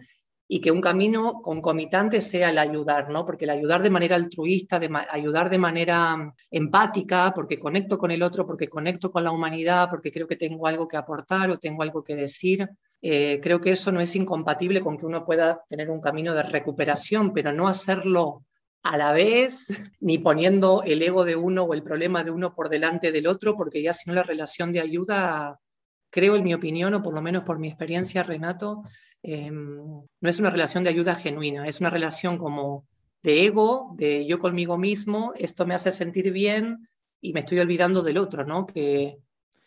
y 0.52 0.60
que 0.62 0.72
un 0.72 0.82
camino 0.82 1.44
concomitante 1.44 2.20
sea 2.20 2.50
el 2.50 2.58
ayudar, 2.58 3.12
¿no? 3.12 3.24
Porque 3.24 3.46
el 3.46 3.52
ayudar 3.52 3.84
de 3.84 3.92
manera 3.92 4.16
altruista, 4.16 4.80
de 4.80 4.90
ayudar 5.12 5.48
de 5.48 5.60
manera 5.60 6.18
mm, 6.18 6.34
empática, 6.50 7.32
porque 7.36 7.60
conecto 7.60 8.00
con 8.00 8.10
el 8.10 8.24
otro, 8.24 8.48
porque 8.48 8.68
conecto 8.68 9.12
con 9.12 9.24
la 9.24 9.32
humanidad, 9.32 9.88
porque 9.92 10.12
creo 10.12 10.28
que 10.28 10.38
tengo 10.38 10.66
algo 10.66 10.88
que 10.88 10.98
aportar 10.98 11.52
o 11.52 11.60
tengo 11.60 11.84
algo 11.84 12.04
que 12.04 12.16
decir, 12.16 12.68
eh, 13.00 13.40
creo 13.44 13.62
que 13.62 13.70
eso 13.70 13.92
no 13.92 14.02
es 14.02 14.16
incompatible 14.16 14.82
con 14.82 14.98
que 14.98 15.06
uno 15.06 15.24
pueda 15.24 15.62
tener 15.70 15.92
un 15.92 16.02
camino 16.02 16.34
de 16.34 16.42
recuperación, 16.42 17.32
pero 17.32 17.54
no 17.54 17.68
hacerlo 17.68 18.44
a 18.82 18.98
la 18.98 19.14
vez, 19.14 19.68
ni 20.02 20.18
poniendo 20.18 20.82
el 20.82 21.04
ego 21.04 21.26
de 21.26 21.36
uno 21.36 21.66
o 21.66 21.76
el 21.76 21.84
problema 21.84 22.24
de 22.24 22.32
uno 22.32 22.56
por 22.56 22.70
delante 22.70 23.12
del 23.12 23.28
otro, 23.28 23.56
porque 23.56 23.84
ya 23.84 23.94
si 23.94 24.10
no 24.10 24.16
la 24.16 24.24
relación 24.24 24.72
de 24.72 24.80
ayuda, 24.80 25.60
creo 26.10 26.36
en 26.36 26.44
mi 26.44 26.56
opinión, 26.56 26.96
o 26.96 27.04
por 27.04 27.14
lo 27.14 27.22
menos 27.22 27.44
por 27.44 27.60
mi 27.60 27.68
experiencia, 27.68 28.24
Renato, 28.24 28.82
Em, 29.22 29.78
no 30.22 30.30
es 30.30 30.40
una 30.40 30.50
relación 30.50 30.84
de 30.84 30.90
ayuda 30.92 31.16
genuina, 31.16 31.68
es 31.68 31.80
una 31.80 31.90
relación 31.90 32.38
como 32.38 32.86
de 33.22 33.46
ego, 33.46 33.94
de 33.98 34.26
yo 34.26 34.40
conmigo 34.40 34.78
mismo, 34.78 35.34
esto 35.36 35.66
me 35.66 35.74
hace 35.74 35.92
sentir 35.92 36.32
bien 36.32 36.88
y 37.22 37.34
me 37.34 37.42
estoy 37.42 37.60
olvidando 37.60 38.02
del 38.02 38.18
otro, 38.18 38.46
¿no? 38.46 38.66
Que 38.66 39.18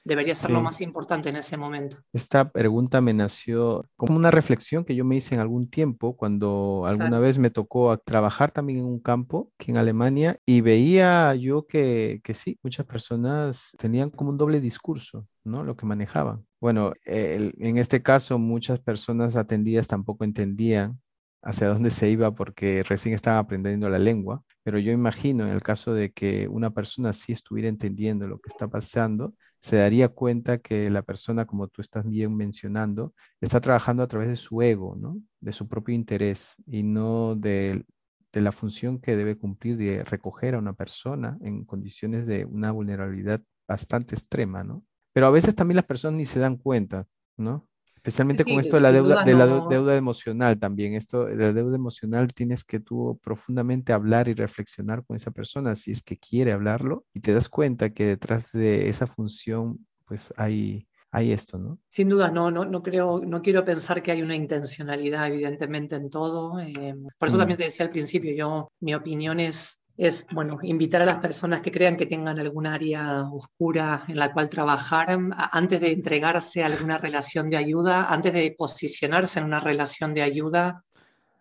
debería 0.05 0.35
ser 0.35 0.51
lo 0.51 0.61
más 0.61 0.81
importante 0.81 1.29
en 1.29 1.37
ese 1.37 1.57
momento. 1.57 1.99
Esta 2.13 2.51
pregunta 2.51 3.01
me 3.01 3.15
nació 3.15 3.87
como 3.97 4.17
una 4.17 4.31
reflexión 4.31 4.85
que 4.85 4.97
yo 4.97 5.05
me 5.05 5.17
hice 5.17 5.35
en 5.35 5.41
algún 5.41 5.69
tiempo 5.71 6.17
cuando 6.17 6.85
alguna 6.87 7.19
vez 7.21 7.39
me 7.39 7.51
tocó 7.51 7.97
trabajar 7.99 8.51
también 8.51 8.81
en 8.81 8.87
un 8.87 8.99
campo 8.99 9.53
aquí 9.59 9.71
en 9.71 9.77
Alemania 9.77 10.41
y 10.45 10.61
veía 10.61 11.35
yo 11.35 11.67
que, 11.67 12.21
que 12.25 12.35
sí, 12.35 12.59
muchas 12.63 12.87
personas 12.87 13.77
tenían 13.79 14.11
como 14.11 14.31
un 14.31 14.39
doble 14.39 14.61
discurso, 14.61 15.27
¿no? 15.45 15.63
Lo 15.63 15.77
que 15.77 15.87
manejaban. 15.87 16.45
Bueno, 16.63 16.93
en 17.07 17.77
este 17.77 18.03
caso 18.05 18.39
muchas 18.39 18.79
personas 18.79 19.35
atendidas 19.35 19.89
tampoco 19.89 20.23
entendían 20.23 21.01
hacia 21.43 21.67
dónde 21.67 21.91
se 21.91 22.09
iba 22.09 22.33
porque 22.37 22.85
recién 22.85 23.17
estaban 23.17 23.41
aprendiendo 23.41 23.89
la 23.89 23.99
lengua, 23.99 24.45
pero 24.63 24.79
yo 24.79 24.93
imagino 24.93 25.45
en 25.45 25.53
el 25.53 25.61
caso 25.61 25.93
de 25.93 26.13
que 26.13 26.47
una 26.47 26.71
persona 26.71 27.13
sí 27.15 27.33
estuviera 27.33 27.69
entendiendo 27.69 28.29
lo 28.29 28.39
que 28.39 28.49
está 28.49 28.69
pasando, 28.69 29.35
se 29.61 29.75
daría 29.77 30.09
cuenta 30.11 30.59
que 30.59 30.89
la 30.89 31.03
persona, 31.03 31.47
como 31.47 31.67
tú 31.67 31.81
estás 31.83 32.07
bien 32.09 32.37
mencionando, 32.37 33.13
está 33.41 33.61
trabajando 33.61 34.05
a 34.05 34.07
través 34.09 34.29
de 34.29 34.37
su 34.37 34.63
ego, 34.63 34.95
¿no? 34.97 35.21
De 35.41 35.51
su 35.53 35.67
propio 35.69 35.97
interés 35.97 36.55
y 36.65 36.85
no 36.85 37.35
de, 37.35 37.85
de 38.33 38.41
la 38.41 38.53
función 38.53 39.01
que 39.01 39.17
debe 39.17 39.37
cumplir 39.37 39.77
de 39.77 40.05
recoger 40.05 40.55
a 40.55 40.59
una 40.61 40.75
persona 40.75 41.39
en 41.43 41.65
condiciones 41.65 42.25
de 42.27 42.45
una 42.45 42.71
vulnerabilidad 42.71 43.43
bastante 43.67 44.15
extrema, 44.15 44.63
¿no? 44.63 44.85
Pero 45.13 45.27
a 45.27 45.31
veces 45.31 45.55
también 45.55 45.77
las 45.77 45.87
personas 45.87 46.19
ni 46.19 46.27
se 46.27 46.41
dan 46.41 46.57
cuenta, 46.57 47.07
¿no? 47.37 47.69
Especialmente 48.03 48.43
con 48.43 48.55
esto 48.55 48.75
de 48.75 48.83
la, 48.83 48.91
deuda, 48.91 49.23
de 49.23 49.33
la 49.33 49.47
deuda 49.69 49.97
emocional 49.97 50.59
también. 50.59 50.95
Esto 50.95 51.27
de 51.27 51.37
la 51.37 51.53
deuda 51.53 51.77
emocional 51.77 52.35
tienes 52.35 52.65
que 52.65 52.81
tú 52.81 53.21
profundamente 53.23 53.93
hablar 53.93 54.27
y 54.27 54.35
reflexionar 54.35 55.05
con 55.05 55.17
esa 55.17 55.31
persona 55.31 55.77
si 55.77 55.93
es 55.93 56.03
que 56.03 56.17
quiere 56.19 56.51
hablarlo 56.51 57.05
y 57.13 57.21
te 57.21 57.33
das 57.33 57.49
cuenta 57.49 57.91
que 57.91 58.05
detrás 58.05 58.51
de 58.51 58.89
esa 58.89 59.07
función 59.07 59.87
pues 60.05 60.35
hay, 60.37 60.89
hay 61.13 61.31
esto, 61.31 61.59
¿no? 61.59 61.79
Sin 61.89 62.09
duda, 62.09 62.29
no, 62.29 62.51
no, 62.51 62.65
no 62.65 62.83
creo, 62.83 63.21
no 63.21 63.41
quiero 63.41 63.65
pensar 63.65 64.03
que 64.03 64.11
hay 64.11 64.21
una 64.21 64.35
intencionalidad 64.35 65.29
evidentemente 65.29 65.95
en 65.95 66.11
todo. 66.11 66.59
Eh, 66.59 66.97
por 67.19 67.29
eso 67.29 67.37
mm. 67.37 67.41
también 67.41 67.59
te 67.59 67.65
decía 67.65 67.87
al 67.87 67.93
principio, 67.93 68.35
yo, 68.35 68.73
mi 68.81 68.97
opinión 68.97 69.39
es 69.39 69.79
es, 69.97 70.27
bueno, 70.31 70.59
invitar 70.63 71.03
a 71.03 71.07
las 71.07 71.19
personas 71.19 71.61
que 71.61 71.71
crean 71.71 71.97
que 71.97 72.07
tengan 72.07 72.39
algún 72.39 72.67
área 72.67 73.25
oscura 73.31 74.05
en 74.09 74.19
la 74.19 74.33
cual 74.33 74.49
trabajar 74.49 75.19
antes 75.53 75.81
de 75.81 75.93
entregarse 75.93 76.63
a 76.63 76.67
alguna 76.67 76.99
relación 76.99 77.51
de 77.51 77.59
ayuda, 77.59 78.07
antes 78.07 78.33
de 78.33 78.55
posicionarse 78.57 79.39
en 79.39 79.47
una 79.47 79.59
relación 79.59 80.15
de 80.15 80.23
ayuda 80.23 80.85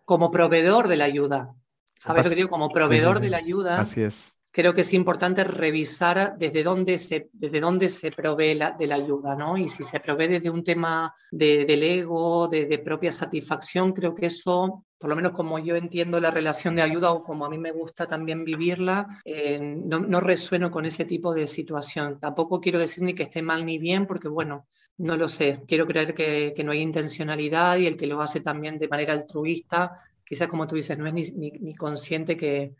como 0.04 0.30
proveedor 0.30 0.88
de 0.88 0.96
la 0.96 1.04
ayuda. 1.04 1.54
¿Sabes 1.98 2.24
lo 2.24 2.30
que 2.30 2.36
digo? 2.36 2.48
Como 2.48 2.70
proveedor 2.70 3.20
de 3.20 3.30
la 3.30 3.38
ayuda. 3.38 3.80
Así 3.80 4.02
es 4.02 4.34
creo 4.52 4.74
que 4.74 4.82
es 4.82 4.92
importante 4.92 5.42
revisar 5.44 6.36
desde 6.38 6.62
dónde 6.62 6.98
se, 6.98 7.30
desde 7.32 7.58
dónde 7.58 7.88
se 7.88 8.10
provee 8.10 8.54
la, 8.54 8.72
de 8.72 8.86
la 8.86 8.96
ayuda, 8.96 9.34
¿no? 9.34 9.56
Y 9.56 9.66
si 9.66 9.82
se 9.82 9.98
provee 9.98 10.28
desde 10.28 10.50
un 10.50 10.62
tema 10.62 11.14
de, 11.30 11.64
del 11.64 11.82
ego, 11.82 12.48
de, 12.48 12.78
propia 12.78 13.10
satisfacción, 13.10 13.92
creo 13.92 14.14
que 14.14 14.26
eso, 14.26 14.84
por 14.98 15.08
lo 15.08 15.16
menos 15.16 15.32
como 15.32 15.58
yo 15.58 15.74
entiendo 15.74 16.20
la 16.20 16.30
relación 16.30 16.76
de 16.76 16.82
ayuda 16.82 17.12
o 17.12 17.24
como 17.24 17.46
a 17.46 17.50
mí 17.50 17.56
me 17.56 17.72
gusta 17.72 18.06
también 18.06 18.44
vivirla, 18.44 19.22
eh, 19.24 19.58
no, 19.58 20.00
no, 20.00 20.20
resueno 20.20 20.70
con 20.70 20.84
ese 20.84 21.06
tipo 21.06 21.32
de 21.32 21.46
situación. 21.46 22.20
Tampoco 22.20 22.60
quiero 22.60 22.78
decir 22.78 23.02
ni 23.04 23.14
que 23.14 23.22
esté 23.22 23.40
mal 23.40 23.64
ni 23.64 23.78
bien, 23.78 24.06
porque 24.06 24.28
bueno, 24.28 24.66
no 24.98 25.16
lo 25.16 25.28
sé. 25.28 25.62
Quiero 25.66 25.86
creer 25.86 26.14
que, 26.14 26.52
que 26.54 26.62
no 26.62 26.72
hay 26.72 26.80
intencionalidad 26.80 27.78
y 27.78 27.86
el 27.86 27.96
que 27.96 28.06
lo 28.06 28.20
hace 28.20 28.40
también 28.40 28.78
de 28.78 28.88
manera 28.88 29.14
altruista, 29.14 29.96
quizás 30.22 30.48
como 30.48 30.68
tú 30.68 30.74
dices, 30.76 30.98
no 30.98 31.06
es 31.06 31.14
ni, 31.14 31.22
ni, 31.30 31.50
ni 31.52 31.74
consciente 31.74 32.36
que 32.36 32.74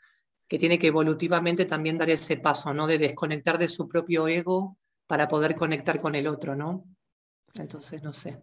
que 0.52 0.58
tiene 0.58 0.78
que 0.78 0.88
evolutivamente 0.88 1.64
también 1.64 1.96
dar 1.96 2.10
ese 2.10 2.36
paso, 2.36 2.74
¿no? 2.74 2.86
De 2.86 2.98
desconectar 2.98 3.56
de 3.56 3.68
su 3.68 3.88
propio 3.88 4.28
ego 4.28 4.76
para 5.06 5.26
poder 5.26 5.56
conectar 5.56 5.98
con 5.98 6.14
el 6.14 6.26
otro, 6.26 6.54
¿no? 6.54 6.84
Entonces, 7.54 8.02
no 8.02 8.12
sé. 8.12 8.36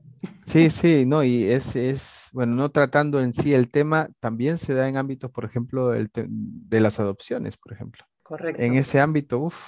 Sí, 0.43 0.71
sí, 0.71 1.05
no, 1.05 1.23
y 1.23 1.43
es, 1.43 1.75
es, 1.75 2.29
bueno, 2.33 2.55
no 2.55 2.69
tratando 2.71 3.19
en 3.19 3.31
sí 3.31 3.53
el 3.53 3.69
tema, 3.69 4.09
también 4.19 4.57
se 4.57 4.73
da 4.73 4.89
en 4.89 4.97
ámbitos, 4.97 5.29
por 5.29 5.45
ejemplo, 5.45 5.93
el 5.93 6.09
de 6.11 6.79
las 6.79 6.99
adopciones, 6.99 7.57
por 7.57 7.73
ejemplo. 7.73 8.03
Correcto. 8.23 8.59
En 8.59 8.73
ese 8.73 8.99
ámbito, 8.99 9.37
uff, 9.37 9.67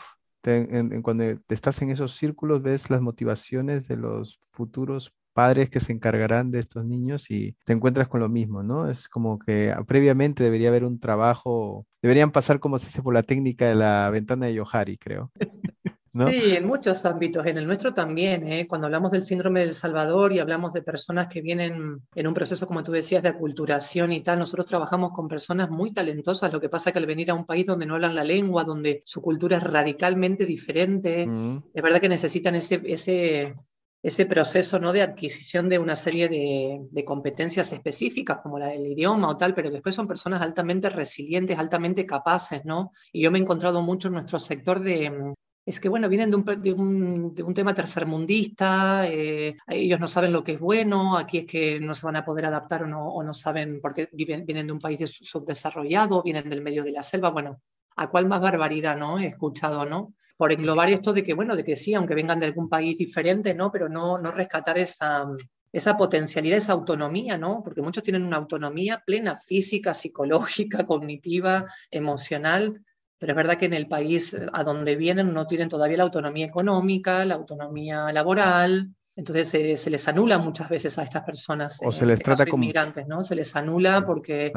cuando 1.03 1.23
estás 1.47 1.79
en 1.83 1.91
esos 1.91 2.15
círculos, 2.15 2.63
ves 2.63 2.89
las 2.89 3.01
motivaciones 3.01 3.87
de 3.87 3.97
los 3.97 4.39
futuros 4.51 5.15
padres 5.33 5.69
que 5.69 5.79
se 5.79 5.93
encargarán 5.93 6.51
de 6.51 6.59
estos 6.59 6.85
niños 6.85 7.29
y 7.31 7.55
te 7.65 7.73
encuentras 7.73 8.07
con 8.07 8.19
lo 8.19 8.29
mismo, 8.29 8.63
¿no? 8.63 8.89
Es 8.89 9.07
como 9.07 9.39
que 9.39 9.71
ah, 9.71 9.83
previamente 9.83 10.43
debería 10.43 10.69
haber 10.69 10.85
un 10.85 10.99
trabajo, 10.99 11.85
deberían 12.01 12.31
pasar 12.31 12.59
como 12.59 12.79
se 12.79 12.87
dice 12.87 13.01
por 13.01 13.13
la 13.13 13.23
técnica 13.23 13.67
de 13.67 13.75
la 13.75 14.09
ventana 14.09 14.47
de 14.47 14.55
Yohari, 14.55 14.97
creo. 14.97 15.31
¿No? 16.13 16.27
Sí, 16.27 16.57
en 16.57 16.67
muchos 16.67 17.05
ámbitos, 17.05 17.45
en 17.45 17.57
el 17.57 17.65
nuestro 17.65 17.93
también, 17.93 18.45
¿eh? 18.51 18.67
cuando 18.67 18.87
hablamos 18.87 19.11
del 19.11 19.23
síndrome 19.23 19.61
del 19.61 19.71
Salvador 19.71 20.33
y 20.33 20.39
hablamos 20.39 20.73
de 20.73 20.81
personas 20.81 21.29
que 21.29 21.41
vienen 21.41 22.01
en 22.13 22.27
un 22.27 22.33
proceso, 22.33 22.67
como 22.67 22.83
tú 22.83 22.91
decías, 22.91 23.23
de 23.23 23.29
aculturación 23.29 24.11
y 24.11 24.21
tal, 24.21 24.39
nosotros 24.39 24.65
trabajamos 24.65 25.11
con 25.13 25.29
personas 25.29 25.69
muy 25.69 25.93
talentosas, 25.93 26.51
lo 26.51 26.59
que 26.59 26.67
pasa 26.67 26.91
que 26.91 26.99
al 26.99 27.05
venir 27.05 27.31
a 27.31 27.33
un 27.33 27.45
país 27.45 27.65
donde 27.65 27.85
no 27.85 27.95
hablan 27.95 28.13
la 28.13 28.25
lengua, 28.25 28.65
donde 28.65 29.01
su 29.05 29.21
cultura 29.21 29.55
es 29.55 29.63
radicalmente 29.63 30.45
diferente, 30.45 31.25
mm. 31.25 31.63
es 31.73 31.81
verdad 31.81 32.01
que 32.01 32.09
necesitan 32.09 32.55
ese, 32.55 32.81
ese, 32.83 33.55
ese 34.03 34.25
proceso 34.25 34.79
¿no? 34.79 34.91
de 34.93 35.01
adquisición 35.01 35.69
de 35.69 35.77
una 35.77 35.95
serie 35.95 36.27
de, 36.27 37.05
competencias 37.05 37.71
específicas, 37.71 38.39
como 38.41 38.57
la 38.57 38.67
del 38.67 38.87
idioma 38.87 39.29
o 39.29 39.37
tal, 39.37 39.53
pero 39.53 39.69
después 39.69 39.93
son 39.93 40.07
personas 40.07 40.41
altamente 40.41 40.89
resilientes, 40.89 41.57
altamente 41.57 42.05
capaces, 42.05 42.63
¿no? 42.63 42.91
Y 43.11 43.21
yo 43.21 43.31
me 43.31 43.39
he 43.39 43.41
encontrado 43.41 43.81
mucho 43.81 44.07
en 44.07 44.15
nuestro 44.15 44.39
sector 44.39 44.79
de... 44.79 45.33
Es 45.63 45.79
que, 45.79 45.89
bueno, 45.89 46.09
vienen 46.09 46.31
de 46.31 46.35
un, 46.35 47.33
de 47.33 47.43
un, 47.43 47.53
tema 47.53 47.73
tercermundista, 47.73 49.07
eh, 49.07 49.55
ellos 49.67 49.99
no 49.99 50.07
saben 50.07 50.33
lo 50.33 50.43
que 50.43 50.53
es 50.53 50.59
bueno, 50.59 51.15
aquí 51.15 51.39
es 51.39 51.45
que 51.45 51.79
no 51.79 51.93
se 51.93 52.05
van 52.05 52.15
a 52.15 52.25
poder 52.25 52.45
adaptar 52.47 52.83
o 52.83 52.87
no, 52.87 53.07
o 53.07 53.23
no 53.23 53.33
saben 53.33 53.79
porque 53.79 54.09
viven, 54.11 54.43
vienen 54.45 54.65
de 54.65 54.73
un 54.73 54.79
país 54.79 55.19
subdesarrollado, 55.21 56.23
vienen 56.23 56.49
del 56.49 56.61
medio 56.61 56.83
de 56.83 56.91
la 56.91 57.03
selva, 57.03 57.29
bueno, 57.29 57.61
a 57.95 58.09
cuál 58.09 58.25
más 58.25 58.41
barbaridad, 58.41 58.97
¿no? 58.97 59.19
He 59.19 59.27
escuchado, 59.27 59.85
¿no? 59.85 60.15
Por 60.41 60.51
englobar 60.51 60.89
esto 60.89 61.13
de 61.13 61.23
que, 61.23 61.35
bueno, 61.35 61.55
de 61.55 61.63
que 61.63 61.75
sí, 61.75 61.93
aunque 61.93 62.15
vengan 62.15 62.39
de 62.39 62.47
algún 62.47 62.67
país 62.67 62.97
diferente, 62.97 63.53
¿no? 63.53 63.71
Pero 63.71 63.87
no, 63.87 64.17
no 64.17 64.31
rescatar 64.31 64.79
esa, 64.79 65.27
esa 65.71 65.95
potencialidad, 65.95 66.57
esa 66.57 66.73
autonomía, 66.73 67.37
¿no? 67.37 67.61
Porque 67.63 67.83
muchos 67.83 68.01
tienen 68.01 68.23
una 68.23 68.37
autonomía 68.37 69.03
plena, 69.05 69.37
física, 69.37 69.93
psicológica, 69.93 70.83
cognitiva, 70.87 71.65
emocional, 71.91 72.81
pero 73.19 73.33
es 73.33 73.37
verdad 73.37 73.59
que 73.59 73.67
en 73.67 73.75
el 73.75 73.87
país 73.87 74.35
a 74.51 74.63
donde 74.63 74.95
vienen 74.95 75.31
no 75.31 75.45
tienen 75.45 75.69
todavía 75.69 75.97
la 75.97 76.05
autonomía 76.05 76.47
económica, 76.47 77.23
la 77.23 77.35
autonomía 77.35 78.11
laboral, 78.11 78.95
entonces 79.15 79.79
se, 79.79 79.89
les 79.91 80.07
anula 80.07 80.39
muchas 80.39 80.69
veces 80.69 80.97
a 80.97 81.03
estas 81.03 81.21
personas. 81.21 81.77
O 81.83 81.91
se 81.91 82.07
les 82.07 82.19
trata 82.19 82.47
como 82.47 82.63
inmigrantes, 82.63 83.05
¿no? 83.07 83.23
Se 83.23 83.35
les 83.35 83.55
anula 83.55 84.03
porque 84.07 84.51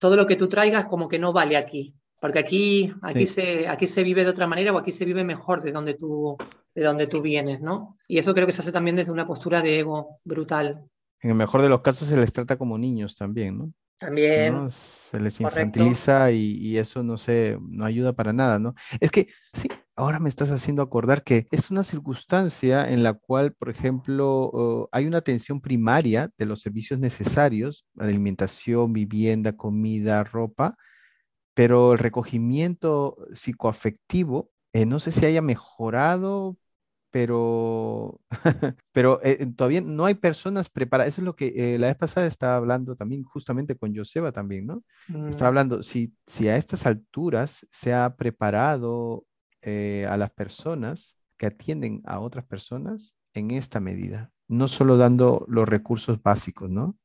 todo 0.00 0.16
lo 0.16 0.26
que 0.26 0.34
tú 0.34 0.48
traigas 0.48 0.86
como 0.86 1.08
que 1.08 1.20
no 1.20 1.32
vale 1.32 1.56
aquí, 1.56 1.94
porque 2.20 2.38
aquí, 2.38 2.92
aquí, 3.02 3.26
se, 3.26 3.68
aquí 3.68 3.86
se 3.86 4.02
vive 4.02 4.24
de 4.24 4.30
otra 4.30 4.46
manera 4.46 4.72
o 4.72 4.78
aquí 4.78 4.90
se 4.90 5.04
vive 5.04 5.24
mejor 5.24 5.62
de 5.62 5.72
donde 5.72 5.94
tú, 5.94 6.36
de 6.74 6.82
donde 6.82 7.06
tú 7.06 7.22
vienes, 7.22 7.60
¿no? 7.60 7.96
Y 8.08 8.18
eso 8.18 8.34
creo 8.34 8.46
que 8.46 8.52
se 8.52 8.62
hace 8.62 8.72
también 8.72 8.96
desde 8.96 9.12
una 9.12 9.26
postura 9.26 9.62
de 9.62 9.80
ego 9.80 10.20
brutal. 10.24 10.84
En 11.20 11.30
el 11.30 11.36
mejor 11.36 11.62
de 11.62 11.68
los 11.68 11.80
casos 11.80 12.08
se 12.08 12.16
les 12.16 12.32
trata 12.32 12.56
como 12.56 12.78
niños 12.78 13.16
también, 13.16 13.58
¿no? 13.58 13.72
También. 13.98 14.70
Se 14.70 15.18
les 15.18 15.40
infantiliza 15.40 16.30
y, 16.30 16.78
eso 16.78 17.02
no 17.02 17.18
se, 17.18 17.58
no 17.60 17.84
ayuda 17.84 18.12
para 18.12 18.32
nada, 18.32 18.58
¿no? 18.60 18.74
Es 19.00 19.10
que 19.10 19.28
sí, 19.52 19.68
ahora 19.96 20.20
me 20.20 20.28
estás 20.28 20.50
haciendo 20.50 20.82
acordar 20.82 21.24
que 21.24 21.48
es 21.50 21.72
una 21.72 21.82
circunstancia 21.82 22.88
en 22.88 23.02
la 23.02 23.14
cual, 23.14 23.54
por 23.54 23.70
ejemplo, 23.70 24.88
hay 24.92 25.06
una 25.06 25.18
atención 25.18 25.60
primaria 25.60 26.30
de 26.38 26.46
los 26.46 26.60
servicios 26.60 27.00
necesarios, 27.00 27.86
alimentación, 27.98 28.92
vivienda, 28.92 29.56
comida, 29.56 30.22
ropa, 30.22 30.76
pero 31.58 31.92
el 31.92 31.98
recogimiento 31.98 33.16
psicoafectivo, 33.32 34.52
eh, 34.72 34.86
no 34.86 35.00
sé 35.00 35.10
si 35.10 35.26
haya 35.26 35.42
mejorado, 35.42 36.56
pero, 37.10 38.20
pero 38.92 39.18
eh, 39.24 39.44
todavía 39.56 39.80
no 39.80 40.04
hay 40.04 40.14
personas 40.14 40.70
preparadas. 40.70 41.14
Eso 41.14 41.22
es 41.22 41.24
lo 41.24 41.34
que 41.34 41.52
eh, 41.56 41.76
la 41.80 41.88
vez 41.88 41.96
pasada 41.96 42.28
estaba 42.28 42.54
hablando 42.54 42.94
también 42.94 43.24
justamente 43.24 43.76
con 43.76 43.92
Joseba 43.92 44.30
también, 44.30 44.66
¿no? 44.66 44.84
Estaba 45.28 45.46
mm. 45.46 45.50
hablando, 45.50 45.82
si, 45.82 46.14
si 46.28 46.46
a 46.46 46.56
estas 46.56 46.86
alturas 46.86 47.66
se 47.68 47.92
ha 47.92 48.14
preparado 48.14 49.24
a 49.64 50.16
las 50.16 50.30
personas 50.30 51.18
que 51.36 51.46
atienden 51.46 52.02
a 52.04 52.20
otras 52.20 52.46
personas 52.46 53.16
en 53.34 53.50
esta 53.50 53.80
medida, 53.80 54.30
no 54.46 54.68
solo 54.68 54.96
dando 54.96 55.44
los 55.48 55.68
recursos 55.68 56.22
básicos, 56.22 56.70
¿no? 56.70 56.96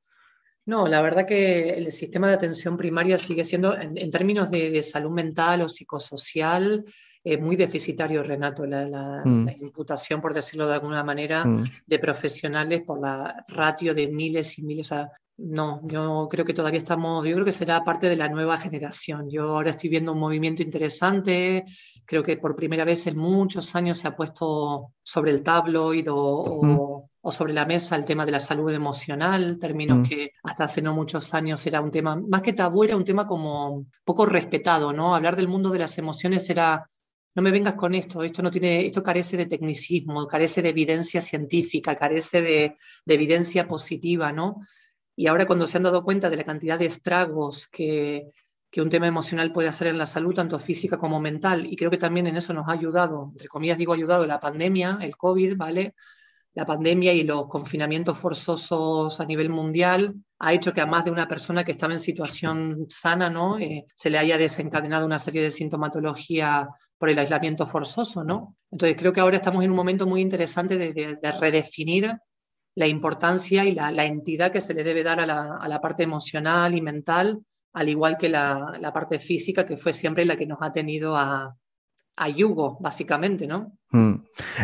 No, 0.66 0.88
la 0.88 1.02
verdad 1.02 1.26
que 1.28 1.72
el 1.72 1.92
sistema 1.92 2.30
de 2.30 2.36
atención 2.36 2.78
primaria 2.78 3.18
sigue 3.18 3.44
siendo, 3.44 3.78
en, 3.78 4.10
términos 4.10 4.50
de, 4.50 4.82
salud 4.82 5.12
mental 5.12 5.62
o 5.62 5.68
psicosocial, 5.68 6.86
eh, 7.22 7.38
muy 7.38 7.58
deficitario, 7.58 8.24
Renato, 8.24 8.66
la, 8.66 9.22
mm. 9.26 9.50
imputación, 9.62 10.22
por 10.22 10.34
decirlo 10.34 10.68
de 10.68 10.76
alguna 10.76 11.04
manera, 11.04 11.44
mm. 11.44 11.70
de 11.86 12.00
profesionales 12.00 12.82
por 12.84 13.02
la 13.02 13.44
ratio 13.50 13.94
de 13.94 14.08
miles 14.08 14.58
y 14.58 14.64
miles. 14.64 14.90
no, 15.38 15.82
yo 15.84 16.30
creo 16.32 16.46
que 16.46 16.54
todavía 16.54 16.80
estamos, 16.80 17.26
yo 17.26 17.34
creo 17.34 17.46
que 17.46 17.52
será 17.52 17.84
parte 17.84 18.08
de 18.08 18.16
la 18.16 18.30
nueva 18.30 18.58
generación. 18.58 19.30
Yo 19.30 19.44
ahora 19.44 19.72
estoy 19.72 19.90
viendo 19.90 20.14
un 20.14 20.20
movimiento 20.20 20.64
interesante, 20.64 21.66
creo 22.06 22.24
que 22.24 22.38
por 22.38 22.56
primera 22.56 22.86
vez 22.86 23.06
en 23.08 23.18
muchos 23.18 23.76
años 23.76 23.98
se 23.98 24.08
ha 24.08 24.16
puesto 24.16 24.94
sobre 25.04 25.32
el 25.32 25.44
tabloid 25.44 26.10
o, 26.10 26.16
o 26.16 27.10
sobre 27.32 27.54
la 27.54 27.66
mesa 27.66 27.96
el 27.96 28.06
tema 28.06 28.26
de 28.26 28.32
la 28.34 28.40
salud 28.40 28.72
emocional, 28.72 29.58
términos 29.60 30.00
mm. 30.00 30.04
que 30.04 30.32
hasta 30.44 30.66
hace 30.66 30.82
no 30.82 30.94
muchos 30.94 31.34
años 31.34 31.66
era 31.66 31.82
un 31.82 31.92
tema, 31.92 32.16
más 32.16 32.42
que 32.42 32.54
tabú, 32.54 32.84
era 32.84 32.98
un 32.98 33.06
tema 33.06 33.26
como 33.26 33.86
poco 34.04 34.26
respetado, 34.26 34.92
¿no? 34.92 35.16
Hablar 35.16 35.36
del 35.36 35.48
mundo 35.48 35.70
de 35.70 35.80
las 35.80 35.98
emociones 35.98 36.50
era, 36.50 36.90
no 37.36 37.42
me 37.42 37.52
vengas 37.52 37.76
con 37.76 37.96
esto, 37.96 38.24
esto 38.24 38.42
no 38.42 38.52
tiene, 38.52 38.86
esto 38.86 39.02
carece 39.02 39.38
de 39.38 39.46
tecnicismo, 39.46 40.28
carece 40.28 40.62
de 40.62 40.70
evidencia 40.70 41.22
científica, 41.22 41.96
carece 41.96 42.42
de, 42.42 42.76
de 43.06 43.14
evidencia 43.14 43.68
positiva, 43.68 44.32
¿no? 44.32 44.58
Y 45.16 45.28
ahora 45.28 45.46
cuando 45.46 45.68
se 45.68 45.78
han 45.78 45.84
dado 45.84 46.04
cuenta 46.04 46.30
de 46.30 46.38
la 46.38 46.44
cantidad 46.44 46.78
de 46.78 46.88
estragos 46.88 47.68
que, 47.68 48.28
que 48.74 48.82
un 48.82 48.90
tema 48.90 49.06
emocional 49.06 49.54
puede 49.54 49.68
hacer 49.68 49.86
en 49.86 50.00
la 50.00 50.08
salud, 50.08 50.34
tanto 50.34 50.58
física 50.58 50.98
como 50.98 51.20
mental, 51.20 51.68
y 51.72 51.76
creo 51.76 51.92
que 51.92 52.00
también 52.00 52.26
en 52.26 52.36
eso 52.36 52.54
nos 52.54 52.68
ha 52.68 52.72
ayudado, 52.72 53.30
entre 53.32 53.48
comillas 53.48 53.78
digo 53.78 53.94
ayudado, 53.94 54.26
la 54.26 54.40
pandemia, 54.40 54.98
el 55.00 55.16
COVID, 55.16 55.56
¿vale? 55.56 55.94
La 56.56 56.66
pandemia 56.66 57.14
y 57.14 57.24
los 57.24 57.48
confinamientos 57.48 58.18
forzosos 58.18 59.20
a 59.20 59.26
nivel 59.26 59.50
mundial 59.50 60.14
ha 60.40 60.54
hecho 60.54 60.74
que 60.74 60.82
a 60.82 60.86
más 60.86 61.06
de 61.06 61.12
una 61.12 61.28
persona 61.28 61.64
que 61.64 61.72
estaba 61.72 61.94
en 61.94 62.00
situación 62.00 62.86
sana, 62.90 63.30
¿no? 63.30 63.58
Eh, 63.58 63.86
se 63.96 64.10
le 64.10 64.20
haya 64.20 64.38
desencadenado 64.38 65.06
una 65.06 65.18
serie 65.18 65.42
de 65.42 65.52
sintomatología 65.52 66.70
por 66.98 67.10
el 67.10 67.18
aislamiento 67.18 67.66
forzoso, 67.66 68.24
¿no? 68.24 68.56
Entonces 68.72 68.98
creo 68.98 69.14
que 69.14 69.22
ahora 69.22 69.38
estamos 69.38 69.64
en 69.64 69.72
un 69.72 69.78
momento 69.78 70.06
muy 70.06 70.22
interesante 70.22 70.78
de, 70.78 71.18
redefinir 71.40 72.14
la 72.76 72.88
importancia 72.88 73.66
y 73.66 73.74
la, 73.74 74.06
entidad 74.06 74.52
que 74.52 74.62
se 74.62 74.74
le 74.74 74.84
debe 74.84 75.04
dar 75.04 75.20
a 75.20 75.26
la, 75.26 75.82
parte 75.82 76.04
emocional 76.04 76.76
y 76.76 76.82
mental, 76.82 77.40
al 77.74 77.90
igual 77.90 78.18
que 78.18 78.30
la, 78.30 78.78
la 78.80 78.94
parte 78.94 79.18
física, 79.20 79.66
que 79.66 79.78
fue 79.78 79.94
siempre 79.94 80.26
la 80.26 80.36
que 80.36 80.46
nos 80.46 80.60
ha 80.62 80.72
tenido 80.72 81.16
a, 81.16 81.56
a 82.16 82.28
básicamente, 82.80 83.48
¿no? 83.48 83.78
Mm. 83.92 84.16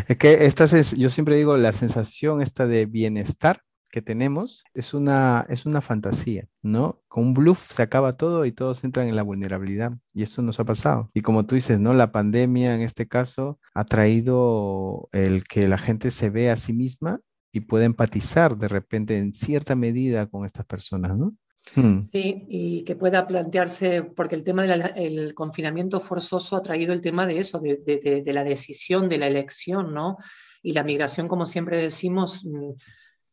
Es 0.08 0.18
que 0.18 0.46
esta 0.46 0.66
yo 0.66 1.10
siempre 1.10 1.38
digo, 1.38 1.58
la 1.58 1.74
sensación 1.74 2.42
esta 2.42 2.68
de 2.68 2.86
bienestar 2.86 3.62
que 3.92 4.02
tenemos 4.02 4.64
es 4.74 4.94
una, 4.94 5.46
es 5.50 5.66
una 5.66 5.82
fantasía, 5.82 6.48
¿no? 6.62 7.02
Con 7.08 7.28
un 7.28 7.34
bluff 7.34 7.74
se 7.74 7.82
acaba 7.82 8.18
todo 8.18 8.46
y 8.46 8.52
todos 8.52 8.84
entran 8.84 9.08
en 9.08 9.16
la 9.16 9.24
vulnerabilidad 9.24 9.94
y 10.14 10.24
eso 10.24 10.42
nos 10.42 10.60
ha 10.60 10.64
pasado. 10.64 11.10
Y 11.14 11.22
como 11.22 11.46
tú 11.46 11.56
dices, 11.56 11.80
¿no? 11.80 11.94
La 11.94 12.12
pandemia 12.12 12.76
en 12.76 12.82
este 12.82 13.08
caso 13.08 13.60
ha 13.74 13.86
traído 13.86 15.10
el 15.12 15.44
que 15.44 15.68
la 15.68 15.78
gente 15.78 16.12
se 16.12 16.30
ve 16.30 16.50
a 16.50 16.56
sí 16.56 16.74
misma 16.74 17.20
y 17.52 17.62
puede 17.62 17.86
empatizar 17.86 18.58
de 18.58 18.68
repente 18.68 19.18
en 19.18 19.34
cierta 19.34 19.76
medida 19.76 20.28
con 20.28 20.46
estas 20.46 20.66
personas, 20.66 21.18
¿no? 21.18 21.34
Hmm. 21.76 22.02
Sí, 22.12 22.46
y 22.48 22.84
que 22.84 22.96
pueda 22.96 23.28
plantearse, 23.28 24.04
porque 24.04 24.36
el 24.36 24.44
tema 24.44 24.64
del 24.64 25.34
confinamiento 25.34 26.00
forzoso 26.00 26.56
ha 26.56 26.62
traído 26.62 26.94
el 26.94 27.02
tema 27.02 27.28
de 27.28 27.38
eso, 27.38 27.60
de, 27.60 28.24
la 28.26 28.44
decisión, 28.44 29.10
de 29.10 29.18
la 29.18 29.28
elección, 29.28 29.94
¿no? 29.94 30.18
Y 30.64 30.74
la 30.74 30.84
migración, 30.84 31.28
como 31.28 31.46
siempre 31.46 31.78
decimos, 31.78 32.44
mm, 32.46 32.72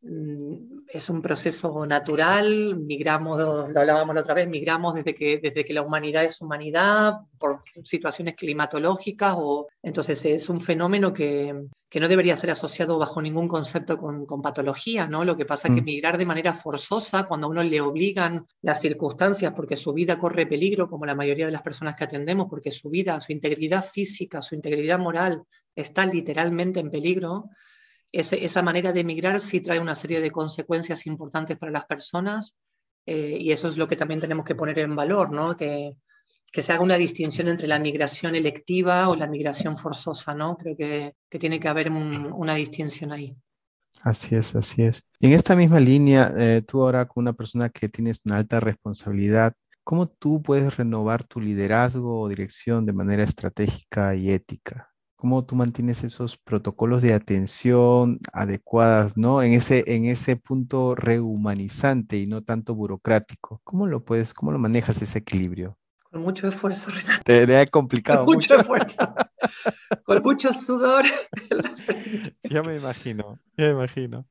es 0.03 1.11
un 1.11 1.21
proceso 1.21 1.85
natural, 1.87 2.77
migramos, 2.77 3.39
lo 3.39 3.81
hablábamos 3.81 4.15
la 4.15 4.21
otra 4.21 4.35
vez, 4.35 4.49
migramos 4.49 4.95
desde 4.95 5.15
que, 5.15 5.39
desde 5.39 5.65
que 5.65 5.75
la 5.75 5.83
humanidad 5.83 6.25
es 6.25 6.41
humanidad, 6.41 7.15
por 7.39 7.63
situaciones 7.83 8.37
climatológicas, 8.37 9.35
o 9.37 9.67
entonces 9.83 10.25
es 10.25 10.49
un 10.49 10.61
fenómeno 10.61 11.13
que, 11.13 11.67
que 11.89 12.01
no 12.01 12.09
debería 12.09 12.37
ser 12.37 12.51
asociado 12.51 12.99
bajo 12.99 13.23
ningún 13.23 13.49
concepto 13.49 13.97
con, 13.97 14.27
patología, 14.43 15.07
¿no? 15.07 15.25
Lo 15.25 15.37
que 15.37 15.47
pasa 15.47 15.69
es 15.69 15.75
que 15.75 15.83
mm. 15.83 15.85
migrar 15.85 16.19
de 16.19 16.27
manera 16.27 16.53
forzosa, 16.53 17.25
cuando 17.25 17.47
a 17.47 17.51
uno 17.51 17.63
le 17.63 17.81
obligan 17.81 18.47
las 18.63 18.81
circunstancias 18.81 19.53
porque 19.55 19.77
su 19.77 19.93
vida 19.93 20.19
corre 20.19 20.47
peligro, 20.47 20.89
como 20.89 21.07
la 21.07 21.15
mayoría 21.15 21.47
de 21.47 21.53
las 21.53 21.63
personas 21.63 21.97
que 21.97 22.05
atendemos, 22.05 22.47
porque 22.51 22.71
su 22.71 22.91
vida, 22.91 23.21
su 23.21 23.33
integridad 23.33 23.85
física, 23.85 24.43
su 24.43 24.55
integridad 24.55 24.99
moral 24.99 25.43
está 25.75 26.07
literalmente 26.07 26.81
en 26.81 26.91
peligro, 26.91 27.51
esa 28.13 28.63
manera 28.63 28.93
de 28.93 29.05
migrar 29.05 29.41
sí 29.41 29.61
trae 29.61 29.79
una 29.79 29.95
serie 29.95 30.21
de 30.21 30.31
consecuencias 30.31 31.07
importantes 31.07 31.59
para 31.59 31.73
las 31.73 31.85
personas 31.85 32.57
eh, 33.05 33.37
y 33.39 33.53
eso 33.53 33.69
es 33.69 33.77
lo 33.77 33.87
que 33.87 33.97
también 33.97 34.21
tenemos 34.21 34.45
que 34.45 34.55
poner 34.55 34.79
en 34.81 34.97
valor, 34.97 35.31
¿no? 35.31 35.57
Que, 35.57 35.97
que 36.53 36.63
se 36.63 36.73
haga 36.73 36.83
una 36.83 36.97
distinción 36.97 37.49
entre 37.49 37.69
la 37.69 37.79
migración 37.79 38.35
electiva 38.35 39.09
o 39.09 39.17
la 39.17 39.27
migración 39.27 39.77
forzosa, 39.79 40.35
¿no? 40.35 40.57
Creo 40.57 40.77
que, 40.77 41.15
tiene 41.39 41.61
que 41.61 41.69
haber 41.69 41.91
una 41.91 42.55
distinción 42.55 43.13
ahí. 43.13 43.37
Así 44.03 44.35
es, 44.35 44.55
así 44.57 44.83
es. 44.83 45.07
En 45.21 45.33
esta 45.33 45.55
misma 45.55 45.81
línea, 45.81 46.33
eh, 46.37 46.63
tú 46.67 46.83
ahora 46.83 47.07
con 47.07 47.23
una 47.23 47.33
persona 47.33 47.69
que 47.69 47.89
tienes 47.89 48.23
una 48.25 48.37
alta 48.37 48.61
responsabilidad, 48.61 49.55
¿cómo 49.85 50.09
tú 50.09 50.43
puedes 50.43 50.77
renovar 50.77 51.25
tu 51.25 51.41
liderazgo 51.41 52.21
o 52.21 52.29
dirección 52.29 52.87
de 52.87 52.93
manera 52.93 53.23
estratégica 53.23 54.15
y 54.15 54.31
ética? 54.31 54.91
¿Cómo 55.17 55.47
tú 55.47 55.57
mantienes 55.57 56.05
esos 56.05 56.37
protocolos 56.37 57.01
de 57.01 57.15
atención 57.15 58.21
adecuadas, 58.35 59.17
¿no? 59.17 59.43
En 59.43 59.55
ese, 59.55 59.83
en 59.87 60.05
ese 60.05 60.37
punto 60.37 60.95
rehumanizante 60.95 62.19
y 62.19 62.27
no 62.27 62.43
tanto 62.43 62.75
burocrático. 62.75 63.63
¿Cómo 63.65 63.87
lo 63.87 64.05
puedes, 64.05 64.35
cómo 64.35 64.53
lo 64.53 64.59
manejas 64.59 65.01
ese 65.01 65.21
equilibrio? 65.21 65.79
Con 66.11 66.21
mucho 66.21 66.49
esfuerzo, 66.49 66.91
Renato. 66.95 67.23
Te, 67.25 67.57
ha 67.57 67.67
complicado 67.67 68.27
Con 68.27 68.35
mucho, 68.35 68.57
esfuerzo. 68.57 69.15
Con 70.05 70.23
mucho 70.23 70.53
sudor. 70.53 71.05
ya 72.45 72.63
me 72.63 72.77
imagino, 72.77 73.39
ya 73.57 73.67
me 73.67 73.73
imagino. 73.73 74.27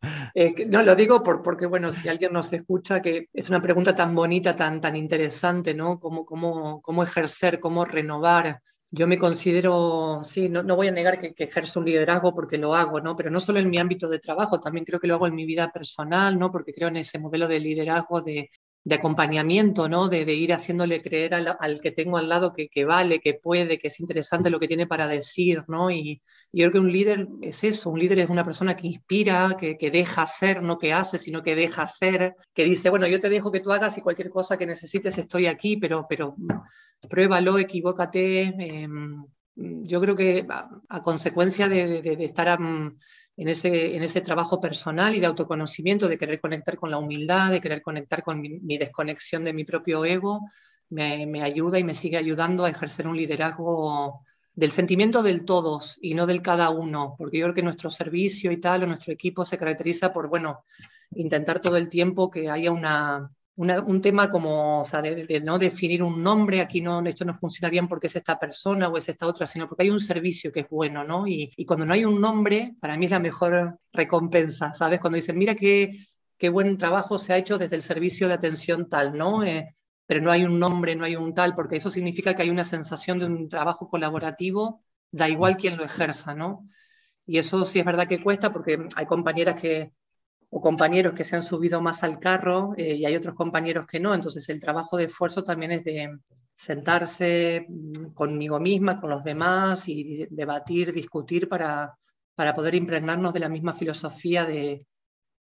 no, 0.69 0.83
lo 0.83 0.95
digo 0.95 1.23
por, 1.23 1.41
porque, 1.41 1.65
bueno, 1.65 1.91
si 1.91 2.07
alguien 2.09 2.31
nos 2.31 2.53
escucha, 2.53 3.01
que 3.01 3.29
es 3.33 3.49
una 3.49 3.61
pregunta 3.61 3.95
tan 3.95 4.13
bonita, 4.13 4.55
tan, 4.55 4.79
tan 4.81 4.95
interesante, 4.95 5.73
¿no? 5.73 5.99
Cómo, 5.99 6.25
cómo, 6.25 6.81
cómo 6.81 7.03
ejercer, 7.03 7.59
cómo 7.59 7.85
renovar. 7.85 8.61
Yo 8.91 9.07
me 9.07 9.17
considero, 9.19 10.21
sí, 10.23 10.47
no, 10.49 10.63
no 10.63 10.75
voy 10.75 10.87
a 10.87 10.91
negar 10.91 11.19
que, 11.19 11.33
que, 11.33 11.43
ejerzo 11.45 11.79
un 11.79 11.85
liderazgo 11.85 12.33
porque 12.33 12.57
lo 12.57 12.73
hago, 12.75 13.01
¿no? 13.01 13.15
Pero 13.15 13.29
no 13.29 13.39
solo 13.39 13.59
en 13.59 13.69
mi 13.69 13.77
ámbito 13.77 14.07
de 14.07 14.19
trabajo, 14.19 14.59
también 14.59 14.85
creo 14.85 14.99
que 14.99 15.07
lo 15.07 15.15
hago 15.15 15.27
en 15.27 15.35
mi 15.35 15.45
vida 15.45 15.71
personal, 15.71 16.39
¿no? 16.39 16.51
Porque 16.51 16.73
creo 16.73 16.87
en 16.87 16.97
ese 16.97 17.19
modelo 17.19 17.47
de 17.47 17.59
liderazgo 17.59 18.21
de, 18.21 18.49
de 18.85 18.95
acompañamiento, 18.95 19.89
¿no? 19.89 20.09
De, 20.09 20.21
ir 20.31 20.53
haciéndole 20.53 21.01
creer 21.01 21.33
al, 21.33 21.81
que 21.81 21.91
tengo 21.91 22.17
al 22.17 22.29
lado 22.29 22.53
que, 22.53 22.69
que, 22.69 22.85
vale, 22.85 23.19
que 23.19 23.33
puede, 23.33 23.79
que 23.79 23.87
es 23.87 23.99
interesante 23.99 24.51
lo 24.51 24.59
que 24.59 24.67
tiene 24.67 24.85
para 24.85 25.07
decir, 25.07 25.63
¿no? 25.67 25.89
Y, 25.89 26.21
yo 26.53 26.69
creo 26.69 26.71
que 26.71 26.79
un 26.79 26.91
líder 26.91 27.27
es 27.41 27.63
eso, 27.63 27.89
un 27.89 27.99
líder 27.99 28.19
es 28.19 28.29
una 28.29 28.45
persona 28.45 28.77
que 28.77 28.87
inspira, 28.87 29.57
que, 29.59 29.77
que, 29.77 29.89
deja 29.89 30.21
hacer, 30.21 30.61
no 30.61 30.77
que 30.77 30.93
hace, 30.93 31.17
sino 31.17 31.41
que 31.41 31.55
deja 31.55 31.81
hacer, 31.81 32.35
que 32.53 32.63
dice, 32.63 32.91
bueno, 32.91 33.07
yo 33.07 33.19
te 33.19 33.29
dejo 33.29 33.51
que 33.51 33.59
tú 33.59 33.71
hagas 33.71 33.97
y 33.97 34.01
cualquier 34.01 34.29
cosa 34.29 34.55
que 34.55 34.67
necesites 34.67 35.17
estoy 35.17 35.47
aquí, 35.47 35.77
pero, 35.77 36.05
pero 36.07 36.35
pruébalo, 37.09 37.57
equivócate. 37.57 38.43
Em, 38.43 39.25
yo 39.55 39.99
creo 39.99 40.15
que 40.15 40.45
a, 40.49 41.01
consecuencia 41.01 41.67
de, 41.67 42.01
de, 42.01 42.25
estar 42.25 42.59
en 43.37 43.49
ese, 43.49 43.95
en 43.95 44.03
ese 44.03 44.21
trabajo 44.21 44.61
personal 44.61 45.15
y 45.15 45.19
de 45.19 45.25
autoconocimiento, 45.25 46.07
de 46.07 46.17
querer 46.17 46.39
conectar 46.39 46.77
con 46.77 46.91
la 46.91 46.97
humildad, 46.97 47.51
de 47.51 47.61
querer 47.61 47.81
conectar 47.81 48.23
con 48.23 48.39
mi, 48.41 48.77
desconexión 48.77 49.43
de 49.43 49.53
mi 49.53 49.65
propio 49.65 50.05
ego, 50.05 50.41
me, 50.89 51.25
me, 51.25 51.41
ayuda 51.43 51.79
y 51.79 51.83
me 51.83 51.93
sigue 51.93 52.17
ayudando 52.17 52.63
a 52.63 52.69
ejercer 52.69 53.07
un 53.07 53.17
liderazgo 53.17 54.21
del 54.53 54.71
sentimiento 54.71 55.21
del 55.21 55.43
todos 55.43 55.97
y 56.01 56.13
no 56.13 56.25
del 56.25 56.41
cada 56.41 56.69
uno, 56.69 57.15
porque 57.17 57.39
yo 57.39 57.45
creo 57.45 57.55
que 57.55 57.63
nuestro 57.63 57.89
servicio 57.89 58.51
y 58.51 58.61
tal, 58.61 58.83
o 58.83 58.87
nuestro 58.87 59.11
equipo 59.11 59.43
se 59.43 59.57
caracteriza 59.57 60.13
por, 60.13 60.29
bueno, 60.29 60.63
intentar 61.11 61.59
todo 61.59 61.75
el 61.75 61.89
tiempo 61.89 62.31
que 62.31 62.49
haya 62.49 62.71
una, 62.71 63.29
un 63.57 64.01
tema 64.01 64.29
como, 64.29 64.81
o 64.81 64.83
sea, 64.83 65.01
de, 65.01 65.39
no 65.41 65.57
definir 65.57 66.03
un 66.03 66.21
nombre, 66.21 66.59
aquí 66.59 66.81
no, 66.81 66.99
esto 67.05 67.23
no 67.23 67.33
funciona 67.33 67.69
bien 67.69 67.87
porque 67.87 68.07
es 68.07 68.15
esta 68.15 68.37
persona 68.37 68.89
o 68.89 68.97
es 68.97 69.07
esta 69.07 69.27
otra, 69.27 69.47
sino 69.47 69.67
porque 69.67 69.83
hay 69.83 69.89
un 69.89 70.01
servicio 70.01 70.51
que 70.51 70.61
es 70.61 70.69
bueno, 70.69 71.03
¿no? 71.05 71.25
Y, 71.25 71.53
cuando 71.65 71.85
no 71.85 71.93
hay 71.93 72.03
un 72.03 72.19
nombre, 72.19 72.75
para 72.81 72.97
mí 72.97 73.05
es 73.05 73.11
la 73.11 73.19
mejor 73.19 73.79
recompensa, 73.93 74.73
¿sabes? 74.73 74.99
Cuando 74.99 75.15
dicen, 75.15 75.37
mira 75.37 75.55
qué, 75.55 76.05
qué 76.37 76.49
buen 76.49 76.77
trabajo 76.77 77.17
se 77.17 77.31
ha 77.33 77.37
hecho 77.37 77.57
desde 77.57 77.77
el 77.77 77.81
servicio 77.81 78.27
de 78.27 78.33
atención 78.33 78.89
tal, 78.89 79.17
¿no? 79.17 79.43
Eh, 79.43 79.75
pero 80.05 80.21
no 80.21 80.31
hay 80.31 80.43
un 80.43 80.59
nombre, 80.59 80.95
no 80.95 81.05
hay 81.05 81.15
un 81.15 81.33
tal, 81.33 81.55
porque 81.55 81.77
eso 81.77 81.89
significa 81.89 82.35
que 82.35 82.43
hay 82.43 82.49
una 82.49 82.63
sensación 82.65 83.19
de 83.19 83.25
un 83.25 83.47
trabajo 83.49 83.89
colaborativo, 83.89 84.83
da 85.11 85.29
igual 85.29 85.55
quien 85.55 85.77
lo 85.77 85.85
ejerza, 85.85 86.35
¿no? 86.35 86.63
Y 87.25 87.37
eso 87.37 87.65
sí 87.65 87.79
es 87.79 87.85
verdad 87.85 88.07
que 88.07 88.21
cuesta 88.21 88.51
porque 88.51 88.85
hay 88.95 89.05
compañeras 89.05 89.59
que 89.59 89.91
o 90.57 90.61
compañeros 90.61 91.13
que 91.13 91.25
se 91.25 91.35
han 91.35 91.41
subido 91.41 91.81
más 91.81 92.01
al 92.01 92.17
carro 92.17 92.73
eh, 92.77 92.95
y 92.95 93.05
hay 93.05 93.13
otros 93.17 93.35
compañeros 93.35 93.85
que 93.85 93.99
no. 93.99 94.13
Entonces 94.13 94.47
el 94.47 94.61
trabajo 94.61 94.95
de 94.95 95.03
esfuerzo 95.03 95.43
también 95.43 95.73
es 95.73 95.83
de 95.83 96.17
sentarse 96.55 97.65
mm, 97.67 98.13
conmigo 98.13 98.57
misma, 98.57 99.01
con 99.01 99.09
los 99.09 99.21
demás 99.21 99.89
y 99.89 100.25
debatir, 100.29 100.93
discutir 100.93 101.49
para, 101.49 101.93
para 102.35 102.55
poder 102.55 102.73
impregnarnos 102.73 103.33
de 103.33 103.41
la 103.41 103.49
misma 103.49 103.73
filosofía 103.73 104.45
de, 104.45 104.85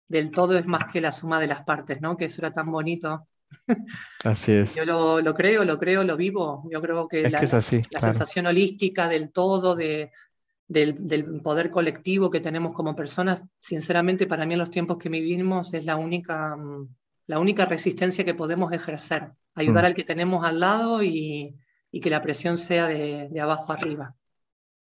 del 0.08 0.32
todo 0.32 0.58
es 0.58 0.66
más 0.66 0.86
que 0.92 1.00
la 1.00 1.12
suma 1.12 1.38
de 1.38 1.46
las 1.46 1.62
partes, 1.62 2.00
¿no? 2.00 2.16
Que 2.16 2.24
eso 2.24 2.42
era 2.42 2.52
tan 2.52 2.72
bonito. 2.72 3.28
Así 4.24 4.50
es. 4.62 4.74
Yo 4.74 4.84
lo, 4.84 5.20
lo 5.20 5.32
creo, 5.32 5.64
lo 5.64 5.78
creo, 5.78 6.02
lo 6.02 6.16
vivo. 6.16 6.68
Yo 6.72 6.80
creo 6.82 7.06
que 7.06 7.30
la, 7.30 7.38
es 7.38 7.54
así, 7.54 7.82
la 7.92 8.00
sensación 8.00 8.46
holística 8.46 9.06
del 9.06 9.30
todo, 9.30 9.76
de, 9.76 10.10
del, 10.74 11.40
poder 11.42 11.70
colectivo 11.70 12.30
que 12.30 12.40
tenemos 12.40 12.74
como 12.74 12.96
personas, 12.96 13.42
sinceramente 13.60 14.26
para 14.26 14.44
mí 14.44 14.54
en 14.54 14.60
los 14.60 14.70
tiempos 14.70 14.98
que 14.98 15.08
vivimos 15.08 15.72
es 15.72 15.84
la 15.84 15.96
única, 15.96 16.56
mm, 16.56 16.88
la 17.26 17.38
única 17.38 17.64
resistencia 17.64 18.24
que 18.24 18.34
podemos 18.34 18.72
ejercer, 18.72 19.30
ayudar 19.54 19.84
hmm. 19.84 19.86
al 19.86 19.94
que 19.94 20.04
tenemos 20.04 20.44
al 20.44 20.60
lado 20.60 21.02
y, 21.02 21.56
que 22.02 22.10
la 22.10 22.20
presión 22.20 22.58
sea 22.58 22.88
de, 22.88 23.40
abajo 23.40 23.72
arriba. 23.72 24.16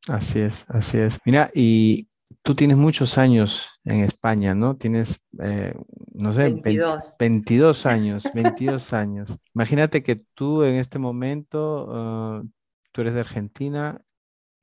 Así 0.08 0.40
es, 0.40 0.66
así 0.70 1.00
es. 1.00 1.20
Mira, 1.26 1.50
y 1.56 2.08
tú 2.44 2.54
tienes 2.54 2.78
muchos 2.78 3.18
años 3.18 3.68
en 3.84 4.02
España, 4.02 4.54
¿no? 4.54 4.78
Tienes, 4.78 5.20
eh, 5.42 5.74
no 6.14 6.36
sé, 6.36 6.50
22, 6.50 7.16
22 7.18 7.86
años, 7.88 8.24
22 8.36 8.94
años. 8.94 9.36
Imagínate 9.56 10.04
que 10.04 10.18
tú 10.36 10.64
en 10.64 10.76
este 10.76 11.00
momento, 11.00 11.88
ah, 11.92 12.44
tú 12.92 13.02
eres 13.02 13.16
de 13.16 13.22
Argentina 13.22 14.00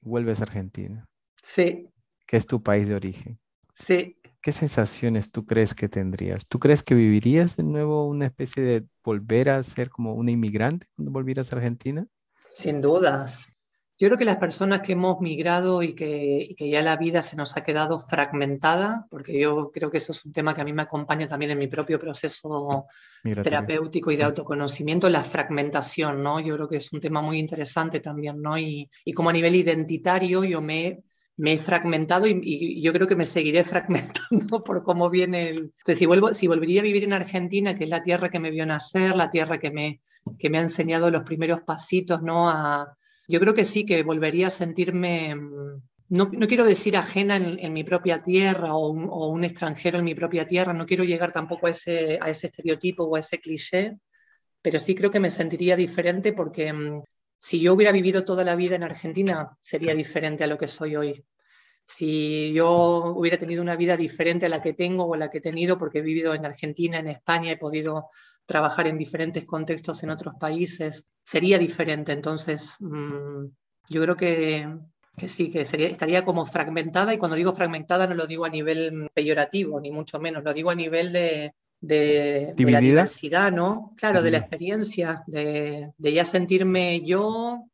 vuelves 0.06 0.40
a 0.40 0.44
Argentina. 0.44 1.06
Sí. 1.47 1.88
Que 2.26 2.36
es 2.36 2.47
tu 2.47 2.62
país 2.62 2.88
de 2.88 2.94
origen. 2.94 3.38
Sí. 3.74 4.18
¿Qué 4.42 4.53
sensaciones 4.53 5.30
tú 5.30 5.47
crees 5.47 5.74
que 5.74 5.88
tendrías? 5.88 6.47
¿Tú 6.47 6.59
crees 6.59 6.82
que 6.82 6.94
vivirías 6.94 7.57
de 7.57 7.62
nuevo 7.62 8.07
una 8.07 8.26
especie 8.26 8.62
de 8.62 8.84
volver 9.05 9.49
a 9.49 9.62
ser 9.62 9.88
como 9.88 10.14
una 10.14 10.30
inmigrante 10.30 10.86
cuando 10.94 11.12
volvieras 11.12 11.53
a 11.53 11.57
Argentina? 11.57 12.07
Sin 12.53 12.80
dudas. 12.80 13.47
Yo 13.99 14.09
creo 14.09 14.18
que 14.18 14.26
las 14.26 14.36
personas 14.36 14.82
que 14.82 14.92
hemos 14.92 15.20
migrado 15.22 15.82
y 15.82 15.94
que, 15.94 16.55
ya 16.59 16.82
la 16.82 16.99
vida 16.99 17.22
se 17.22 17.34
nos 17.34 17.57
ha 17.57 17.62
quedado 17.62 17.99
fragmentada, 17.99 19.07
porque 19.09 19.40
yo 19.40 19.70
creo 19.72 19.90
que 19.90 19.97
eso 19.97 20.12
es 20.12 20.22
un 20.26 20.32
tema 20.32 20.55
que 20.55 20.61
a 20.61 20.64
mí 20.64 20.72
me 20.74 20.82
acompaña 20.82 21.26
también 21.26 21.53
en 21.53 21.59
mi 21.59 21.66
propio 21.66 21.99
proceso 21.99 22.86
terapéutico 23.22 24.11
y 24.11 24.16
de 24.16 24.24
autoconocimiento, 24.24 25.09
la 25.09 25.24
fragmentación, 25.24 26.22
¿no? 26.22 26.40
Yo 26.40 26.57
creo 26.57 26.68
que 26.68 26.76
es 26.76 26.92
un 26.92 27.01
tema 27.01 27.22
muy 27.22 27.38
interesante 27.38 28.01
también, 28.01 28.42
¿no? 28.42 28.59
Y, 28.59 28.90
como 29.14 29.30
a 29.30 29.32
nivel 29.32 29.55
identitario 29.55 30.44
yo 30.44 30.61
me, 30.61 31.03
me 31.39 31.53
he 31.55 31.59
fragmentado 31.59 32.26
y, 32.26 32.80
yo 32.82 32.93
creo 32.93 33.07
que 33.07 33.16
me 33.16 33.24
seguiré 33.24 33.64
fragmentando 33.64 34.61
por 34.61 34.82
cómo 34.82 35.11
viene 35.11 35.49
el... 35.49 35.57
Entonces, 35.57 35.99
si, 35.99 36.07
vuelvo, 36.07 36.32
si 36.32 36.47
volvería 36.47 36.80
a 36.80 36.84
vivir 36.84 37.05
en 37.05 37.12
Argentina, 37.12 37.74
que 37.74 37.84
es 37.84 37.91
la 37.91 38.03
tierra 38.03 38.30
que 38.30 38.41
me 38.41 38.51
vio 38.51 38.66
nacer, 38.66 39.16
la 39.16 39.30
tierra 39.30 39.59
que 39.59 39.70
me, 39.70 40.01
que 40.39 40.51
me 40.51 40.59
ha 40.59 40.62
enseñado 40.62 41.11
los 41.11 41.22
primeros 41.22 41.61
pasitos, 41.62 42.22
¿no? 42.22 42.49
A, 42.49 42.97
yo 43.28 43.41
creo 43.41 43.55
que 43.55 43.64
sí, 43.64 43.84
que 43.84 44.03
volvería 44.03 44.47
a 44.47 44.51
sentirme, 44.51 45.34
mm, 45.34 45.82
no, 46.11 46.30
no 46.32 46.47
quiero 46.47 46.64
decir 46.64 46.97
ajena 46.97 47.37
en, 47.37 47.72
mi 47.72 47.84
propia 47.84 48.18
tierra 48.18 48.74
o 48.74 48.89
un, 48.91 49.45
extranjero 49.45 49.99
en 49.99 50.05
mi 50.05 50.14
propia 50.14 50.47
tierra, 50.47 50.72
no 50.72 50.87
quiero 50.87 51.05
llegar 51.05 51.32
tampoco 51.32 51.66
a 51.66 51.70
ese, 51.70 52.18
a 52.20 52.30
ese 52.30 52.47
estereotipo 52.49 53.05
o 53.05 53.16
a 53.16 53.20
ese 53.20 53.41
cliché, 53.41 53.99
pero 54.62 54.78
sí 54.78 54.95
creo 54.95 55.11
que 55.11 55.20
me 55.20 55.30
sentiría 55.30 55.76
diferente 55.76 56.32
porque 56.32 56.72
mm, 56.72 57.03
si 57.39 57.61
yo 57.61 57.74
hubiera 57.74 57.93
vivido 57.93 58.24
toda 58.24 58.45
la 58.45 58.57
vida 58.57 58.76
en 58.76 58.82
Argentina, 58.82 59.57
sería 59.61 59.95
diferente 59.95 60.45
a 60.45 60.47
lo 60.47 60.59
que 60.59 60.66
soy 60.66 60.97
hoy. 60.97 61.24
Si 61.84 62.53
yo 62.53 63.14
hubiera 63.16 63.39
tenido 63.39 63.62
una 63.62 63.76
vida 63.76 63.97
diferente 63.97 64.47
a 64.47 64.49
la 64.49 64.61
que 64.61 64.72
tengo 64.72 65.05
o 65.05 65.14
a 65.14 65.18
la 65.18 65.30
que 65.30 65.39
he 65.39 65.41
tenido, 65.41 65.78
porque 65.78 65.99
he 65.99 66.03
vivido 66.03 66.34
en 66.34 66.45
Argentina, 66.45 66.99
en 66.99 67.09
España, 67.09 67.53
he 67.53 67.59
podido 67.59 68.11
trabajar 68.45 68.87
en 68.87 68.99
diferentes 68.99 69.45
contextos 69.45 70.03
en 70.03 70.11
otros 70.11 70.34
países, 70.41 71.09
sería 71.22 71.59
diferente. 71.59 72.12
Entonces, 72.12 72.76
mm, 72.80 73.47
yo 73.89 74.03
creo 74.03 74.16
que, 74.16 74.68
sí, 75.26 75.51
que 75.51 75.64
sería, 75.64 75.89
estaría 75.89 76.24
como 76.24 76.47
fragmentada 76.47 77.14
y 77.14 77.18
cuando 77.18 77.37
digo 77.37 77.55
fragmentada 77.55 78.07
no 78.07 78.14
lo 78.14 78.26
digo 78.26 78.45
a 78.45 78.51
nivel 78.51 79.09
peyorativo, 79.14 79.80
ni 79.80 79.91
mucho 79.91 80.18
menos, 80.18 80.43
lo 80.43 80.55
digo 80.55 80.70
a 80.70 80.74
nivel 80.74 81.12
de, 81.12 81.55
de, 81.80 82.54
la 82.56 82.80
diversidad, 82.80 83.52
¿no? 83.52 83.94
Claro, 83.96 84.22
de 84.22 84.30
la 84.30 84.38
experiencia, 84.38 85.22
de, 85.26 85.92
de 85.96 86.12
ya 86.12 86.24
sentirme 86.24 87.04
yo 87.04 87.64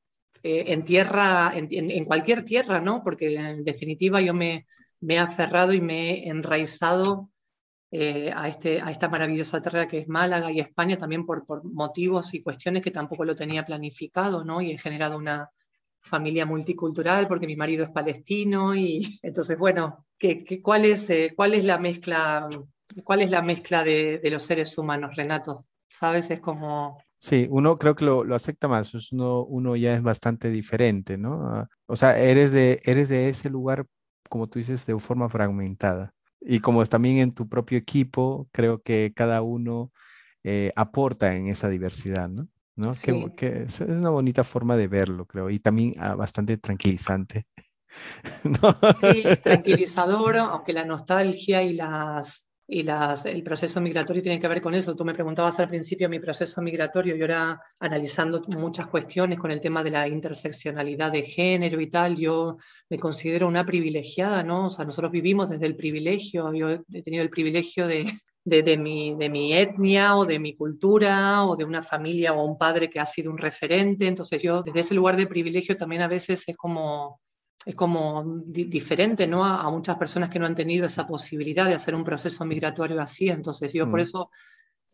eh, 0.43 0.65
en 0.69 0.85
tierra, 0.85 1.53
en, 1.55 1.69
en, 1.71 2.05
cualquier 2.05 2.45
tierra, 2.45 2.81
¿no? 2.81 3.03
Porque 3.05 3.35
en 3.35 3.65
definitiva 3.65 4.21
yo 4.21 4.35
me, 4.35 4.67
me 5.01 5.15
he 5.15 5.19
aferrado 5.19 5.73
y 5.73 5.81
me 5.81 6.11
he 6.11 6.29
enraizado 6.29 7.31
eh, 7.95 8.33
a, 8.35 8.49
este, 8.49 8.81
a 8.81 8.91
esta 8.91 9.09
maravillosa 9.09 9.61
tierra 9.61 9.87
que 9.87 9.99
es 9.99 10.09
Málaga 10.09 10.51
y 10.51 10.61
España 10.61 10.97
también 10.97 11.27
por, 11.27 11.45
por 11.45 11.63
motivos 11.63 12.33
y 12.33 12.43
cuestiones 12.43 12.83
que 12.83 12.91
tampoco 12.91 13.25
lo 13.25 13.37
tenía 13.37 13.67
planificado, 13.67 14.45
¿no? 14.45 14.63
Y 14.63 14.73
he 14.73 14.79
generado 14.79 15.19
una 15.19 15.51
familia 16.01 16.47
multicultural 16.47 17.29
porque 17.29 17.47
mi 17.47 17.55
marido 17.55 17.85
es 17.85 17.91
palestino 17.91 18.75
y 18.75 19.21
entonces, 19.23 19.59
bueno, 19.59 20.07
¿qué, 20.19 20.43
qué, 20.43 20.63
cuál, 20.63 20.87
es, 20.87 21.09
eh, 21.11 21.35
¿cuál 21.37 21.55
es 21.55 21.65
la 21.65 21.79
mezcla, 21.79 22.49
cuál 23.05 23.23
es 23.23 23.31
la 23.31 23.43
mezcla 23.43 23.85
de, 23.85 24.19
de, 24.19 24.31
los 24.31 24.43
seres 24.43 24.77
humanos, 24.79 25.17
Renato? 25.17 25.67
¿Sabes? 25.89 26.31
Es 26.31 26.41
como... 26.41 26.99
Sí, 27.19 27.47
uno 27.51 27.79
creo 27.79 27.95
que 27.95 28.05
lo, 28.05 28.25
lo 28.25 28.35
acepta 28.35 28.67
más, 28.67 28.93
uno, 29.13 29.45
uno 29.45 29.77
ya 29.77 29.95
es 29.95 30.03
bastante 30.03 30.51
diferente, 30.51 31.17
¿no? 31.17 31.47
Ah, 31.47 31.69
o 31.87 31.95
sea, 31.95 32.19
eres 32.19 32.51
de, 32.53 32.81
eres 32.85 33.09
de 33.09 33.29
ese 33.29 33.49
lugar, 33.49 33.87
como 34.29 34.49
tú 34.49 34.59
dices, 34.59 34.85
de 34.87 34.99
forma 34.99 35.29
fragmentada. 35.29 36.15
Y 36.41 36.59
como 36.59 36.85
también 36.87 37.19
en 37.19 37.33
tu 37.33 37.49
propio 37.49 37.79
equipo, 37.79 38.49
creo 38.51 38.83
que 38.83 39.13
cada 39.15 39.43
uno 39.43 39.93
eh, 40.43 40.73
aporta 40.75 41.37
en 41.37 41.47
esa 41.47 41.69
diversidad, 41.69 42.29
¿no? 42.29 42.49
¿No? 42.75 42.95
Que, 43.37 43.63
es 43.63 43.81
una 43.81 44.11
bonita 44.11 44.43
forma 44.43 44.77
de 44.77 44.89
verlo, 44.89 45.27
creo, 45.27 45.51
y 45.51 45.61
también 45.61 45.93
ah, 45.99 46.15
bastante 46.15 46.57
tranquilizante. 46.57 47.47
Sí, 49.03 49.23
tranquilizador, 49.43 50.39
aunque 50.39 50.73
la 50.73 50.87
nostalgia 50.87 51.63
y 51.63 51.75
las 51.75 52.47
y 52.73 52.83
las, 52.85 53.27
el 53.27 53.43
proceso 53.43 53.83
migratorio 53.83 54.23
tiene 54.23 54.41
que 54.41 54.49
ver 54.49 54.63
con 54.63 54.75
eso. 54.75 54.97
Tú 54.97 55.05
me 55.05 55.13
preguntabas 55.13 55.61
al 55.61 55.69
principio 55.69 56.09
mi 56.09 56.19
proceso 56.19 56.63
migratorio 56.63 57.15
y 57.15 57.21
ahora 57.21 57.61
analizando 57.81 58.43
muchas 58.57 58.87
cuestiones 58.87 59.39
con 59.39 59.51
el 59.51 59.61
tema 59.61 59.85
de 59.85 59.91
la 59.91 60.09
interseccionalidad 60.09 61.13
de 61.13 61.23
género 61.23 61.81
y 61.81 61.91
tal, 61.91 62.17
yo 62.17 62.57
me 62.89 62.99
considero 62.99 63.47
una 63.47 63.67
privilegiada, 63.67 64.43
¿no? 64.43 64.67
O 64.67 64.71
sea, 64.71 64.87
nosotros 64.87 65.13
vivimos 65.13 65.51
desde 65.51 65.67
el 65.67 65.77
privilegio, 65.77 66.53
yo 66.55 66.71
he 66.71 67.03
tenido 67.03 67.23
el 67.23 67.31
privilegio 67.31 67.87
de, 67.87 68.11
de, 68.43 68.63
de, 68.63 68.79
mi, 68.79 69.15
de 69.17 69.29
mi 69.29 69.53
etnia 69.53 70.17
o 70.17 70.25
de 70.25 70.39
mi 70.39 70.57
cultura 70.57 71.45
o 71.45 71.57
de 71.57 71.65
una 71.65 71.83
familia 71.83 72.33
o 72.33 72.43
un 72.43 72.57
padre 72.57 72.89
que 72.89 73.01
ha 73.01 73.07
sido 73.07 73.31
un 73.31 73.39
referente, 73.39 74.07
entonces 74.07 74.43
yo 74.43 74.63
desde 74.63 74.81
ese 74.81 74.95
lugar 74.95 75.17
de 75.17 75.27
privilegio 75.27 75.77
también 75.77 76.01
a 76.01 76.09
veces 76.09 76.49
es 76.49 76.57
como 76.57 77.21
es 77.65 77.75
como 77.75 78.43
diferente 78.47 79.27
¿no? 79.27 79.45
A, 79.45 79.71
muchas 79.71 79.97
personas 79.97 80.31
que 80.31 80.39
no 80.39 80.47
han 80.47 80.55
tenido 80.55 80.87
esa 80.87 81.07
posibilidad 81.07 81.67
de 81.67 81.75
hacer 81.75 81.95
un 81.95 82.05
proceso 82.05 82.45
migratorio 82.45 83.01
así. 83.01 83.29
Entonces, 83.29 83.73
yo 83.73 83.89
por 83.89 84.01
mm. 84.01 84.03
eso 84.03 84.31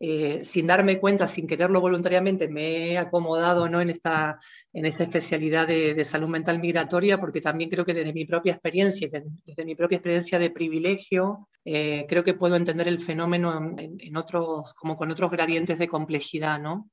eh, 0.01 0.45
sin 0.45 0.65
darme 0.65 0.97
cuenta, 0.97 1.27
sin 1.27 1.45
quererlo 1.45 1.81
voluntariamente, 1.81 2.47
me 2.47 2.91
he 2.91 2.97
acomodado 2.97 3.67
¿no? 3.67 3.81
en, 3.81 3.89
esta, 3.89 4.39
en 4.71 4.85
esta 4.85 5.03
especialidad 5.03 5.67
de, 5.67 6.01
salud 6.05 6.29
mental 6.29 6.59
migratoria, 6.59 7.19
porque 7.19 7.41
también 7.41 7.69
creo 7.69 7.83
que 7.83 7.93
desde 7.93 8.13
mi 8.13 8.23
propia 8.23 8.53
experiencia, 8.53 9.09
desde, 9.11 9.65
mi 9.65 9.75
propia 9.75 9.97
experiencia 9.97 10.39
de 10.39 10.51
privilegio, 10.51 11.49
eh, 11.65 12.05
creo 12.07 12.23
que 12.23 12.33
puedo 12.33 12.55
entender 12.55 12.87
el 12.87 13.01
fenómeno 13.01 13.75
en, 13.77 14.15
otros, 14.15 14.73
como 14.75 14.95
con 14.95 15.11
otros 15.11 15.31
gradientes 15.31 15.77
de 15.77 15.89
complejidad, 15.89 16.61
¿no? 16.61 16.89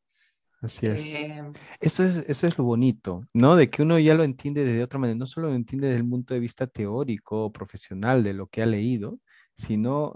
Así 0.66 0.86
es. 0.86 1.14
Eh, 1.14 1.42
eso 1.80 2.04
es. 2.04 2.18
Eso 2.28 2.46
es 2.46 2.58
lo 2.58 2.64
bonito, 2.64 3.24
¿no? 3.32 3.56
De 3.56 3.70
que 3.70 3.82
uno 3.82 3.98
ya 3.98 4.14
lo 4.14 4.24
entiende 4.24 4.64
de 4.64 4.82
otra 4.82 4.98
manera, 4.98 5.18
no 5.18 5.26
solo 5.26 5.48
lo 5.48 5.54
entiende 5.54 5.88
desde 5.88 6.00
el 6.00 6.08
punto 6.08 6.34
de 6.34 6.40
vista 6.40 6.66
teórico 6.66 7.46
o 7.46 7.52
profesional 7.52 8.22
de 8.22 8.34
lo 8.34 8.48
que 8.48 8.62
ha 8.62 8.66
leído, 8.66 9.18
sino 9.54 10.14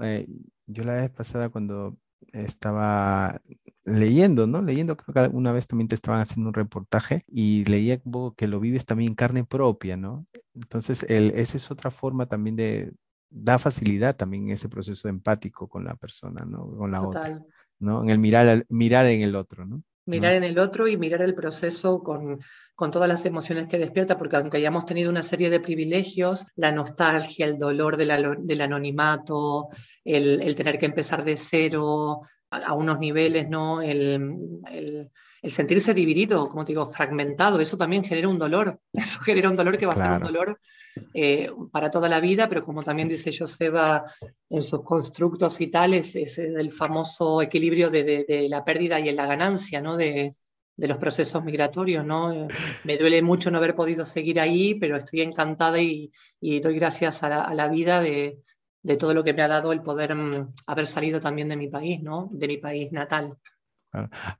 yo 0.66 0.84
la 0.84 0.94
vez 0.94 1.11
pasada 1.11 1.48
cuando 1.48 1.96
estaba 2.32 3.40
leyendo, 3.84 4.46
¿no? 4.46 4.62
Leyendo, 4.62 4.96
creo 4.96 5.30
que 5.30 5.36
una 5.36 5.53
vez 5.53 5.66
también 5.66 5.88
te 5.88 5.94
estaban 5.94 6.20
haciendo 6.20 6.48
un 6.48 6.55
reportaje 6.55 7.22
y 7.26 7.64
leía 7.64 8.01
que 8.36 8.46
lo 8.46 8.61
vives 8.61 8.84
también 8.84 9.11
en 9.11 9.14
carne 9.14 9.44
propia, 9.44 9.96
¿no? 9.96 10.26
Entonces, 10.55 11.05
el, 11.05 11.30
esa 11.30 11.57
es 11.57 11.70
otra 11.70 11.90
forma 11.90 12.26
también 12.26 12.57
de, 12.57 12.92
da 13.30 13.59
facilidad 13.59 14.16
también 14.16 14.44
en 14.44 14.51
ese 14.51 14.68
proceso 14.68 15.09
empático 15.09 15.68
con 15.68 15.84
la 15.84 15.94
persona, 15.96 16.44
¿no? 16.44 16.66
Con 16.76 16.90
la 16.90 17.03
otra, 17.03 17.42
¿no? 17.78 18.03
En 18.03 18.11
el 18.11 18.18
mirar, 18.18 18.66
mirar 18.68 19.07
en 19.07 19.22
el 19.22 19.34
otro, 19.34 19.64
¿no? 19.64 19.82
Mirar 20.11 20.35
en 20.35 20.45
el 20.45 20.59
otro 20.59 20.89
y 20.89 20.97
mirar 20.97 21.23
el 21.23 21.35
proceso 21.35 22.03
con, 22.03 22.41
con, 22.75 22.91
todas 22.91 23.09
las 23.09 23.25
emociones 23.25 23.69
que 23.69 23.79
despierta, 23.79 24.19
porque 24.19 24.37
aunque 24.37 24.57
hayamos 24.57 24.85
tenido 24.85 25.09
una 25.09 25.23
serie 25.23 25.51
de 25.51 25.61
privilegios, 25.61 26.45
la 26.57 26.73
nostalgia, 26.73 27.47
el 27.47 27.57
dolor 27.57 27.97
del 27.97 28.61
anonimato, 28.61 29.69
el, 30.05 30.43
el, 30.43 30.55
tener 30.57 30.79
que 30.79 30.87
empezar 30.87 31.25
de 31.25 31.37
cero 31.37 32.23
a, 32.51 32.75
unos 32.75 32.99
niveles, 32.99 33.49
¿no? 33.49 33.81
El, 33.81 34.61
el, 34.71 35.11
el, 35.43 35.51
sentirse 35.51 35.95
dividido, 35.95 36.49
como 36.49 36.64
te 36.64 36.72
digo, 36.72 36.86
fragmentado, 36.86 37.61
eso 37.61 37.76
también 37.76 38.05
genera 38.05 38.28
un 38.28 38.38
dolor, 38.38 38.78
eso 38.93 39.20
genera 39.20 39.51
un 39.51 39.57
dolor 39.57 39.78
que 39.78 39.86
va 39.86 39.93
a 39.93 39.97
ser 39.97 40.11
un 40.12 40.26
dolor 40.32 40.59
eh, 41.14 41.51
para 41.70 41.91
toda 41.91 42.09
la 42.09 42.20
vida, 42.20 42.49
pero 42.49 42.64
como 42.64 42.82
también 42.82 43.09
dice 43.09 43.32
Joseba 43.36 44.05
en 44.49 44.62
sus 44.62 44.82
constructos 44.82 45.61
y 45.61 45.68
tales, 45.68 46.16
es 46.16 46.38
el 46.38 46.72
famoso 46.72 47.43
equilibrio 47.43 47.91
de, 47.91 48.47
la 48.49 48.64
pérdida 48.64 48.99
y 48.99 49.12
la 49.12 49.26
ganancia, 49.26 49.80
¿no? 49.80 49.97
De, 49.97 50.34
los 50.76 50.97
procesos 50.97 51.45
migratorios, 51.45 52.07
¿no? 52.07 52.49
Me 52.84 52.97
duele 52.97 53.20
mucho 53.20 53.51
no 53.51 53.59
haber 53.59 53.74
podido 53.74 54.05
seguir 54.07 54.41
ahí, 54.41 54.74
pero 54.76 54.97
estoy 54.97 55.20
encantada 55.20 55.78
y, 55.80 56.11
doy 56.41 56.74
gracias 56.74 57.22
a 57.22 57.55
la, 57.55 57.68
vida 57.68 58.01
de, 58.01 58.38
todo 58.99 59.12
lo 59.12 59.22
que 59.22 59.34
me 59.34 59.43
ha 59.43 59.49
dado 59.49 59.72
el 59.72 59.82
poder 59.82 60.14
mm, 60.14 60.55
haber 60.66 60.86
salido 60.86 61.20
también 61.20 61.51
de 61.51 61.57
mi 61.57 61.68
país, 61.68 62.03
¿no? 62.03 62.30
De 62.32 62.49
mi 62.49 62.57
país 62.57 62.91
natal. 62.93 63.36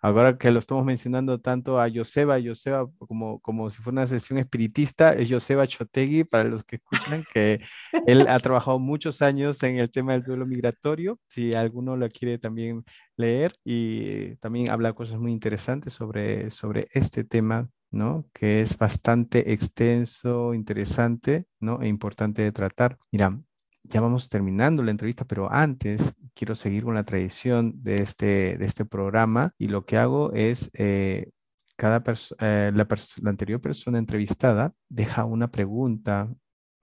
Ahora 0.01 0.39
que 0.39 0.51
lo 0.51 0.59
estamos 0.59 0.85
mencionando 0.85 1.41
tanto 1.41 1.81
a 1.81 1.89
Joseba, 1.93 2.39
Joseba 2.43 2.89
como, 2.99 3.41
como 3.41 3.69
si 3.71 3.83
fuera 3.83 4.03
una 4.03 4.07
sesión 4.07 4.39
espiritista, 4.39 5.13
es 5.15 5.31
Joseba 5.31 5.67
Chotegui, 5.67 6.25
para 6.25 6.45
los 6.45 6.65
que 6.65 6.77
escuchan, 6.77 7.25
que 7.33 7.61
él 8.07 8.27
ha 8.29 8.39
trabajado 8.39 8.79
muchos 8.79 9.23
años 9.23 9.63
en 9.63 9.79
el 9.79 9.91
tema 9.91 10.13
del 10.13 10.23
duelo 10.23 10.47
migratorio, 10.47 11.19
si 11.29 11.55
alguno 11.55 11.97
lo 11.97 12.09
quiere 12.09 12.39
también 12.39 12.85
leer, 13.17 13.55
y 13.65 14.37
también 14.37 14.71
habla 14.71 14.93
cosas 14.93 15.19
muy 15.19 15.33
interesantes 15.33 15.93
sobre, 15.95 16.51
sobre 16.51 16.87
este 16.93 17.25
tema, 17.25 17.69
¿no? 17.91 18.27
Que 18.33 18.63
es 18.63 18.79
bastante 18.79 19.53
extenso, 19.53 20.55
interesante, 20.55 21.47
¿no? 21.59 21.83
E 21.83 21.89
importante 21.89 22.43
de 22.43 22.53
tratar. 22.53 22.99
Mira, 23.11 23.41
ya 23.83 24.01
vamos 24.01 24.29
terminando 24.29 24.83
la 24.83 24.91
entrevista, 24.91 25.25
pero 25.25 25.51
antes 25.51 26.15
quiero 26.35 26.55
seguir 26.55 26.85
con 26.85 26.95
la 26.95 27.05
tradición 27.05 27.83
de 27.83 28.03
este, 28.03 28.57
de 28.59 28.67
este 28.67 28.85
programa 28.85 29.55
y 29.59 29.69
lo 29.69 29.85
que 29.85 29.97
hago 29.97 30.33
es, 30.33 30.71
eh, 30.75 31.31
cada 31.77 32.03
eh, 32.41 32.73
la, 32.75 32.87
la, 33.23 33.31
anterior 33.31 33.61
persona 33.61 33.99
entrevistada 33.99 34.75
deja 34.89 35.25
una 35.25 35.51
pregunta 35.51 36.29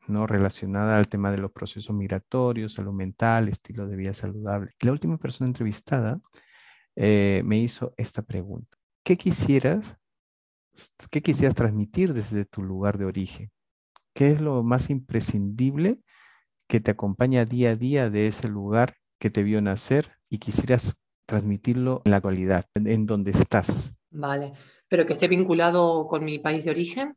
¿no? 0.07 0.25
relacionada 0.25 0.97
al 0.97 1.07
tema 1.07 1.31
de 1.31 1.37
los 1.37 1.51
procesos 1.51 1.95
migratorios, 1.95 2.73
salud 2.73 2.93
mental, 2.93 3.47
estilo 3.47 3.87
de 3.87 3.95
vida 3.95 4.13
saludable. 4.13 4.71
La 4.81 4.91
última 4.91 5.17
persona 5.17 5.47
entrevistada 5.47 6.19
eh, 6.95 7.43
me 7.45 7.59
hizo 7.59 7.93
esta 7.97 8.23
pregunta. 8.23 8.77
¿Qué 9.03 9.17
quisieras, 9.17 9.97
qué 11.11 11.21
quisieras 11.21 11.55
transmitir 11.55 12.13
desde 12.13 12.45
tu 12.45 12.63
lugar 12.63 12.97
de 12.97 13.05
origen? 13.05 13.51
¿Qué 14.13 14.31
es 14.31 14.41
lo 14.41 14.63
más 14.63 14.89
imprescindible 14.89 15.99
que 16.67 16.79
te 16.79 16.91
acompaña 16.91 17.45
día 17.45 17.71
a 17.71 17.75
día 17.75 18.09
de 18.09 18.27
ese 18.27 18.47
lugar 18.47 18.93
que 19.19 19.29
te 19.29 19.43
vio 19.43 19.61
nacer 19.61 20.11
y 20.29 20.39
quisieras 20.39 20.95
transmitirlo 21.25 22.01
en 22.05 22.11
la 22.11 22.17
actualidad, 22.17 22.65
en, 22.75 23.05
donde 23.05 23.31
estás. 23.31 23.93
Vale, 24.09 24.53
pero 24.87 25.05
que 25.05 25.13
esté 25.13 25.27
vinculado 25.27 26.07
con 26.07 26.23
mi 26.23 26.39
país 26.39 26.63
de 26.63 26.71
origen. 26.71 27.15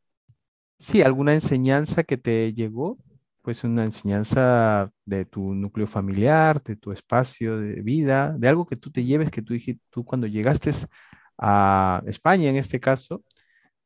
Sí, 0.79 1.03
alguna 1.03 1.35
enseñanza 1.35 2.05
que 2.05 2.17
te 2.17 2.53
llegó, 2.53 2.99
pues 3.43 3.65
una 3.65 3.85
enseñanza 3.85 4.91
de 5.05 5.25
tu 5.25 5.55
núcleo 5.55 5.87
familiar, 5.87 6.63
de 6.63 6.77
tu 6.77 6.93
espacio 6.93 7.59
de 7.59 7.83
vida, 7.83 8.37
de 8.39 8.49
algo 8.49 8.67
que 8.67 8.77
tú 8.77 8.91
te 8.91 9.05
lleves, 9.05 9.31
que 9.31 9.43
tú 9.43 9.53
dijiste, 9.53 9.83
tú 9.91 10.05
cuando 10.05 10.27
llegaste 10.27 10.73
a 11.39 12.03
España 12.07 12.51
en 12.51 12.57
este 12.57 12.81
caso, 12.81 13.23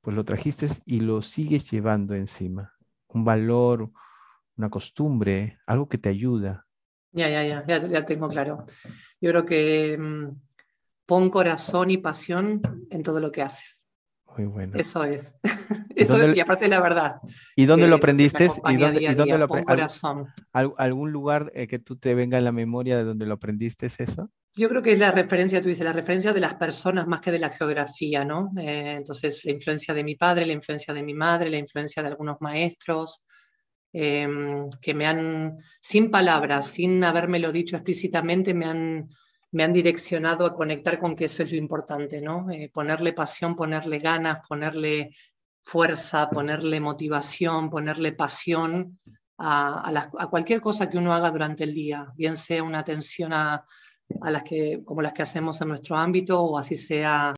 pues 0.00 0.14
lo 0.16 0.24
trajiste 0.24 0.68
y 0.86 1.00
lo 1.00 1.22
sigues 1.22 1.70
llevando 1.70 2.14
encima. 2.14 2.72
Un 3.08 3.24
valor, 3.24 3.90
una 4.56 4.70
costumbre, 4.70 5.58
algo 5.66 5.88
que 5.88 5.98
te 5.98 6.08
ayuda. 6.08 6.66
Ya, 7.12 7.28
ya, 7.28 7.64
ya, 7.64 7.86
ya, 7.86 8.04
tengo 8.04 8.28
claro. 8.28 8.66
Yo 9.20 9.30
creo 9.30 9.44
que 9.44 9.96
mm, 9.98 10.30
pon 11.06 11.30
corazón 11.30 11.90
y 11.90 11.98
pasión 11.98 12.60
en 12.90 13.02
todo 13.02 13.20
lo 13.20 13.30
que 13.30 13.42
haces. 13.42 13.86
Muy 14.36 14.46
bueno. 14.46 14.76
Eso 14.76 15.04
es. 15.04 15.32
Eso 15.94 16.34
y 16.34 16.40
aparte 16.40 16.66
la 16.66 16.80
verdad. 16.80 17.16
¿Y 17.54 17.66
dónde 17.66 17.86
lo 17.86 17.96
aprendiste? 17.96 18.48
¿Y 18.68 18.76
dónde, 18.76 19.02
¿y 19.02 19.14
dónde 19.14 19.38
lo 19.38 19.44
aprendiste? 19.44 20.08
¿Algún 20.52 21.12
lugar 21.12 21.52
eh, 21.54 21.68
que 21.68 21.78
tú 21.78 21.96
te 21.96 22.14
venga 22.14 22.38
en 22.38 22.44
la 22.44 22.52
memoria 22.52 22.96
de 22.96 23.04
donde 23.04 23.26
lo 23.26 23.34
aprendiste 23.34 23.86
es 23.86 24.00
eso? 24.00 24.30
Yo 24.56 24.68
creo 24.68 24.82
que 24.82 24.92
es 24.92 24.98
la 25.00 25.10
referencia, 25.10 25.60
tú 25.60 25.68
dices, 25.68 25.84
la 25.84 25.92
referencia 25.92 26.32
de 26.32 26.40
las 26.40 26.54
personas 26.54 27.06
más 27.06 27.20
que 27.20 27.32
de 27.32 27.40
la 27.40 27.50
geografía, 27.50 28.24
¿no? 28.24 28.52
Eh, 28.56 28.96
entonces, 28.98 29.44
la 29.44 29.52
influencia 29.52 29.94
de 29.94 30.04
mi 30.04 30.14
padre, 30.14 30.46
la 30.46 30.52
influencia 30.52 30.94
de 30.94 31.02
mi 31.02 31.14
madre, 31.14 31.50
la 31.50 31.58
influencia 31.58 32.02
de 32.02 32.08
algunos 32.08 32.36
maestros, 32.40 33.22
Em, 33.96 34.68
que 34.82 34.92
me 34.92 35.06
han, 35.06 35.58
sin 35.80 36.10
palabras, 36.10 36.66
sin 36.66 37.04
habérmelo 37.04 37.52
dicho 37.52 37.76
explícitamente, 37.76 38.52
me 38.52 38.66
han, 38.66 39.08
me 39.52 39.62
han 39.62 39.72
direccionado 39.72 40.44
a 40.46 40.54
conectar 40.56 40.98
con 40.98 41.14
que 41.14 41.26
eso 41.26 41.44
es 41.44 41.52
lo 41.52 41.58
importante, 41.58 42.20
¿no? 42.20 42.50
Eh, 42.50 42.72
ponerle 42.74 43.12
pasión, 43.12 43.54
ponerle 43.54 44.00
ganas, 44.00 44.44
ponerle 44.48 45.14
fuerza, 45.60 46.28
ponerle 46.28 46.80
motivación, 46.80 47.70
ponerle 47.70 48.10
pasión 48.10 48.98
a, 49.38 50.10
a, 50.18 50.26
cualquier 50.26 50.60
cosa 50.60 50.90
que 50.90 50.98
uno 50.98 51.14
haga 51.14 51.30
durante 51.30 51.62
el 51.62 51.72
día, 51.72 52.08
bien 52.16 52.34
sea 52.34 52.64
una 52.64 52.80
atención 52.80 53.32
a, 53.32 53.64
a, 54.22 54.30
las 54.32 54.42
que, 54.42 54.82
como 54.84 55.02
las 55.02 55.12
que 55.12 55.22
hacemos 55.22 55.60
en 55.60 55.68
nuestro 55.68 55.94
ámbito, 55.94 56.42
o 56.42 56.58
así 56.58 56.74
sea 56.74 57.32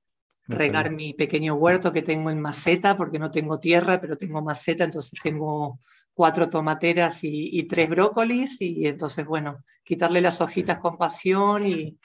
regar 0.49 0.91
mi 0.91 1.13
pequeño 1.13 1.55
huerto 1.57 1.93
que 1.93 2.01
tengo 2.01 2.31
en 2.31 2.41
maceta, 2.41 2.97
porque 2.97 3.19
no 3.19 3.31
tengo 3.31 3.59
tierra, 3.59 4.01
pero 4.01 4.17
tengo 4.17 4.41
maceta, 4.41 4.85
entonces 4.85 5.13
tengo 5.23 5.81
cuatro 6.17 6.49
tomateras 6.49 7.19
y, 7.23 7.63
tres 7.65 7.91
brócolis 7.91 8.63
y 8.63 8.87
entonces, 8.87 9.27
bueno, 9.27 9.63
quitarle 9.85 10.23
las 10.23 10.41
hojitas 10.41 10.79
con 10.79 10.97
pasión 10.97 11.67
y, 11.67 11.99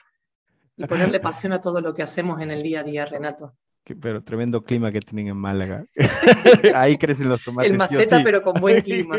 ponerle 0.86 1.18
pasión 1.20 1.54
a 1.54 1.62
todo 1.62 1.80
lo 1.80 1.94
que 1.94 2.02
hacemos 2.02 2.38
en 2.42 2.50
el 2.50 2.62
día 2.62 2.80
a 2.80 2.82
día, 2.82 3.06
Renato. 3.06 3.56
pero 4.02 4.22
tremendo 4.22 4.62
clima 4.62 4.92
que 4.92 5.00
tienen 5.00 5.28
en 5.28 5.38
Málaga. 5.38 5.86
Ahí 6.74 6.98
crecen 6.98 7.30
los 7.30 7.42
tomates. 7.42 7.70
El 7.70 7.78
maceta, 7.78 8.20
pero 8.22 8.42
con 8.42 8.60
buen 8.60 8.82
clima. 8.82 9.16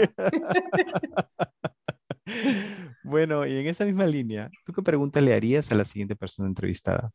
bueno, 3.02 3.48
y 3.48 3.58
en 3.58 3.66
esa 3.66 3.86
misma 3.86 4.06
línea, 4.06 4.52
¿tú 4.64 4.74
qué 4.74 4.84
pregunta 4.84 5.20
le 5.22 5.34
harías 5.34 5.72
a 5.72 5.76
la 5.76 5.86
siguiente 5.86 6.16
persona 6.16 6.48
entrevistada? 6.48 7.12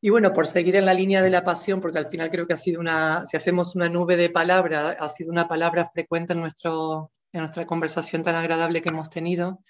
Y 0.00 0.08
bueno, 0.10 0.32
por 0.32 0.46
seguir 0.46 0.76
en 0.76 0.86
la 0.86 0.94
línea 0.94 1.22
de 1.22 1.30
la 1.30 1.44
pasión, 1.44 1.80
porque 1.80 1.98
al 1.98 2.08
final 2.08 2.30
creo 2.30 2.46
que 2.46 2.54
ha 2.54 2.56
sido 2.56 2.80
una, 2.80 3.26
si 3.26 3.36
hacemos 3.36 3.74
una 3.74 3.88
nube 3.88 4.16
de 4.16 4.30
palabras, 4.30 4.96
ha 4.98 5.08
sido 5.08 5.30
una 5.30 5.46
palabra 5.46 5.86
frecuente 5.86 6.32
en, 6.32 6.40
nuestro, 6.40 7.10
en 7.32 7.40
nuestra 7.40 7.66
conversación 7.66 8.22
tan 8.22 8.34
agradable 8.34 8.80
que 8.80 8.88
hemos 8.88 9.10
tenido, 9.10 9.60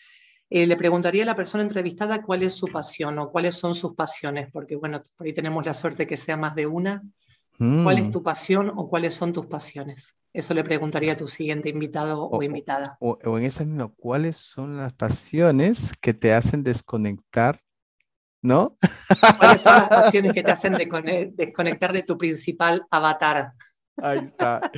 eh, 0.48 0.66
le 0.66 0.76
preguntaría 0.76 1.22
a 1.24 1.26
la 1.26 1.36
persona 1.36 1.62
entrevistada 1.62 2.22
cuál 2.22 2.42
es 2.42 2.54
su 2.54 2.66
pasión 2.66 3.18
o 3.18 3.30
cuáles 3.30 3.56
son 3.56 3.74
sus 3.74 3.94
pasiones, 3.94 4.48
porque 4.52 4.76
bueno, 4.76 5.00
por 5.16 5.26
ahí 5.26 5.32
tenemos 5.32 5.64
la 5.64 5.74
suerte 5.74 6.06
que 6.06 6.16
sea 6.16 6.36
más 6.36 6.54
de 6.54 6.66
una. 6.66 7.02
¿Cuál 7.58 7.98
es 7.98 8.08
mm. 8.08 8.10
tu 8.10 8.22
pasión 8.22 8.72
o 8.74 8.88
cuáles 8.88 9.12
son 9.12 9.34
tus 9.34 9.44
pasiones? 9.44 10.16
Eso 10.32 10.54
le 10.54 10.64
preguntaría 10.64 11.12
a 11.12 11.16
tu 11.16 11.26
siguiente 11.26 11.68
invitado 11.68 12.22
o, 12.22 12.42
invitada. 12.42 12.96
O, 13.00 13.18
o, 13.22 13.38
en 13.38 13.44
ese 13.44 13.66
mismo, 13.66 13.94
¿cuáles 13.96 14.38
son 14.38 14.78
las 14.78 14.94
pasiones 14.94 15.92
que 16.00 16.14
te 16.14 16.32
hacen 16.32 16.62
desconectar 16.62 17.60
¿no? 18.42 18.76
¿Cuáles 19.38 19.60
son 19.60 19.74
las 19.74 19.88
pasiones 19.88 20.32
que 20.32 20.42
te 20.42 20.50
hacen 20.50 20.74
desconectar 20.74 21.92
de 21.92 22.02
tu 22.02 22.16
principal 22.18 22.86
avatar? 22.90 23.52
Ahí 23.96 24.26
está. 24.26 24.70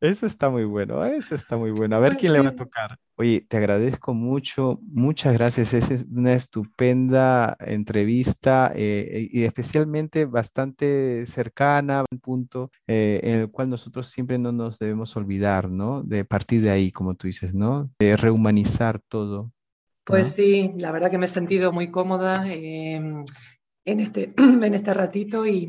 Eso 0.00 0.26
está 0.26 0.50
muy 0.50 0.64
bueno, 0.64 1.02
eso 1.04 1.34
está 1.34 1.56
muy 1.56 1.70
bueno. 1.70 1.96
A 1.96 1.98
ver 1.98 2.18
quién 2.18 2.34
le 2.34 2.40
va 2.40 2.50
a 2.50 2.56
tocar. 2.56 2.98
Oye, 3.16 3.46
te 3.48 3.56
agradezco 3.56 4.12
mucho, 4.12 4.78
muchas 4.82 5.32
gracias. 5.32 5.72
Esa 5.72 5.94
es 5.94 6.04
una 6.10 6.34
estupenda 6.34 7.56
entrevista 7.60 8.70
eh, 8.74 9.28
y 9.30 9.44
especialmente 9.44 10.26
bastante 10.26 11.24
cercana, 11.26 12.04
un 12.10 12.18
punto 12.18 12.70
eh, 12.86 13.20
en 13.22 13.36
el 13.36 13.50
cual 13.50 13.70
nosotros 13.70 14.08
siempre 14.08 14.36
no 14.36 14.52
nos 14.52 14.78
debemos 14.78 15.16
olvidar, 15.16 15.70
¿no? 15.70 16.02
De 16.02 16.26
partir 16.26 16.60
de 16.60 16.70
ahí, 16.70 16.90
como 16.90 17.14
tú 17.14 17.28
dices, 17.28 17.54
¿no? 17.54 17.88
De 17.98 18.14
rehumanizar 18.14 19.00
todo, 19.08 19.52
Pues 20.04 20.28
¿no? 20.28 20.34
sí, 20.34 20.72
la 20.78 20.92
verdad 20.92 21.10
que 21.10 21.18
me 21.18 21.26
he 21.26 21.28
sentido 21.28 21.72
muy 21.72 21.88
cómoda 21.88 22.44
eh, 22.46 22.94
en 22.94 24.00
este, 24.00 24.34
en 24.36 24.74
este 24.74 24.94
ratito 24.94 25.46
y 25.46 25.68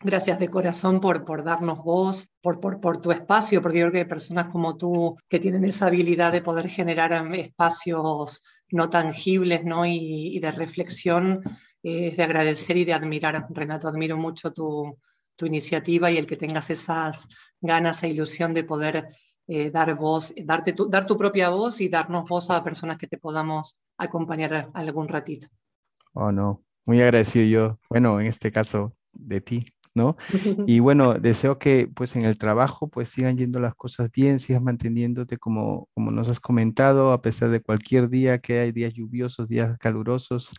gracias 0.00 0.38
de 0.38 0.48
corazón 0.48 1.00
por, 1.00 1.24
por 1.24 1.44
darnos 1.44 1.82
voz, 1.82 2.28
por, 2.40 2.60
por, 2.60 2.80
por 2.80 3.00
tu 3.00 3.12
espacio, 3.12 3.62
porque 3.62 3.80
yo 3.80 3.90
creo 3.90 4.04
que 4.04 4.08
personas 4.08 4.50
como 4.50 4.76
tú 4.76 5.16
que 5.28 5.38
tienen 5.38 5.64
esa 5.64 5.86
habilidad 5.86 6.32
de 6.32 6.42
poder 6.42 6.68
generar 6.68 7.12
em, 7.12 7.34
espacios 7.34 8.42
no 8.70 8.90
tangibles 8.90 9.64
¿no? 9.64 9.86
Y, 9.86 10.36
y 10.36 10.40
de 10.40 10.52
reflexión, 10.52 11.40
eh, 11.82 12.08
es 12.08 12.16
de 12.16 12.22
agradecer 12.22 12.76
y 12.76 12.84
de 12.84 12.94
admirar. 12.94 13.46
Renato, 13.50 13.88
admiro 13.88 14.16
mucho 14.16 14.52
tu, 14.52 14.98
tu 15.36 15.46
iniciativa 15.46 16.10
y 16.10 16.18
el 16.18 16.26
que 16.26 16.36
tengas 16.36 16.70
esas 16.70 17.28
ganas 17.60 18.02
e 18.02 18.08
ilusión 18.08 18.54
de 18.54 18.64
poder 18.64 19.08
eh, 19.46 19.70
dar 19.70 19.94
voz, 19.96 20.34
darte 20.44 20.72
tu, 20.72 20.88
dar 20.88 21.06
tu 21.06 21.16
propia 21.16 21.50
voz 21.50 21.80
y 21.80 21.88
darnos 21.88 22.28
voz 22.28 22.50
a 22.50 22.62
personas 22.62 22.98
que 22.98 23.06
te 23.06 23.18
podamos 23.18 23.76
acompañar 23.98 24.70
algún 24.74 25.08
ratito. 25.08 25.48
Oh, 26.14 26.30
no, 26.30 26.62
muy 26.84 27.00
agradecido 27.00 27.46
yo, 27.46 27.78
bueno, 27.88 28.20
en 28.20 28.26
este 28.26 28.52
caso 28.52 28.94
de 29.12 29.40
ti, 29.40 29.66
¿no? 29.94 30.16
Y 30.66 30.80
bueno, 30.80 31.14
deseo 31.14 31.58
que 31.58 31.88
pues 31.88 32.16
en 32.16 32.24
el 32.24 32.38
trabajo 32.38 32.88
pues 32.88 33.08
sigan 33.08 33.36
yendo 33.36 33.60
las 33.60 33.74
cosas 33.74 34.10
bien, 34.10 34.38
sigas 34.38 34.62
manteniéndote 34.62 35.38
como, 35.38 35.88
como 35.94 36.10
nos 36.10 36.30
has 36.30 36.40
comentado, 36.40 37.12
a 37.12 37.22
pesar 37.22 37.50
de 37.50 37.60
cualquier 37.60 38.08
día 38.08 38.38
que 38.38 38.60
hay 38.60 38.72
días 38.72 38.92
lluviosos, 38.94 39.48
días 39.48 39.76
calurosos, 39.78 40.50